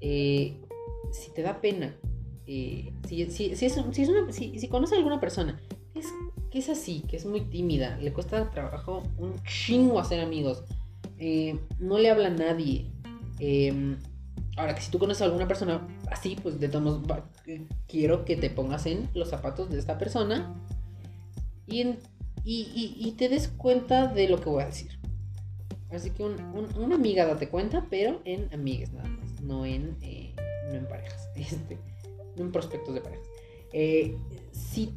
Eh, 0.00 0.60
si 1.12 1.32
te 1.32 1.42
da 1.42 1.60
pena, 1.60 1.96
si, 2.44 2.92
si, 3.06 3.26
si, 3.30 3.66
es, 3.66 3.80
si, 4.30 4.58
si 4.58 4.68
conoces 4.68 4.94
a 4.94 4.96
alguna 4.98 5.20
persona 5.20 5.60
que 5.92 6.00
es, 6.00 6.06
que 6.50 6.58
es 6.58 6.68
así, 6.68 7.02
que 7.08 7.16
es 7.16 7.24
muy 7.24 7.42
tímida, 7.42 7.96
le 7.98 8.12
cuesta 8.12 8.50
trabajo 8.50 9.02
un 9.18 9.42
chingo 9.44 9.98
hacer 9.98 10.20
amigos, 10.20 10.64
no 11.78 11.98
le 11.98 12.10
habla 12.10 12.28
a 12.28 12.30
nadie, 12.30 12.90
Em, 13.38 13.98
ahora, 14.56 14.74
que 14.74 14.80
si 14.80 14.90
tú 14.90 14.98
conoces 14.98 15.22
a 15.22 15.26
alguna 15.26 15.46
persona 15.46 15.86
así, 16.10 16.36
pues 16.42 16.58
de 16.58 16.68
todos 16.68 17.02
quiero 17.86 18.24
que 18.24 18.36
te 18.36 18.50
pongas 18.50 18.86
en 18.86 19.08
los 19.14 19.28
zapatos 19.28 19.70
de 19.70 19.78
esta 19.78 19.98
persona 19.98 20.54
y, 21.66 21.96
y, 22.44 23.12
te 23.18 23.28
des 23.28 23.48
cuenta 23.48 24.06
de 24.06 24.28
lo 24.28 24.40
que 24.40 24.48
voy 24.48 24.62
a 24.62 24.66
decir. 24.66 24.95
Así 25.90 26.10
que 26.10 26.24
una 26.24 26.94
amiga 26.94 27.26
date 27.26 27.48
cuenta, 27.48 27.86
pero 27.88 28.20
en 28.24 28.52
amigues 28.52 28.92
nada 28.92 29.08
más, 29.08 29.40
no 29.40 29.64
en, 29.64 29.96
eh, 30.02 30.34
no 30.68 30.74
en 30.74 30.86
parejas, 30.86 31.28
este, 31.36 31.78
no 32.36 32.44
en 32.44 32.52
prospectos 32.52 32.94
de 32.94 33.00
parejas. 33.00 33.26
Eh, 33.72 34.16
si 34.52 34.92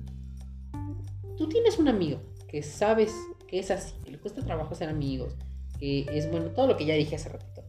tú 1.37 1.47
tienes 1.47 1.77
un 1.77 1.87
amigo 1.87 2.19
que 2.47 2.63
sabes 2.63 3.13
que 3.47 3.59
es 3.59 3.71
así, 3.71 3.93
que 4.03 4.11
le 4.11 4.19
cuesta 4.19 4.43
trabajo 4.43 4.73
ser 4.75 4.89
amigos, 4.89 5.35
que 5.79 6.05
es 6.11 6.29
bueno, 6.29 6.49
todo 6.51 6.67
lo 6.67 6.77
que 6.77 6.85
ya 6.85 6.95
dije 6.95 7.15
hace 7.15 7.29
ratito, 7.29 7.63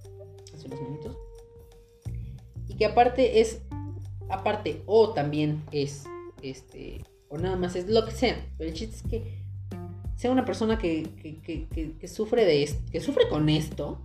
unos 0.65 0.81
minutos. 0.81 1.17
Y 2.69 2.75
que 2.75 2.87
aparte 2.87 3.41
es, 3.41 3.63
aparte 4.29 4.83
o 4.87 5.13
también 5.13 5.63
es, 5.73 6.05
este, 6.43 7.05
o 7.29 7.39
nada 7.39 7.57
más 7.57 7.77
es 7.77 7.89
lo 7.89 8.05
que 8.05 8.13
sea. 8.13 8.47
Pero 8.59 8.71
el 8.71 8.77
chiste 8.77 8.97
es 8.97 9.03
que 9.03 9.40
sea 10.21 10.31
una 10.31 10.45
persona 10.45 10.77
que, 10.77 11.09
que, 11.43 12.07
sufre 12.09 12.45
de 12.45 12.63
esto, 12.63 12.83
que 12.93 13.01
sufre 13.01 13.27
con 13.31 13.49
esto, 13.49 14.03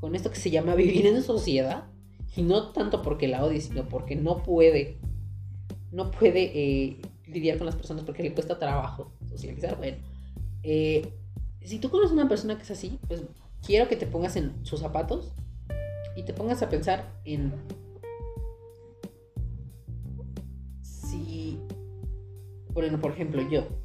con 0.00 0.14
esto 0.14 0.30
que 0.30 0.38
se 0.38 0.50
llama 0.50 0.74
vivir 0.74 1.06
en 1.06 1.22
sociedad. 1.22 1.84
Y 2.34 2.40
no 2.40 2.72
tanto 2.72 3.02
porque 3.02 3.28
la 3.28 3.44
odie, 3.44 3.60
sino 3.60 3.86
porque 3.86 4.16
no 4.16 4.42
puede, 4.42 4.96
no 5.90 6.10
puede 6.10 6.44
eh, 6.54 6.96
lidiar 7.26 7.58
con 7.58 7.66
las 7.66 7.76
personas 7.76 8.02
porque 8.02 8.22
le 8.22 8.32
cuesta 8.32 8.58
trabajo 8.58 9.12
socializar. 9.28 9.76
Bueno, 9.76 9.98
eh, 10.62 11.12
si 11.60 11.78
tú 11.78 11.90
conoces 11.90 12.12
una 12.12 12.30
persona 12.30 12.56
que 12.56 12.62
es 12.62 12.70
así, 12.70 12.98
pues 13.06 13.22
quiero 13.62 13.88
que 13.88 13.96
te 13.96 14.06
pongas 14.06 14.36
en 14.36 14.64
sus 14.64 14.80
zapatos 14.80 15.34
y 16.16 16.22
te 16.22 16.32
pongas 16.32 16.62
a 16.62 16.70
pensar 16.70 17.12
en 17.26 17.52
si, 20.80 21.58
bueno, 22.72 22.98
por 22.98 23.12
ejemplo, 23.12 23.46
yo 23.50 23.81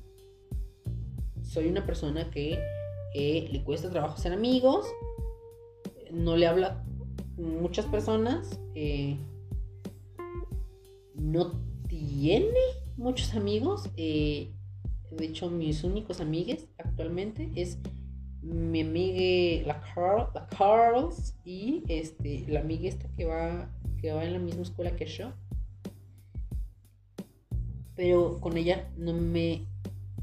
soy 1.48 1.68
una 1.68 1.86
persona 1.86 2.30
que 2.30 2.60
le 3.14 3.64
cuesta 3.64 3.90
trabajo 3.90 4.18
ser 4.18 4.34
amigos, 4.34 4.86
no 6.12 6.36
le 6.36 6.48
habla 6.48 6.84
muchas 7.38 7.86
personas, 7.86 8.60
eh, 8.76 9.18
no 11.16 11.52
tiene 11.88 12.60
muchos 12.98 13.34
amigos. 13.34 13.90
Eh, 13.98 14.52
de 15.12 15.26
hecho, 15.26 15.50
mis 15.50 15.84
únicos 15.84 16.20
amigos 16.22 16.66
actualmente 16.78 17.50
es 17.56 17.80
mi 18.42 18.82
amiga, 18.82 19.68
la, 19.68 19.82
Carl, 19.82 20.28
la 20.34 20.48
Carls 20.48 21.36
y 21.44 21.84
este, 21.88 22.46
la 22.48 22.62
amiga 22.62 22.88
esta 22.88 23.08
que 23.16 23.26
va, 23.26 23.70
que 24.00 24.12
va 24.12 24.24
en 24.24 24.34
la 24.34 24.40
misma 24.40 24.62
escuela 24.62 24.96
que 24.96 25.06
yo. 25.06 25.32
Pero 27.96 28.40
con 28.40 28.58
ella 28.58 28.90
no 28.96 29.14
me 29.14 29.66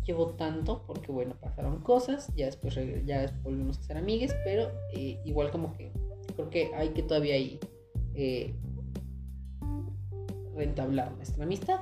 llevo 0.05 0.31
tanto 0.31 0.85
porque 0.87 1.11
bueno, 1.11 1.35
pasaron 1.41 1.81
cosas, 1.81 2.33
ya 2.37 2.47
después 2.47 2.75
ya 3.07 3.39
volvimos 3.43 3.79
a 3.79 3.83
ser 3.83 3.97
amigas, 3.97 4.35
pero 4.45 4.71
eh, 4.93 5.21
igual 5.25 5.51
como 5.51 5.73
que 5.77 5.93
creo 6.35 6.51
que 6.51 6.75
hay 6.75 6.91
que 6.91 7.03
todavía 7.03 7.35
ahí 7.35 7.59
eh, 8.15 8.55
rentablar 10.55 11.13
nuestra 11.17 11.45
amistad. 11.45 11.81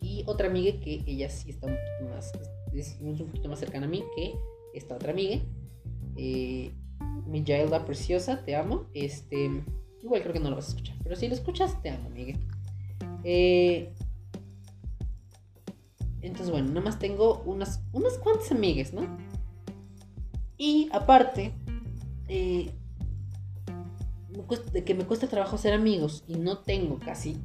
Y 0.00 0.22
otra 0.26 0.48
amiga 0.48 0.78
que 0.80 1.02
ella 1.06 1.28
sí 1.28 1.50
está 1.50 1.66
un 1.66 1.74
poquito 1.74 2.14
más, 2.14 2.32
es 2.72 2.98
un 3.00 3.16
poquito 3.16 3.48
más 3.48 3.58
cercana 3.58 3.86
a 3.86 3.88
mí, 3.88 4.04
que 4.14 4.34
esta 4.74 4.94
otra 4.94 5.12
amiga. 5.12 5.40
Eh, 6.16 6.72
mi 7.26 7.42
Yaelda 7.42 7.84
preciosa, 7.84 8.44
te 8.44 8.54
amo. 8.54 8.86
Este, 8.94 9.50
igual 10.02 10.22
creo 10.22 10.32
que 10.32 10.40
no 10.40 10.50
lo 10.50 10.56
vas 10.56 10.66
a 10.66 10.68
escuchar, 10.70 10.96
pero 11.02 11.16
si 11.16 11.28
lo 11.28 11.34
escuchas, 11.34 11.82
te 11.82 11.90
amo, 11.90 12.08
Miguel. 12.10 12.38
Eh, 13.24 13.92
entonces, 16.26 16.50
bueno, 16.50 16.68
nada 16.68 16.80
más 16.80 16.98
tengo 16.98 17.42
unas, 17.46 17.82
unas 17.92 18.18
cuantas 18.18 18.50
amigas, 18.50 18.92
¿no? 18.92 19.06
Y 20.58 20.88
aparte, 20.92 21.54
eh, 22.28 22.72
de 24.72 24.84
que 24.84 24.94
me 24.94 25.04
cuesta 25.04 25.28
trabajo 25.28 25.56
ser 25.56 25.72
amigos 25.72 26.24
y 26.26 26.34
no 26.34 26.58
tengo 26.58 26.98
casi, 26.98 27.36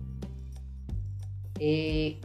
eh, 1.59 2.19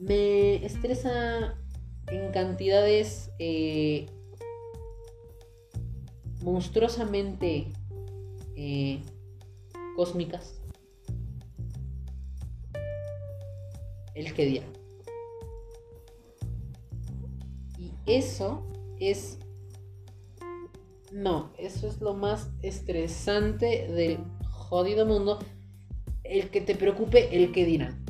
me 0.00 0.64
estresa 0.66 1.56
en 2.08 2.32
cantidades 2.32 3.30
eh, 3.38 4.06
monstruosamente 6.42 7.72
cósmicas 9.96 10.60
el 14.16 14.34
que 14.34 14.46
día. 14.46 14.62
Y 17.78 17.92
eso 18.06 18.66
es... 18.98 19.38
No, 21.12 21.52
eso 21.56 21.86
es 21.86 22.00
lo 22.00 22.14
más 22.14 22.50
estresante 22.62 23.88
del 23.88 24.18
jodido 24.50 25.06
mundo. 25.06 25.38
El 26.24 26.50
que 26.50 26.60
te 26.60 26.74
preocupe 26.74 27.36
el 27.36 27.52
que 27.52 27.64
dirán. 27.64 28.04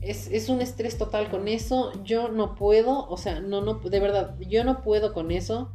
Es, 0.00 0.28
es, 0.30 0.48
un 0.48 0.60
estrés 0.60 0.98
total 0.98 1.30
con 1.30 1.48
eso. 1.48 1.92
Yo 2.02 2.28
no 2.28 2.54
puedo, 2.54 3.08
o 3.08 3.16
sea, 3.16 3.40
no, 3.40 3.62
no, 3.62 3.74
de 3.74 4.00
verdad, 4.00 4.38
yo 4.40 4.64
no 4.64 4.82
puedo 4.82 5.12
con 5.14 5.30
eso. 5.30 5.72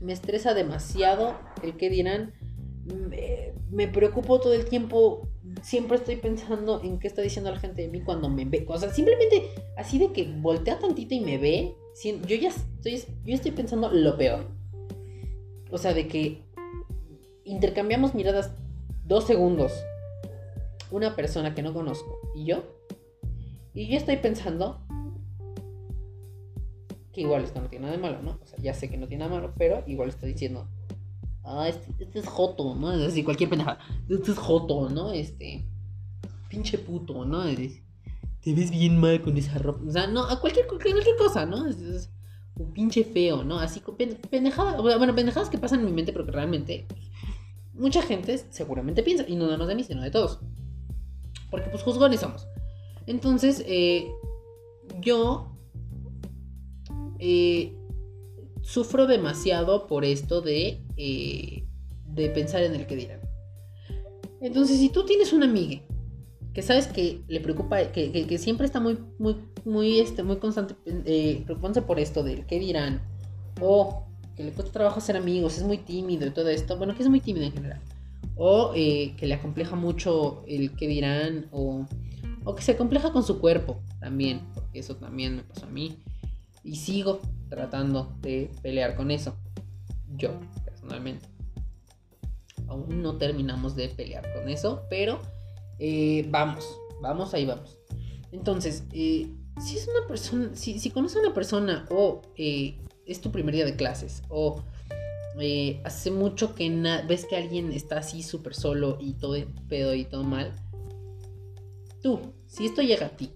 Me 0.00 0.12
estresa 0.12 0.52
demasiado 0.52 1.38
el 1.62 1.76
que 1.76 1.88
dirán. 1.88 2.34
Me 3.70 3.88
preocupo 3.88 4.40
todo 4.40 4.52
el 4.52 4.66
tiempo. 4.66 5.28
Siempre 5.62 5.96
estoy 5.96 6.16
pensando 6.16 6.82
en 6.82 6.98
qué 6.98 7.06
está 7.06 7.22
diciendo 7.22 7.50
la 7.50 7.58
gente 7.58 7.82
de 7.82 7.88
mí 7.88 8.00
cuando 8.00 8.28
me 8.28 8.44
ve. 8.44 8.64
O 8.68 8.76
sea, 8.78 8.92
simplemente 8.92 9.50
así 9.76 9.98
de 9.98 10.12
que 10.12 10.24
voltea 10.24 10.78
tantito 10.78 11.14
y 11.14 11.20
me 11.20 11.38
ve. 11.38 11.74
Yo 12.26 12.36
ya 12.36 12.48
estoy, 12.48 13.02
yo 13.24 13.34
estoy 13.34 13.52
pensando 13.52 13.90
lo 13.90 14.16
peor. 14.16 14.46
O 15.70 15.78
sea, 15.78 15.94
de 15.94 16.08
que 16.08 16.42
intercambiamos 17.44 18.14
miradas 18.14 18.50
dos 19.04 19.24
segundos. 19.24 19.72
Una 20.90 21.14
persona 21.16 21.54
que 21.54 21.62
no 21.62 21.72
conozco 21.72 22.18
y 22.34 22.44
yo. 22.44 22.64
Y 23.72 23.88
yo 23.88 23.96
estoy 23.96 24.16
pensando 24.16 24.80
que 27.12 27.20
igual 27.20 27.44
esto 27.44 27.60
no 27.60 27.68
tiene 27.68 27.84
nada 27.86 27.96
de 27.96 28.02
malo, 28.02 28.22
¿no? 28.22 28.38
O 28.42 28.46
sea, 28.46 28.58
ya 28.58 28.74
sé 28.74 28.90
que 28.90 28.96
no 28.96 29.06
tiene 29.06 29.24
nada 29.24 29.36
malo, 29.36 29.54
pero 29.56 29.82
igual 29.86 30.08
estoy 30.08 30.32
diciendo, 30.32 30.66
ah, 31.44 31.68
este, 31.68 32.04
este 32.04 32.18
es 32.20 32.26
Joto, 32.26 32.74
¿no? 32.74 32.92
Es 32.92 33.00
decir, 33.00 33.24
cualquier 33.24 33.50
pendejada. 33.50 33.78
Este 34.08 34.32
es 34.32 34.38
Joto, 34.38 34.88
¿no? 34.88 35.12
Este, 35.12 35.64
pinche 36.48 36.78
puto, 36.78 37.24
¿no? 37.24 37.44
te 37.44 38.54
ves 38.54 38.70
bien 38.70 38.98
mal 38.98 39.22
con 39.22 39.36
esa 39.36 39.56
ropa. 39.58 39.80
O 39.86 39.90
sea, 39.90 40.06
no, 40.08 40.24
a 40.24 40.40
cualquier, 40.40 40.66
cualquier 40.66 41.16
cosa, 41.16 41.46
¿no? 41.46 41.66
Es, 41.66 42.10
un 42.54 42.72
pinche 42.72 43.04
feo, 43.04 43.44
¿no? 43.44 43.58
Así, 43.58 43.82
pendejadas, 44.30 44.80
bueno, 44.82 45.14
pendejadas 45.14 45.48
que 45.48 45.58
pasan 45.58 45.80
en 45.80 45.86
mi 45.86 45.92
mente, 45.92 46.12
pero 46.12 46.26
que 46.26 46.32
realmente 46.32 46.86
mucha 47.72 48.02
gente 48.02 48.36
seguramente 48.50 49.02
piensa, 49.02 49.24
y 49.26 49.36
no 49.36 49.46
nada 49.46 49.56
más 49.56 49.68
de 49.68 49.74
mí, 49.74 49.84
sino 49.84 50.02
de 50.02 50.10
todos. 50.10 50.40
Porque 51.50 51.70
pues 51.70 51.82
juzgones 51.82 52.20
somos. 52.20 52.46
Entonces, 53.06 53.64
eh, 53.66 54.10
yo 55.00 55.56
eh, 57.18 57.74
sufro 58.60 59.06
demasiado 59.06 59.86
por 59.86 60.04
esto 60.04 60.42
de, 60.42 60.81
eh, 60.96 61.64
de 62.06 62.28
pensar 62.30 62.62
en 62.62 62.74
el 62.74 62.86
que 62.86 62.96
dirán. 62.96 63.20
Entonces, 64.40 64.78
si 64.78 64.88
tú 64.88 65.04
tienes 65.04 65.32
una 65.32 65.46
amiga 65.46 65.80
que 66.52 66.62
sabes 66.62 66.86
que 66.86 67.22
le 67.28 67.40
preocupa, 67.40 67.80
que, 67.92 68.38
siempre 68.38 68.66
está 68.66 68.80
muy, 68.80 68.98
muy, 69.18 69.36
muy, 69.64 70.00
este, 70.00 70.22
muy 70.22 70.36
constante, 70.36 70.74
eh, 70.86 71.42
preocupándose 71.44 71.82
por 71.82 71.98
esto 71.98 72.22
del 72.22 72.44
que 72.46 72.58
dirán, 72.58 73.02
o 73.60 74.06
que 74.36 74.44
le 74.44 74.52
cuesta 74.52 74.72
trabajo 74.72 75.00
ser 75.00 75.16
amigos, 75.16 75.56
es 75.56 75.64
muy 75.64 75.78
tímido 75.78 76.26
y 76.26 76.30
todo 76.30 76.48
esto, 76.48 76.76
bueno, 76.76 76.94
que 76.94 77.02
es 77.02 77.08
muy 77.08 77.20
tímido 77.20 77.46
en 77.46 77.52
general, 77.52 77.80
o 78.36 78.72
que 78.72 79.16
le 79.20 79.34
acompleja 79.34 79.76
mucho 79.76 80.44
el 80.46 80.74
que 80.76 80.88
dirán, 80.88 81.48
o 81.52 81.86
o 82.44 82.54
que 82.54 82.62
se 82.62 82.76
compleja 82.76 83.12
con 83.12 83.22
su 83.22 83.40
cuerpo 83.40 83.80
también, 84.00 84.40
porque 84.54 84.80
eso 84.80 84.96
también 84.96 85.36
me 85.36 85.42
pasó 85.42 85.66
a 85.66 85.70
mí. 85.70 85.96
Y 86.64 86.76
sigo 86.76 87.20
tratando 87.48 88.16
de 88.20 88.50
pelear 88.62 88.96
con 88.96 89.10
eso. 89.10 89.36
Yo, 90.16 90.38
personalmente. 90.82 91.26
Aún 92.68 93.02
no 93.02 93.16
terminamos 93.16 93.76
de 93.76 93.88
pelear 93.88 94.24
con 94.34 94.48
eso, 94.48 94.82
pero 94.90 95.20
eh, 95.78 96.26
vamos, 96.30 96.66
vamos, 97.00 97.32
ahí 97.34 97.46
vamos. 97.46 97.78
Entonces, 98.30 98.84
eh, 98.92 99.30
si 99.60 99.76
es 99.76 99.88
una 99.88 100.06
persona, 100.06 100.50
si, 100.54 100.78
si 100.78 100.90
conoces 100.90 101.18
a 101.18 101.20
una 101.20 101.34
persona 101.34 101.86
o 101.90 102.22
eh, 102.36 102.78
es 103.06 103.20
tu 103.20 103.30
primer 103.30 103.54
día 103.54 103.64
de 103.64 103.76
clases 103.76 104.22
o 104.28 104.62
hace 105.84 106.10
mucho 106.10 106.54
que 106.54 106.68
ves 107.08 107.24
que 107.24 107.36
alguien 107.36 107.72
está 107.72 107.98
así 107.98 108.22
súper 108.22 108.54
solo 108.54 108.98
y 109.00 109.14
todo 109.14 109.34
pedo 109.66 109.94
y 109.94 110.04
todo 110.04 110.24
mal, 110.24 110.54
Tú, 112.02 112.34
si 112.48 112.66
esto 112.66 112.82
llega 112.82 113.06
a 113.06 113.10
ti, 113.10 113.30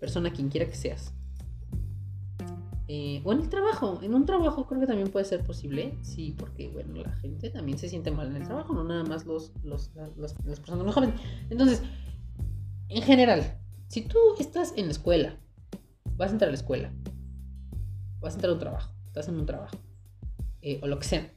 persona 0.00 0.32
quien 0.32 0.48
quiera 0.48 0.68
que 0.68 0.74
seas, 0.74 1.12
eh, 2.90 3.20
o 3.22 3.32
en 3.32 3.40
el 3.40 3.50
trabajo, 3.50 4.00
en 4.02 4.14
un 4.14 4.24
trabajo 4.24 4.66
creo 4.66 4.80
que 4.80 4.86
también 4.86 5.10
puede 5.10 5.26
ser 5.26 5.44
posible, 5.44 5.98
sí, 6.00 6.34
porque 6.38 6.68
bueno, 6.68 6.94
la 7.02 7.12
gente 7.16 7.50
también 7.50 7.76
se 7.76 7.88
siente 7.88 8.10
mal 8.10 8.28
en 8.28 8.36
el 8.36 8.44
trabajo, 8.44 8.72
no 8.72 8.82
nada 8.82 9.04
más 9.04 9.26
los, 9.26 9.52
los, 9.62 9.90
las 10.16 10.32
personas 10.32 10.86
no 10.86 10.92
jóvenes. 10.92 11.20
Entonces, 11.50 11.82
en 12.88 13.02
general, 13.02 13.58
si 13.88 14.00
tú 14.00 14.18
estás 14.38 14.72
en 14.76 14.86
la 14.86 14.92
escuela, 14.92 15.36
vas 16.16 16.30
a 16.30 16.32
entrar 16.32 16.48
a 16.48 16.52
la 16.52 16.58
escuela, 16.58 16.90
vas 18.20 18.32
a 18.32 18.36
entrar 18.36 18.50
a 18.50 18.54
un 18.54 18.60
trabajo, 18.60 18.94
estás 19.06 19.28
en 19.28 19.38
un 19.38 19.44
trabajo, 19.44 19.76
eh, 20.62 20.80
o 20.82 20.86
lo 20.86 20.98
que 20.98 21.04
sea, 21.04 21.30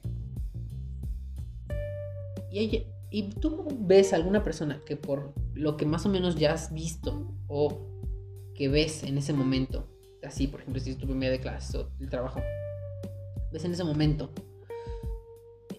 y 2.50 2.58
hay, 2.58 2.86
y 3.10 3.24
tú 3.24 3.66
ves 3.80 4.14
a 4.14 4.16
alguna 4.16 4.42
persona 4.42 4.80
que 4.86 4.96
por 4.96 5.34
lo 5.52 5.76
que 5.76 5.84
más 5.84 6.06
o 6.06 6.08
menos 6.08 6.36
ya 6.36 6.54
has 6.54 6.72
visto 6.72 7.34
o 7.46 7.86
que 8.54 8.68
ves 8.68 9.02
en 9.02 9.18
ese 9.18 9.34
momento, 9.34 9.91
así 10.32 10.46
por 10.46 10.60
ejemplo 10.60 10.80
si 10.80 10.90
es 10.90 10.98
tu 10.98 11.06
primera 11.06 11.32
de 11.32 11.40
clase 11.40 11.78
o 11.78 11.88
el 12.00 12.08
trabajo, 12.08 12.40
ves 13.52 13.64
en 13.64 13.72
ese 13.72 13.84
momento, 13.84 14.30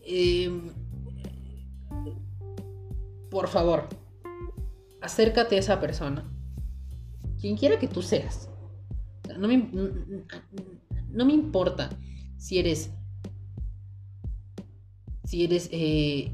em, 0.05 0.71
por 3.29 3.47
favor, 3.47 3.87
acércate 5.01 5.55
a 5.55 5.59
esa 5.59 5.79
persona, 5.79 6.23
quien 7.39 7.57
quiera 7.57 7.79
que 7.79 7.87
tú 7.87 8.01
seas. 8.01 8.49
No 9.37 9.47
me, 9.47 9.69
no 11.09 11.25
me 11.25 11.33
importa 11.33 11.89
si 12.37 12.59
eres 12.59 12.91
si 15.23 15.45
eres 15.45 15.69
eh, 15.71 16.31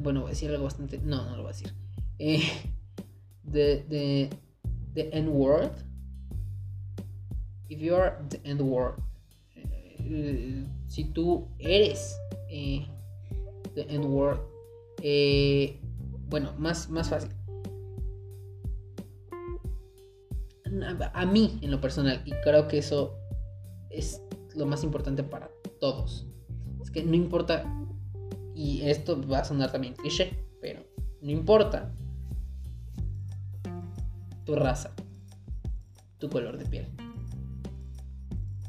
bueno, 0.00 0.20
voy 0.20 0.28
a 0.28 0.30
decir 0.30 0.50
algo 0.50 0.64
bastante. 0.64 0.98
No, 0.98 1.24
no 1.24 1.36
lo 1.36 1.42
voy 1.42 1.50
a 1.50 1.54
decir. 1.54 1.74
Eh, 2.18 2.42
the, 3.50 4.30
the, 4.94 5.10
N-word. 5.12 5.72
If 7.70 7.80
you 7.80 7.94
are 7.94 8.18
the 8.28 8.40
N-word. 8.44 8.96
Eh, 9.54 10.66
si 10.88 11.04
tú 11.04 11.48
eres 11.58 12.18
eh, 12.48 12.84
the 13.74 13.86
N-word. 13.88 14.40
Eh, 15.02 15.80
bueno, 16.28 16.52
más, 16.58 16.90
más 16.90 17.08
fácil. 17.08 17.30
A 21.14 21.26
mí, 21.26 21.58
en 21.62 21.70
lo 21.70 21.80
personal, 21.80 22.22
y 22.24 22.32
creo 22.42 22.68
que 22.68 22.78
eso 22.78 23.16
es 23.88 24.22
lo 24.54 24.66
más 24.66 24.84
importante 24.84 25.22
para 25.22 25.48
todos. 25.80 26.26
Es 26.82 26.90
que 26.90 27.02
no 27.04 27.14
importa 27.14 27.64
y 28.54 28.82
esto 28.82 29.26
va 29.26 29.38
a 29.38 29.44
sonar 29.44 29.72
también 29.72 29.94
cliché, 29.94 30.32
pero 30.60 30.82
no 31.22 31.30
importa 31.30 31.92
tu 34.44 34.54
raza, 34.54 34.92
tu 36.18 36.28
color 36.28 36.58
de 36.58 36.66
piel, 36.66 36.86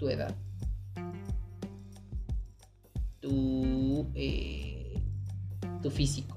tu 0.02 0.10
edad, 0.10 0.34
tu, 3.20 4.08
eh, 4.16 5.00
tu 5.84 5.92
físico, 5.92 6.36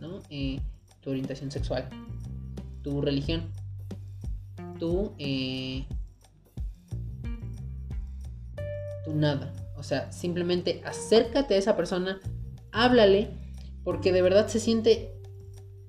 ¿no? 0.00 0.22
Eh, 0.30 0.58
tu 1.02 1.10
orientación 1.10 1.50
sexual, 1.50 1.90
tu 2.82 3.02
religión, 3.02 3.52
tu, 4.78 5.12
eh, 5.18 5.84
tu 9.04 9.14
nada. 9.14 9.52
O 9.76 9.82
sea, 9.82 10.10
simplemente 10.10 10.80
acércate 10.86 11.54
a 11.54 11.58
esa 11.58 11.76
persona 11.76 12.18
háblale, 12.72 13.28
porque 13.84 14.10
de 14.10 14.22
verdad 14.22 14.48
se 14.48 14.58
siente 14.58 15.12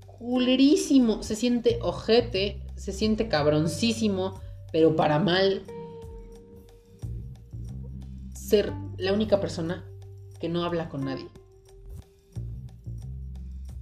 culerísimo, 0.05 1.23
se 1.23 1.37
siente 1.37 1.79
ojete, 1.81 2.65
se 2.75 2.91
siente 2.91 3.29
cabroncísimo, 3.29 4.41
pero 4.73 4.97
para 4.97 5.19
mal 5.19 5.63
ser 8.47 8.71
la 8.97 9.11
única 9.11 9.41
persona 9.41 9.83
que 10.39 10.47
no 10.47 10.63
habla 10.63 10.87
con 10.87 11.03
nadie. 11.03 11.27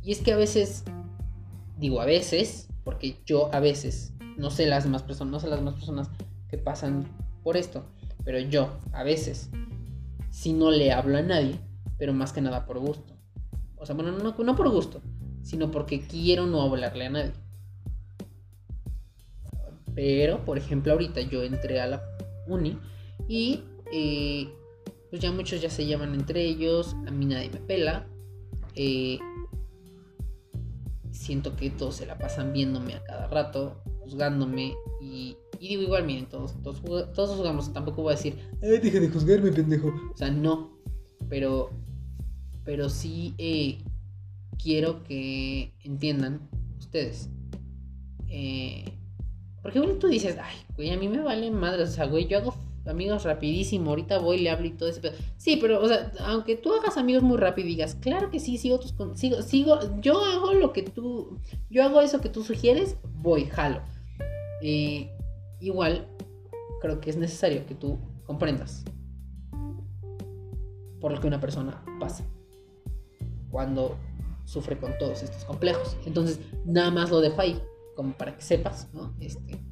Y 0.01 0.11
es 0.11 0.21
que 0.21 0.33
a 0.33 0.37
veces, 0.37 0.83
digo 1.77 2.01
a 2.01 2.05
veces, 2.05 2.67
porque 2.83 3.17
yo 3.27 3.53
a 3.53 3.59
veces, 3.59 4.13
no 4.37 4.49
sé 4.49 4.65
las 4.65 4.83
demás 4.83 5.03
personas, 5.03 5.31
no 5.31 5.39
sé 5.39 5.49
las 5.49 5.59
demás 5.59 5.75
personas 5.75 6.09
que 6.49 6.57
pasan 6.57 7.05
por 7.43 7.57
esto, 7.57 7.85
pero 8.23 8.39
yo 8.39 8.79
a 8.91 9.03
veces, 9.03 9.51
si 10.31 10.51
no 10.51 10.71
le 10.71 10.91
hablo 10.91 11.19
a 11.19 11.21
nadie, 11.21 11.59
pero 11.99 12.13
más 12.13 12.33
que 12.33 12.41
nada 12.41 12.65
por 12.65 12.79
gusto. 12.79 13.13
O 13.77 13.85
sea, 13.85 13.93
bueno, 13.93 14.13
no, 14.13 14.35
no 14.35 14.55
por 14.55 14.69
gusto, 14.71 14.99
sino 15.43 15.69
porque 15.69 16.07
quiero 16.07 16.47
no 16.47 16.63
hablarle 16.63 17.05
a 17.05 17.09
nadie. 17.11 17.33
Pero, 19.93 20.43
por 20.43 20.57
ejemplo, 20.57 20.91
ahorita 20.91 21.21
yo 21.21 21.43
entré 21.43 21.79
a 21.79 21.85
la 21.85 22.03
uni 22.47 22.79
y 23.29 23.63
eh, 23.91 24.49
pues 25.09 25.21
ya 25.21 25.31
muchos 25.31 25.61
ya 25.61 25.69
se 25.69 25.85
llaman 25.85 26.13
entre 26.13 26.43
ellos, 26.43 26.95
a 27.07 27.11
mí 27.11 27.25
nadie 27.25 27.49
me 27.49 27.59
pela. 27.59 28.07
Eh, 28.75 29.19
siento 31.11 31.55
que 31.55 31.69
todos 31.69 31.95
se 31.95 32.05
la 32.05 32.17
pasan 32.17 32.53
viéndome 32.53 32.95
a 32.95 33.03
cada 33.03 33.27
rato, 33.27 33.81
juzgándome 34.01 34.75
y, 35.01 35.37
digo 35.59 35.81
igual, 35.81 36.05
miren, 36.05 36.25
todos, 36.27 36.61
todos, 36.61 36.81
todos 37.13 37.29
juzgamos, 37.31 37.71
tampoco 37.73 38.03
voy 38.03 38.13
a 38.13 38.15
decir, 38.15 38.37
ay, 38.61 38.79
deja 38.79 38.99
de 38.99 39.09
juzgarme, 39.09 39.51
pendejo. 39.51 39.93
O 40.13 40.17
sea, 40.17 40.29
no, 40.29 40.77
pero, 41.29 41.71
pero 42.63 42.89
sí 42.89 43.33
eh, 43.37 43.77
quiero 44.61 45.03
que 45.03 45.73
entiendan 45.83 46.49
ustedes. 46.77 47.29
Eh, 48.27 48.85
porque 49.61 49.79
bueno, 49.79 49.95
tú 49.95 50.07
dices, 50.07 50.37
ay, 50.41 50.57
güey, 50.75 50.91
a 50.91 50.97
mí 50.97 51.07
me 51.07 51.21
vale 51.21 51.49
madre, 51.49 51.83
o 51.83 51.87
sea, 51.87 52.05
güey, 52.05 52.27
yo 52.27 52.37
hago 52.37 52.53
amigos 52.87 53.23
rapidísimo, 53.23 53.89
ahorita 53.89 54.19
voy, 54.19 54.39
le 54.39 54.49
hablo 54.49 54.67
y 54.67 54.71
todo 54.71 54.89
eso. 54.89 55.01
Sí, 55.37 55.57
pero, 55.59 55.81
o 55.81 55.87
sea, 55.87 56.11
aunque 56.19 56.55
tú 56.55 56.73
hagas 56.73 56.97
amigos 56.97 57.23
muy 57.23 57.37
rápido 57.37 57.67
y 57.67 57.71
digas, 57.71 57.95
claro 57.95 58.29
que 58.29 58.39
sí, 58.39 58.57
sigo 58.57 58.79
tus 58.79 58.93
sigo, 59.15 59.41
sigo, 59.41 59.79
yo 60.01 60.23
hago 60.23 60.53
lo 60.53 60.73
que 60.73 60.83
tú, 60.83 61.39
yo 61.69 61.83
hago 61.83 62.01
eso 62.01 62.21
que 62.21 62.29
tú 62.29 62.43
sugieres, 62.43 62.97
voy, 63.21 63.45
jalo. 63.45 63.81
igual, 65.59 66.07
creo 66.81 66.99
que 66.99 67.09
es 67.09 67.17
necesario 67.17 67.65
que 67.65 67.75
tú 67.75 67.97
comprendas 68.25 68.83
por 71.05 71.11
lo 71.11 71.21
que 71.21 71.27
una 71.27 71.39
persona 71.39 71.83
pasa 71.99 72.25
cuando 73.51 73.95
sufre 74.43 74.77
con 74.77 74.97
todos 74.97 75.23
estos 75.23 75.45
complejos. 75.45 75.95
Entonces, 76.05 76.39
nada 76.65 76.91
más 76.91 77.11
lo 77.11 77.21
dejo 77.21 77.41
ahí, 77.41 77.61
como 77.95 78.13
para 78.13 78.35
que 78.35 78.41
sepas, 78.41 78.89
¿no? 78.93 79.13
Este, 79.19 79.63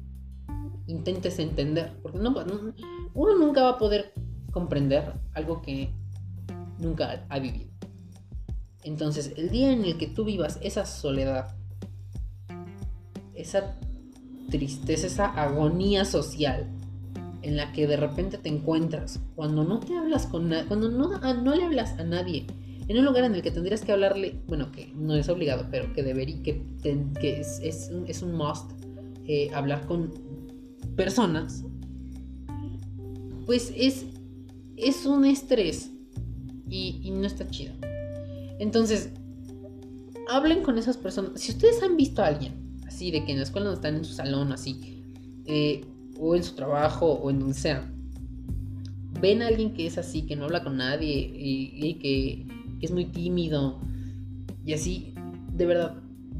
intentes 0.86 1.38
entender, 1.38 1.92
porque 2.02 2.18
no, 2.18 2.32
uno 3.14 3.38
nunca 3.38 3.62
va 3.62 3.70
a 3.70 3.78
poder 3.78 4.12
comprender 4.50 5.14
algo 5.32 5.62
que 5.62 5.90
nunca 6.78 7.24
ha 7.28 7.38
vivido. 7.38 7.70
Entonces, 8.82 9.32
el 9.36 9.50
día 9.50 9.72
en 9.72 9.84
el 9.84 9.96
que 9.96 10.08
tú 10.08 10.24
vivas 10.24 10.58
esa 10.62 10.84
soledad, 10.84 11.54
esa 13.34 13.76
tristeza, 14.50 15.06
esa 15.06 15.26
agonía 15.26 16.04
social, 16.04 16.68
en 17.42 17.56
la 17.56 17.72
que 17.72 17.86
de 17.86 17.96
repente 17.96 18.38
te 18.38 18.48
encuentras, 18.48 19.20
cuando 19.36 19.64
no 19.64 19.80
te 19.80 19.96
hablas 19.96 20.26
con 20.26 20.48
nadie, 20.48 20.66
cuando 20.66 20.90
no, 20.90 21.18
no 21.18 21.54
le 21.54 21.64
hablas 21.64 21.98
a 21.98 22.04
nadie, 22.04 22.46
en 22.88 22.98
un 22.98 23.04
lugar 23.04 23.24
en 23.24 23.34
el 23.34 23.42
que 23.42 23.50
tendrías 23.50 23.82
que 23.82 23.92
hablarle, 23.92 24.40
bueno, 24.46 24.70
que 24.70 24.92
no 24.94 25.14
es 25.14 25.28
obligado, 25.28 25.66
pero 25.70 25.92
que 25.92 26.02
debería, 26.02 26.42
que, 26.42 26.62
que 27.20 27.40
es, 27.40 27.60
es, 27.62 28.22
un 28.22 28.32
must, 28.34 28.70
eh, 29.26 29.50
hablar 29.54 29.86
con 29.86 30.12
personas, 30.96 31.64
pues 33.46 33.72
es, 33.76 34.06
es 34.76 35.06
un 35.06 35.24
estrés 35.24 35.90
y, 36.68 37.10
no 37.10 37.26
está 37.26 37.46
chido. 37.48 37.74
Entonces, 38.58 39.10
hablen 40.30 40.62
con 40.62 40.78
esas 40.78 40.96
personas. 40.96 41.40
Si 41.40 41.52
ustedes 41.52 41.82
han 41.82 41.96
visto 41.96 42.22
a 42.22 42.26
alguien, 42.26 42.80
así, 42.86 43.10
de 43.10 43.24
que 43.24 43.32
en 43.32 43.38
la 43.38 43.44
escuela 43.44 43.68
no 43.68 43.74
están 43.74 43.96
en 43.96 44.04
su 44.04 44.14
salón, 44.14 44.52
así, 44.52 45.02
eh, 45.46 45.84
o 46.18 46.34
en 46.34 46.42
su 46.42 46.54
trabajo, 46.54 47.12
o 47.12 47.30
en 47.30 47.40
donde 47.40 47.54
sea, 47.54 47.90
ven 49.20 49.42
a 49.42 49.48
alguien 49.48 49.74
que 49.74 49.86
es 49.86 49.98
así, 49.98 50.22
que 50.22 50.36
no 50.36 50.44
habla 50.44 50.64
con 50.64 50.76
nadie, 50.76 51.30
y, 51.34 51.94
que, 51.94 52.46
que, 52.80 52.86
es 52.86 52.92
muy 52.92 53.06
tímido, 53.06 53.80
y 54.64 54.72
así, 54.72 55.14
de 55.52 55.66
verdad, 55.66 55.96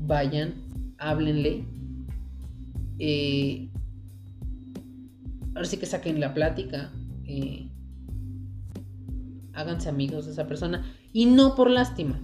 vayan, 0.06 0.54
háblenle. 0.98 1.64
Eh, 2.98 3.68
ahora 5.54 5.66
sí 5.66 5.76
que 5.76 5.86
saquen 5.86 6.20
la 6.20 6.34
plática, 6.34 6.92
eh, 7.24 7.70
háganse 9.52 9.88
amigos 9.88 10.26
de 10.26 10.32
esa 10.32 10.46
persona 10.46 10.84
y 11.12 11.26
no 11.26 11.54
por 11.54 11.70
lástima. 11.70 12.20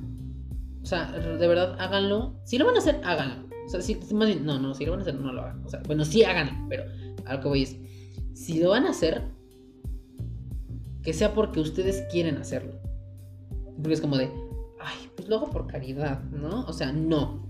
O 0.83 0.87
sea, 0.87 1.13
de 1.13 1.47
verdad, 1.47 1.77
háganlo. 1.79 2.41
Si 2.45 2.59
lo 2.59 2.67
van 2.67 2.77
a 2.77 2.79
hacer, 2.79 3.01
háganlo. 3.05 3.49
O 3.67 3.69
sea, 3.69 3.81
si, 3.81 3.95
más 4.15 4.27
bien, 4.29 4.45
no, 4.45 4.59
no, 4.59 4.75
si 4.75 4.85
lo 4.85 4.93
van 4.93 5.01
a 5.01 5.03
hacer, 5.03 5.15
no 5.15 5.33
lo 5.33 5.43
hagan. 5.43 5.65
O 5.65 5.69
sea, 5.69 5.81
bueno, 5.87 6.05
sí 6.05 6.25
háganlo, 6.25 6.53
pero 6.69 6.85
algo 7.27 7.43
que 7.43 7.49
voy 7.49 7.63
es, 7.63 7.77
si 8.35 8.59
lo 8.59 8.71
van 8.71 8.87
a 8.87 8.91
hacer, 8.91 9.23
que 11.03 11.13
sea 11.13 11.35
porque 11.35 11.61
ustedes 11.61 12.03
quieren 12.11 12.37
hacerlo. 12.37 12.81
Porque 13.77 13.95
es 13.95 14.01
como 14.01 14.17
de, 14.17 14.31
ay, 14.81 15.11
pues 15.17 15.29
lo 15.29 15.37
hago 15.37 15.51
por 15.51 15.67
caridad, 15.67 16.23
¿no? 16.25 16.65
O 16.67 16.73
sea, 16.73 16.93
no. 16.93 17.49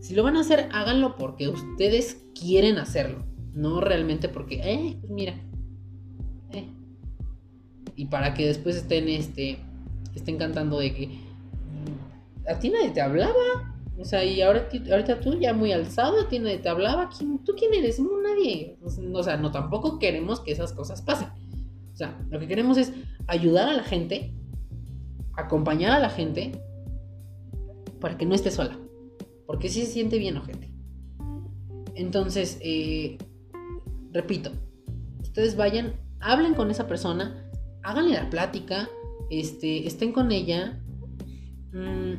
Si 0.00 0.14
lo 0.14 0.24
van 0.24 0.36
a 0.36 0.40
hacer, 0.40 0.68
háganlo 0.72 1.16
porque 1.16 1.48
ustedes 1.48 2.24
quieren 2.38 2.78
hacerlo. 2.78 3.24
No 3.54 3.80
realmente 3.80 4.28
porque, 4.28 4.60
eh, 4.62 4.96
pues 5.00 5.12
mira. 5.12 5.34
Eh. 6.52 6.66
Y 7.96 8.06
para 8.06 8.34
que 8.34 8.46
después 8.46 8.76
estén, 8.76 9.08
este, 9.08 9.58
estén 10.14 10.38
cantando 10.38 10.78
de 10.78 10.94
que 10.94 11.18
a 12.48 12.58
ti 12.58 12.70
nadie 12.70 12.90
te 12.90 13.00
hablaba. 13.00 13.74
O 13.98 14.04
sea, 14.04 14.24
y 14.24 14.40
ahora, 14.40 14.68
ahorita 14.90 15.20
tú 15.20 15.38
ya 15.38 15.52
muy 15.52 15.72
alzado, 15.72 16.20
a 16.20 16.28
ti 16.28 16.38
nadie 16.38 16.58
te 16.58 16.68
hablaba. 16.68 17.10
¿Tú 17.44 17.52
quién 17.56 17.74
eres? 17.74 18.00
No, 18.00 18.20
nadie. 18.20 18.78
O 18.82 19.22
sea, 19.22 19.36
no, 19.36 19.50
tampoco 19.50 19.98
queremos 19.98 20.40
que 20.40 20.52
esas 20.52 20.72
cosas 20.72 21.02
pasen. 21.02 21.28
O 21.92 21.96
sea, 21.96 22.18
lo 22.30 22.40
que 22.40 22.48
queremos 22.48 22.78
es 22.78 22.92
ayudar 23.26 23.68
a 23.68 23.74
la 23.74 23.82
gente, 23.82 24.32
acompañar 25.34 25.92
a 25.92 25.98
la 25.98 26.10
gente 26.10 26.52
para 28.00 28.16
que 28.16 28.26
no 28.26 28.34
esté 28.34 28.50
sola. 28.50 28.78
Porque 29.46 29.68
si 29.68 29.82
se 29.82 29.92
siente 29.92 30.18
bien, 30.18 30.40
gente. 30.42 30.72
Entonces, 31.94 32.58
eh, 32.62 33.18
repito, 34.12 34.50
ustedes 35.20 35.56
vayan, 35.56 35.94
hablen 36.20 36.54
con 36.54 36.70
esa 36.70 36.86
persona, 36.86 37.50
háganle 37.82 38.14
la 38.14 38.30
plática, 38.30 38.88
este, 39.30 39.86
estén 39.86 40.12
con 40.12 40.30
ella. 40.30 40.80
Mm, 41.72 42.14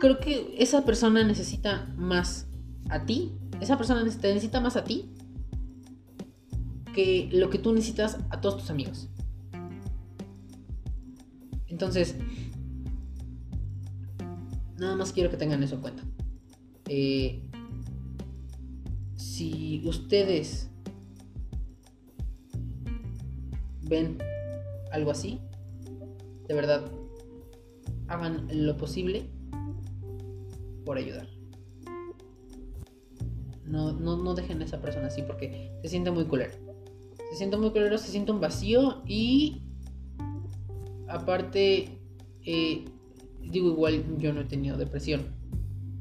creo 0.00 0.18
que 0.18 0.54
esa 0.58 0.84
persona 0.84 1.22
necesita 1.24 1.92
más 1.96 2.48
a 2.90 3.04
ti. 3.04 3.32
Esa 3.60 3.76
persona 3.76 4.04
te 4.04 4.28
necesita 4.28 4.60
más 4.60 4.76
a 4.76 4.84
ti 4.84 5.12
que 6.94 7.28
lo 7.32 7.50
que 7.50 7.58
tú 7.58 7.72
necesitas 7.72 8.18
a 8.30 8.40
todos 8.40 8.58
tus 8.58 8.70
amigos. 8.70 9.08
Entonces, 11.66 12.16
nada 14.78 14.96
más 14.96 15.12
quiero 15.12 15.30
que 15.30 15.36
tengan 15.36 15.62
eso 15.62 15.76
en 15.76 15.80
cuenta. 15.80 16.02
Eh, 16.86 17.47
si 19.38 19.82
ustedes 19.84 20.68
ven 23.82 24.18
algo 24.90 25.12
así, 25.12 25.38
de 26.48 26.54
verdad, 26.54 26.90
hagan 28.08 28.48
lo 28.50 28.76
posible 28.76 29.30
por 30.84 30.98
ayudar. 30.98 31.28
No, 33.64 33.92
no, 33.92 34.34
dejen 34.34 34.60
a 34.60 34.64
esa 34.64 34.80
persona 34.80 35.06
así 35.06 35.22
porque 35.22 35.70
se 35.82 35.88
siente 35.88 36.10
muy 36.10 36.24
culero. 36.24 36.54
Se 37.30 37.36
siente 37.36 37.56
muy 37.58 37.70
culero, 37.70 37.96
se 37.96 38.10
siente 38.10 38.32
un 38.32 38.40
vacío 38.40 39.02
y 39.06 39.62
aparte, 41.06 42.00
eh, 42.44 42.86
digo 43.42 43.68
igual, 43.68 44.18
yo 44.18 44.32
no 44.32 44.40
he 44.40 44.46
tenido 44.46 44.76
depresión. 44.76 45.28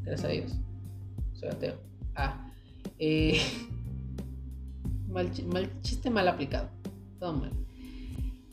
Gracias 0.02 0.26
a 0.26 0.32
Dios. 0.32 0.54
Soy 1.34 1.50
ateo. 1.50 1.87
Eh, 3.00 3.40
mal, 5.10 5.32
chiste 5.82 6.10
mal 6.10 6.28
aplicado. 6.28 6.70
Todo 7.20 7.34
mal. 7.34 7.52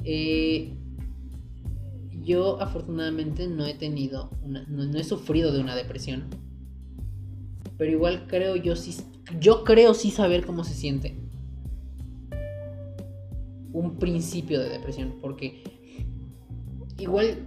Eh, 0.04 0.74
yo 2.22 2.60
afortunadamente 2.60 3.46
no 3.46 3.66
he 3.66 3.74
tenido, 3.74 4.30
no, 4.46 4.98
he 4.98 5.04
sufrido 5.04 5.52
de 5.52 5.60
una 5.60 5.76
depresión. 5.76 6.24
Pero 7.76 7.90
igual 7.90 8.26
creo 8.28 8.56
yo 8.56 8.76
sí, 8.76 8.96
yo 9.40 9.64
creo 9.64 9.94
sí 9.94 10.10
saber 10.10 10.46
cómo 10.46 10.64
se 10.64 10.74
siente 10.74 11.16
un 13.72 13.98
principio 13.98 14.60
de 14.60 14.68
depresión. 14.68 15.16
Porque 15.20 15.62
igual 16.98 17.46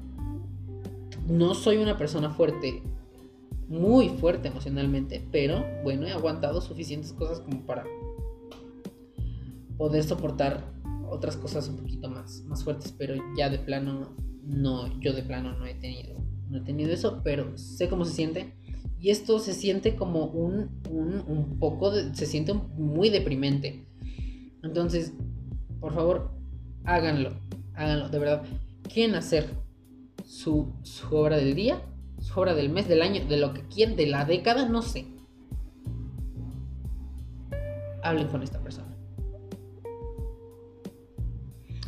no 1.28 1.54
soy 1.54 1.78
una 1.78 1.98
persona 1.98 2.30
fuerte 2.30 2.84
muy 3.68 4.10
fuerte 4.10 4.48
emocionalmente, 4.48 5.28
pero 5.32 5.66
bueno, 5.84 6.08
he 6.08 6.12
aguantado 6.12 6.62
suficientes 6.62 7.14
cosas 7.14 7.42
como 7.42 7.66
para 7.66 7.86
poder 9.78 10.04
soportar 10.04 10.74
otras 11.10 11.38
cosas 11.38 11.68
un 11.70 11.78
poquito 11.78 12.10
más, 12.10 12.44
más 12.46 12.64
fuertes, 12.64 12.94
pero 12.98 13.16
ya 13.38 13.50
de 13.50 13.60
plano, 13.60 14.16
no, 14.44 15.00
yo 15.00 15.14
de 15.14 15.24
plano 15.24 15.58
no 15.58 15.66
he 15.66 15.76
tenido, 15.76 16.16
no 16.50 16.58
he 16.58 16.62
tenido 16.62 16.92
eso, 16.92 17.22
pero 17.24 17.58
sé 17.58 17.90
cómo 17.90 18.06
se 18.06 18.14
siente. 18.14 18.54
Y 19.00 19.12
esto 19.12 19.40
se 19.40 19.54
siente 19.54 19.96
como 19.96 20.26
un, 20.26 20.82
un, 20.90 21.24
un 21.28 21.60
poco, 21.60 21.94
se 21.94 22.26
siente 22.26 22.54
muy 22.54 23.10
deprimente. 23.10 23.86
Entonces, 24.64 25.14
por 25.80 25.94
favor, 25.94 26.32
háganlo, 26.84 27.34
háganlo, 27.76 28.10
de 28.10 28.20
verdad. 28.20 28.44
¿Quieren 28.92 29.16
hacer 29.16 29.50
su, 30.26 30.74
su 30.82 31.16
obra 31.16 31.38
del 31.38 31.54
día? 31.54 31.82
Su 32.20 32.40
obra 32.40 32.54
del 32.54 32.70
mes, 32.70 32.88
del 32.88 33.02
año, 33.02 33.26
de 33.26 33.38
lo 33.38 33.54
que 33.54 33.62
quieran, 33.68 33.96
de 33.96 34.08
la 34.08 34.26
década, 34.26 34.68
no 34.68 34.82
sé. 34.82 35.08
Hablen 38.04 38.28
con 38.28 38.44
esta 38.44 38.60
persona. 38.62 38.96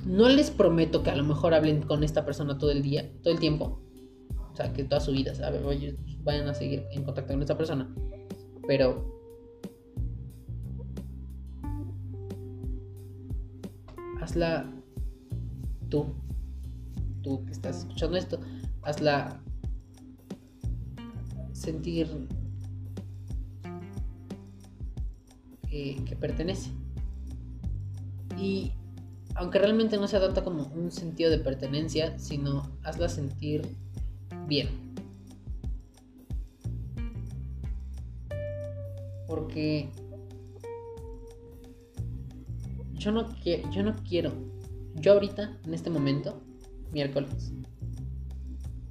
No 0.05 0.27
les 0.29 0.49
prometo 0.49 1.03
que 1.03 1.11
a 1.11 1.15
lo 1.15 1.23
mejor 1.23 1.53
hablen 1.53 1.81
con 1.81 2.03
esta 2.03 2.25
persona 2.25 2.57
todo 2.57 2.71
el 2.71 2.81
día, 2.81 3.11
todo 3.21 3.33
el 3.33 3.39
tiempo. 3.39 3.79
O 4.51 4.55
sea, 4.55 4.73
que 4.73 4.83
toda 4.83 5.01
su 5.01 5.11
vida, 5.11 5.35
¿sabes? 5.35 5.61
Vayan 6.23 6.47
a 6.47 6.53
seguir 6.53 6.85
en 6.91 7.03
contacto 7.03 7.33
con 7.33 7.41
esta 7.41 7.57
persona. 7.57 7.93
Pero 8.67 9.19
hazla 14.21 14.71
tú, 15.89 16.07
tú 17.21 17.45
que 17.45 17.51
estás 17.51 17.79
escuchando 17.79 18.17
esto, 18.17 18.39
hazla 18.83 19.41
sentir 21.69 22.07
que, 25.69 26.17
pertenece. 26.19 26.71
Y 28.37 28.71
aunque 29.35 29.59
realmente 29.59 29.97
no 29.97 30.07
sea 30.07 30.19
tanto 30.19 30.43
como 30.43 30.63
un 30.63 30.91
sentido 30.91 31.29
de 31.29 31.37
pertenencia, 31.37 32.17
sino 32.17 32.63
hazla 32.83 33.07
sentir 33.07 33.61
bien. 34.47 34.67
Porque 39.27 39.91
yo 42.93 43.11
no, 43.11 43.29
yo 43.71 43.83
no 43.83 43.95
quiero, 44.07 44.31
yo 44.95 45.13
ahorita, 45.13 45.59
en 45.65 45.73
este 45.75 45.91
momento, 45.91 46.41
miércoles 46.91 47.51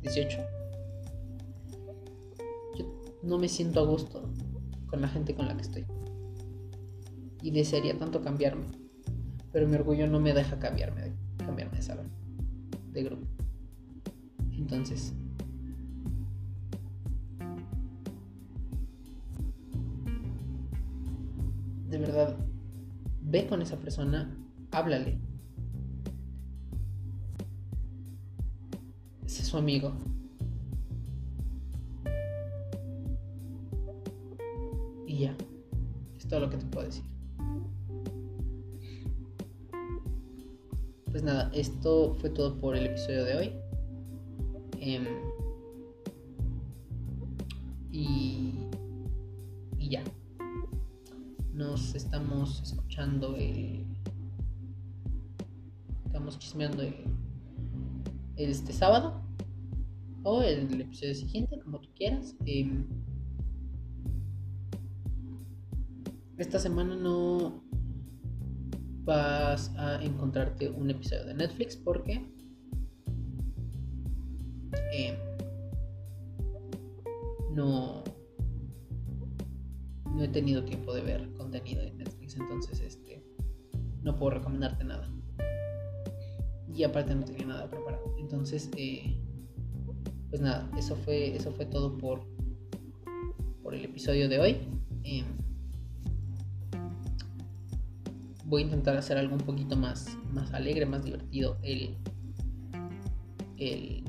18, 0.03 0.39
yo 0.39 0.58
no 3.29 3.39
me 3.39 3.49
siento 3.49 3.81
a 3.81 3.85
gusto 3.85 4.33
con 4.87 5.01
la 5.01 5.09
gente 5.09 5.35
con 5.35 5.47
la 5.47 5.55
que 5.55 5.63
estoy. 5.63 5.87
Y 7.43 7.53
desearía 7.53 7.97
tanto 7.97 8.21
cambiarme 8.21 8.67
pero 9.53 9.67
mi 9.67 9.77
orgullo 9.77 10.07
no 10.07 10.21
me 10.21 10.33
deja 10.33 10.59
cambiarme 10.59 11.03
de, 11.03 11.13
cambiarme 11.39 11.77
de 11.77 11.83
salón, 11.83 12.11
de 12.93 13.03
grupo. 13.03 13.27
Entonces, 14.53 15.15
de 21.89 21.99
verdad, 21.99 22.37
ve 23.23 23.47
con 23.47 23.63
esa 23.63 23.79
persona, 23.79 24.37
háblale. 24.71 25.19
Sé 29.27 29.45
su 29.45 29.57
amigo. 29.57 29.93
Y 35.19 35.23
ya, 35.23 35.37
es 36.17 36.29
todo 36.29 36.39
lo 36.39 36.49
que 36.49 36.59
te 36.59 36.67
puedo 36.67 36.87
decir. 36.87 37.03
Pues 41.11 41.25
nada, 41.25 41.51
esto 41.53 42.15
fue 42.21 42.31
todo 42.31 42.57
por 42.61 42.77
el 42.77 42.87
episodio 42.87 43.25
de 43.25 43.35
hoy. 43.35 43.53
Em, 44.79 45.07
y, 47.91 48.69
y 49.77 49.89
ya. 49.89 50.05
Nos 51.53 51.97
estamos 51.97 52.63
escuchando 52.63 53.35
el. 53.35 53.85
Estamos 56.07 56.39
chismeando 56.39 56.85
el, 56.85 56.95
este 58.37 58.73
sábado. 58.73 59.21
O 60.23 60.43
el 60.43 60.81
episodio 60.81 61.17
siguiente, 61.17 61.59
como 61.59 61.81
tú 61.81 61.89
quieras. 61.97 62.37
Em, 62.47 62.87
esta 66.39 66.59
semana 66.59 66.97
no, 66.97 67.63
vas 69.09 69.75
a 69.77 70.03
encontrarte 70.05 70.69
un 70.69 70.91
episodio 70.91 71.25
de 71.25 71.35
Netflix 71.35 71.77
porque 71.77 72.31
eh, 74.93 75.19
no, 77.53 78.05
no 80.05 80.23
he 80.23 80.29
tenido 80.29 80.63
tiempo 80.65 80.93
de 80.95 81.01
ver 81.01 81.33
contenido 81.39 81.83
de 81.83 81.93
Netflix, 81.93 82.37
entonces 82.37 82.81
este 82.81 83.25
no 84.03 84.15
puedo 84.17 84.33
recomendarte 84.33 84.85
nada. 84.85 85.11
Y 86.73 86.85
aparte 86.85 87.15
no 87.15 87.25
tenía 87.25 87.47
nada 87.47 87.69
preparado. 87.69 88.15
Entonces, 88.19 88.71
eh, 88.77 89.19
pues 90.31 90.41
nada, 90.41 90.71
eso 90.79 90.95
fue, 90.97 91.35
eso 91.35 91.51
fue 91.51 91.67
todo 91.67 91.97
por, 91.99 92.21
por 93.63 93.75
el 93.75 93.85
episodio 93.85 94.29
de 94.29 94.39
hoy. 94.39 94.57
Eh, 95.03 95.25
voy 98.49 98.63
a 98.63 98.65
intentar 98.65 98.97
hacer 98.97 99.19
algo 99.19 99.35
un 99.35 99.43
poquito 99.43 99.77
más, 99.77 100.17
más 100.33 100.53
alegre, 100.55 100.87
más 100.87 101.05
divertido. 101.05 101.59
El, 101.63 101.97
el, 103.59 104.05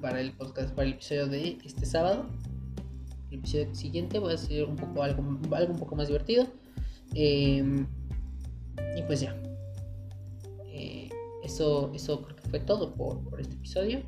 para 0.00 0.20
el 0.20 0.32
podcast, 0.32 0.74
para 0.74 0.88
el 0.88 0.94
episodio 0.94 1.28
de 1.28 1.58
este 1.64 1.86
sábado. 1.86 2.26
El 3.30 3.38
episodio 3.38 3.74
siguiente 3.74 4.18
voy 4.18 4.32
a 4.32 4.34
hacer 4.34 4.64
un 4.64 4.76
poco 4.76 5.02
algo, 5.02 5.22
algo 5.54 5.72
un 5.72 5.78
poco 5.78 5.94
más 5.94 6.08
divertido. 6.08 6.46
Em, 7.14 7.86
y 8.96 9.02
pues 9.02 9.20
ya. 9.20 9.36
Eh, 10.66 11.10
eso, 11.44 11.92
eso 11.94 12.22
creo 12.22 12.36
que 12.36 12.48
fue 12.48 12.60
todo 12.60 12.92
por, 12.94 13.22
por 13.22 13.40
este 13.40 13.54
episodio. 13.54 14.02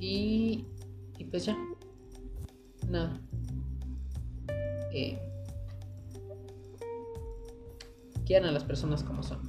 Y, 0.00 0.64
y 1.16 1.24
pues 1.24 1.46
ya. 1.46 1.56
Nada 2.88 3.20
eh, 4.92 5.18
quieran 8.24 8.48
a 8.48 8.52
las 8.52 8.64
personas 8.64 9.02
como 9.02 9.22
son. 9.22 9.40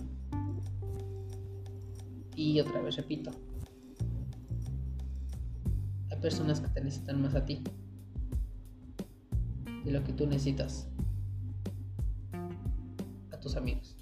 Y 2.35 2.59
otra 2.59 2.81
vez 2.81 2.95
repito, 2.95 3.31
hay 6.09 6.17
personas 6.19 6.59
que 6.59 6.67
te 6.69 6.83
necesitan 6.83 7.21
más 7.21 7.35
a 7.35 7.45
ti 7.45 7.63
de 9.85 9.91
lo 9.91 10.03
que 10.03 10.13
tú 10.13 10.25
necesitas 10.25 10.87
a 13.31 13.39
tus 13.39 13.55
amigos. 13.55 13.95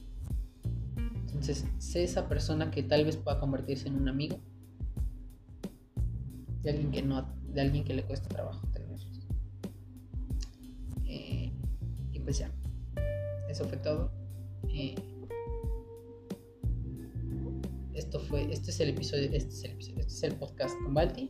Entonces, 1.26 1.66
sé 1.78 2.04
esa 2.04 2.28
persona 2.28 2.72
que 2.72 2.84
tal 2.84 3.06
vez 3.06 3.18
pueda 3.18 3.40
convertirse 3.40 3.88
en 3.88 3.96
un 3.96 4.10
amigo 4.10 4.40
de 6.62 6.70
alguien 6.70 6.92
que 6.92 7.02
no, 7.02 7.34
de 7.54 7.62
alguien 7.62 7.84
que 7.84 7.94
le 7.94 8.04
cuesta 8.04 8.28
trabajo 8.28 8.68
Eso. 13.60 14.10
Eh, 14.70 14.96
esto 17.94 18.20
fue. 18.22 18.50
Este 18.54 18.72
es 18.72 18.80
el 18.80 18.90
episodio. 18.90 19.30
Este 19.34 19.50
es 19.50 19.64
el 19.66 19.72
episodio. 19.72 20.00
Este 20.00 20.14
es 20.14 20.24
el 20.24 20.36
podcast 20.36 20.76
con 20.82 20.94
Balti. 20.94 21.30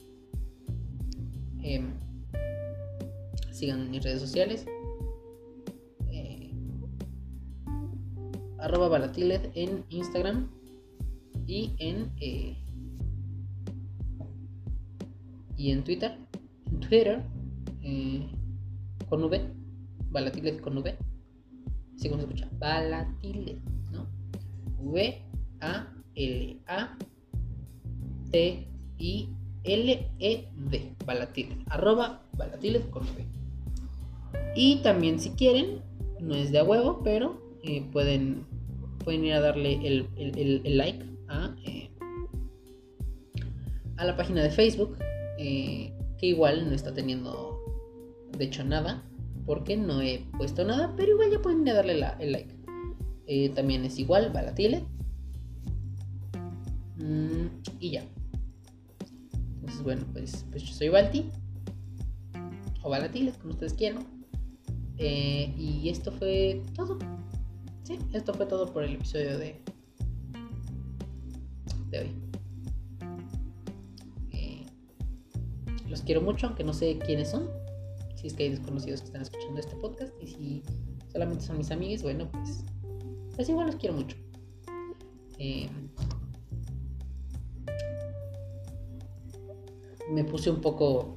Em, 1.63 1.93
sigan 3.51 3.89
mis 3.89 4.03
redes 4.03 4.21
sociales. 4.21 4.67
Eh, 6.11 6.51
arroba 8.59 8.89
Balatilet 8.89 9.51
en 9.55 9.83
Instagram 9.89 10.51
y 11.47 11.73
en 11.79 12.11
eh, 12.21 12.55
y 15.57 15.71
en 15.71 15.83
Twitter 15.83 16.17
en 16.67 16.79
Twitter 16.79 17.23
con 19.09 19.23
V 19.23 19.51
Balatilet 20.11 20.61
con 20.61 20.77
V. 20.77 21.08
Así 21.99 22.07
como 22.07 22.21
se 22.21 22.27
escucha. 22.27 22.47
Balatilet, 22.59 23.59
¿no? 23.91 24.07
V-A-L-A-T-I-L-E-D. 24.79 25.25
Balatilet. 31.05 31.57
Arroba 31.67 32.23
Balatilet 32.37 32.89
con 32.89 33.03
V. 33.03 33.25
Y 34.55 34.77
también 34.77 35.19
si 35.19 35.31
quieren, 35.31 35.81
no 36.21 36.35
es 36.35 36.53
de 36.53 36.59
a 36.59 36.63
huevo, 36.63 37.01
pero 37.03 37.41
eh, 37.63 37.85
pueden, 37.91 38.45
pueden 39.03 39.25
ir 39.25 39.33
a 39.33 39.41
darle 39.41 39.85
el, 39.85 40.07
like 40.77 41.03
a, 41.27 41.53
eh, 41.65 41.89
a 43.97 44.05
la 44.05 44.15
página 44.15 44.41
de 44.41 44.51
Facebook, 44.51 44.97
eh, 45.37 45.91
que 46.17 46.27
igual 46.27 46.69
no 46.69 46.75
está 46.75 46.93
teniendo, 46.93 47.59
de 48.37 48.45
hecho, 48.45 48.63
nada 48.63 49.03
porque 49.49 49.75
no 49.75 49.99
he 49.99 50.27
puesto 50.37 50.63
nada, 50.63 50.93
pero 50.95 51.13
igual 51.13 51.31
ya 51.31 51.41
pueden 51.41 51.65
darle 51.65 51.93
el 52.19 52.31
like. 52.31 52.53
Eh, 53.25 53.49
también 53.49 53.83
es 53.83 53.97
igual, 53.97 54.31
Balatile. 54.31 54.85
Mm, 56.97 57.47
y 57.79 57.89
ya. 57.89 58.05
Entonces, 59.55 59.81
bueno, 59.83 60.05
pues, 60.13 60.45
pues 60.51 60.61
yo 60.61 60.71
soy 60.71 60.89
Balti. 60.89 61.31
O 62.83 62.91
Balatile, 62.91 63.31
como 63.41 63.53
ustedes 63.53 63.73
quieran. 63.73 64.05
Eh, 64.99 65.51
y 65.57 65.89
esto 65.89 66.11
fue 66.11 66.61
todo. 66.75 66.99
Sí, 67.85 67.97
esto 68.13 68.35
fue 68.35 68.45
todo 68.45 68.71
por 68.71 68.83
el 68.83 68.93
episodio 68.93 69.35
de, 69.39 69.59
de 71.89 71.99
hoy. 71.99 72.11
Eh, 74.31 74.63
los 75.87 76.03
quiero 76.03 76.21
mucho, 76.21 76.45
aunque 76.45 76.63
no 76.63 76.73
sé 76.73 76.99
quiénes 76.99 77.31
son. 77.31 77.49
Si 78.19 78.27
es 78.27 78.33
que 78.33 78.43
hay 78.43 78.49
desconocidos 78.49 78.99
que 78.99 79.07
están 79.07 79.21
escuchando 79.21 79.59
este 79.61 79.75
podcast. 79.77 80.13
Y 80.21 80.27
si 80.27 80.63
solamente 81.11 81.45
son 81.45 81.57
mis 81.57 81.71
amigos, 81.71 82.03
bueno, 82.03 82.29
pues 82.31 82.65
pues 83.35 83.47
igual 83.47 83.67
los 83.67 83.77
quiero 83.77 83.95
mucho. 83.95 84.17
Eh, 85.37 85.69
me 90.11 90.25
puse 90.25 90.51
un 90.51 90.59
poco 90.59 91.15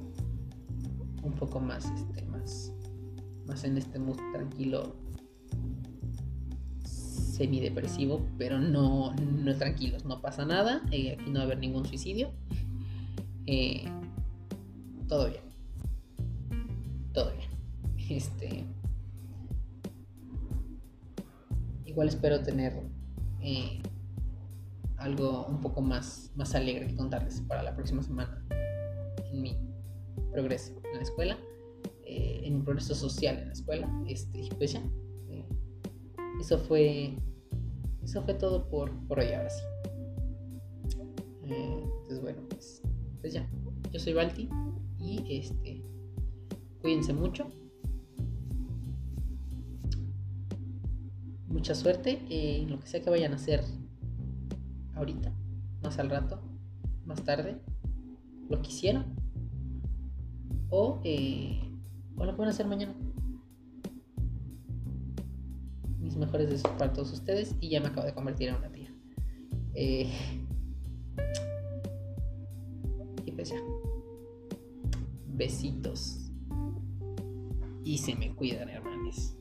un 1.23 1.33
poco 1.33 1.59
más 1.59 1.85
este 1.91 2.21
más 2.27 2.71
más 3.45 3.65
en 3.65 3.77
este 3.77 3.99
mood 3.99 4.17
tranquilo 4.31 4.95
semidepresivo 6.85 8.25
pero 8.37 8.59
no 8.59 9.13
no 9.15 9.55
tranquilos 9.57 10.05
no 10.05 10.21
pasa 10.21 10.45
nada 10.45 10.81
eh, 10.91 11.17
aquí 11.19 11.29
no 11.29 11.35
va 11.35 11.41
a 11.41 11.43
haber 11.43 11.57
ningún 11.57 11.85
suicidio 11.85 12.31
eh, 13.47 13.83
todo 15.07 15.27
bien 15.29 15.52
todo 17.13 17.31
bien 17.31 17.49
este 18.09 18.65
igual 21.85 22.07
espero 22.07 22.41
tener 22.41 22.73
eh, 23.41 23.81
algo 24.97 25.45
un 25.47 25.59
poco 25.59 25.81
más, 25.81 26.31
más 26.35 26.55
alegre 26.55 26.87
que 26.87 26.95
contarles 26.95 27.41
para 27.41 27.61
la 27.61 27.75
próxima 27.75 28.01
semana 28.01 28.43
en 29.31 29.41
mi 29.41 29.57
progreso 30.31 30.73
en 30.91 30.97
la 30.97 31.03
escuela, 31.03 31.37
eh, 32.05 32.41
en 32.45 32.57
mi 32.57 32.61
progreso 32.61 32.95
social 32.95 33.37
en 33.37 33.47
la 33.47 33.53
escuela. 33.53 34.03
Este, 34.07 34.49
pues 34.57 34.73
ya, 34.73 34.81
eh, 35.29 35.45
eso 36.39 36.57
fue 36.57 37.15
eso 38.01 38.23
fue 38.23 38.33
todo 38.33 38.67
por, 38.69 38.91
por 39.07 39.19
hoy 39.19 39.33
ahora 39.33 39.49
sí. 39.49 39.63
entonces 41.43 42.21
bueno, 42.21 42.41
pues, 42.49 42.81
pues 43.21 43.33
ya, 43.33 43.47
yo 43.91 43.99
soy 43.99 44.13
Balti 44.13 44.49
y 44.99 45.37
este 45.37 45.83
cuídense 46.83 47.13
mucho. 47.13 47.47
mucha 51.63 51.75
suerte 51.75 52.19
en 52.29 52.69
lo 52.69 52.77
que 52.77 52.87
sea 52.87 53.01
que 53.01 53.09
vayan 53.09 53.31
a 53.31 53.37
hacer 53.37 53.63
ahorita, 54.95 55.31
más 55.81 55.97
al 55.97 56.09
rato, 56.09 56.41
más 57.05 57.23
tarde, 57.23 57.57
lo 58.49 58.61
que 58.61 58.67
hicieron. 58.67 59.05
O, 60.69 60.99
eh, 61.05 61.61
o 62.17 62.25
lo 62.25 62.35
pueden 62.35 62.51
hacer 62.51 62.67
mañana. 62.67 62.93
Mis 66.01 66.17
mejores 66.17 66.49
deseos 66.49 66.73
para 66.73 66.91
todos 66.91 67.13
ustedes 67.13 67.55
y 67.61 67.69
ya 67.69 67.79
me 67.79 67.87
acabo 67.87 68.07
de 68.07 68.13
convertir 68.13 68.49
en 68.49 68.55
una 68.55 68.69
tía. 68.69 68.93
Eh, 69.75 70.11
y 73.25 73.31
pues 73.31 73.51
ya. 73.51 73.61
Besitos. 75.27 76.22
Y 77.83 77.97
se 77.97 78.15
me 78.15 78.33
cuidan, 78.33 78.69
hermanos. 78.69 79.35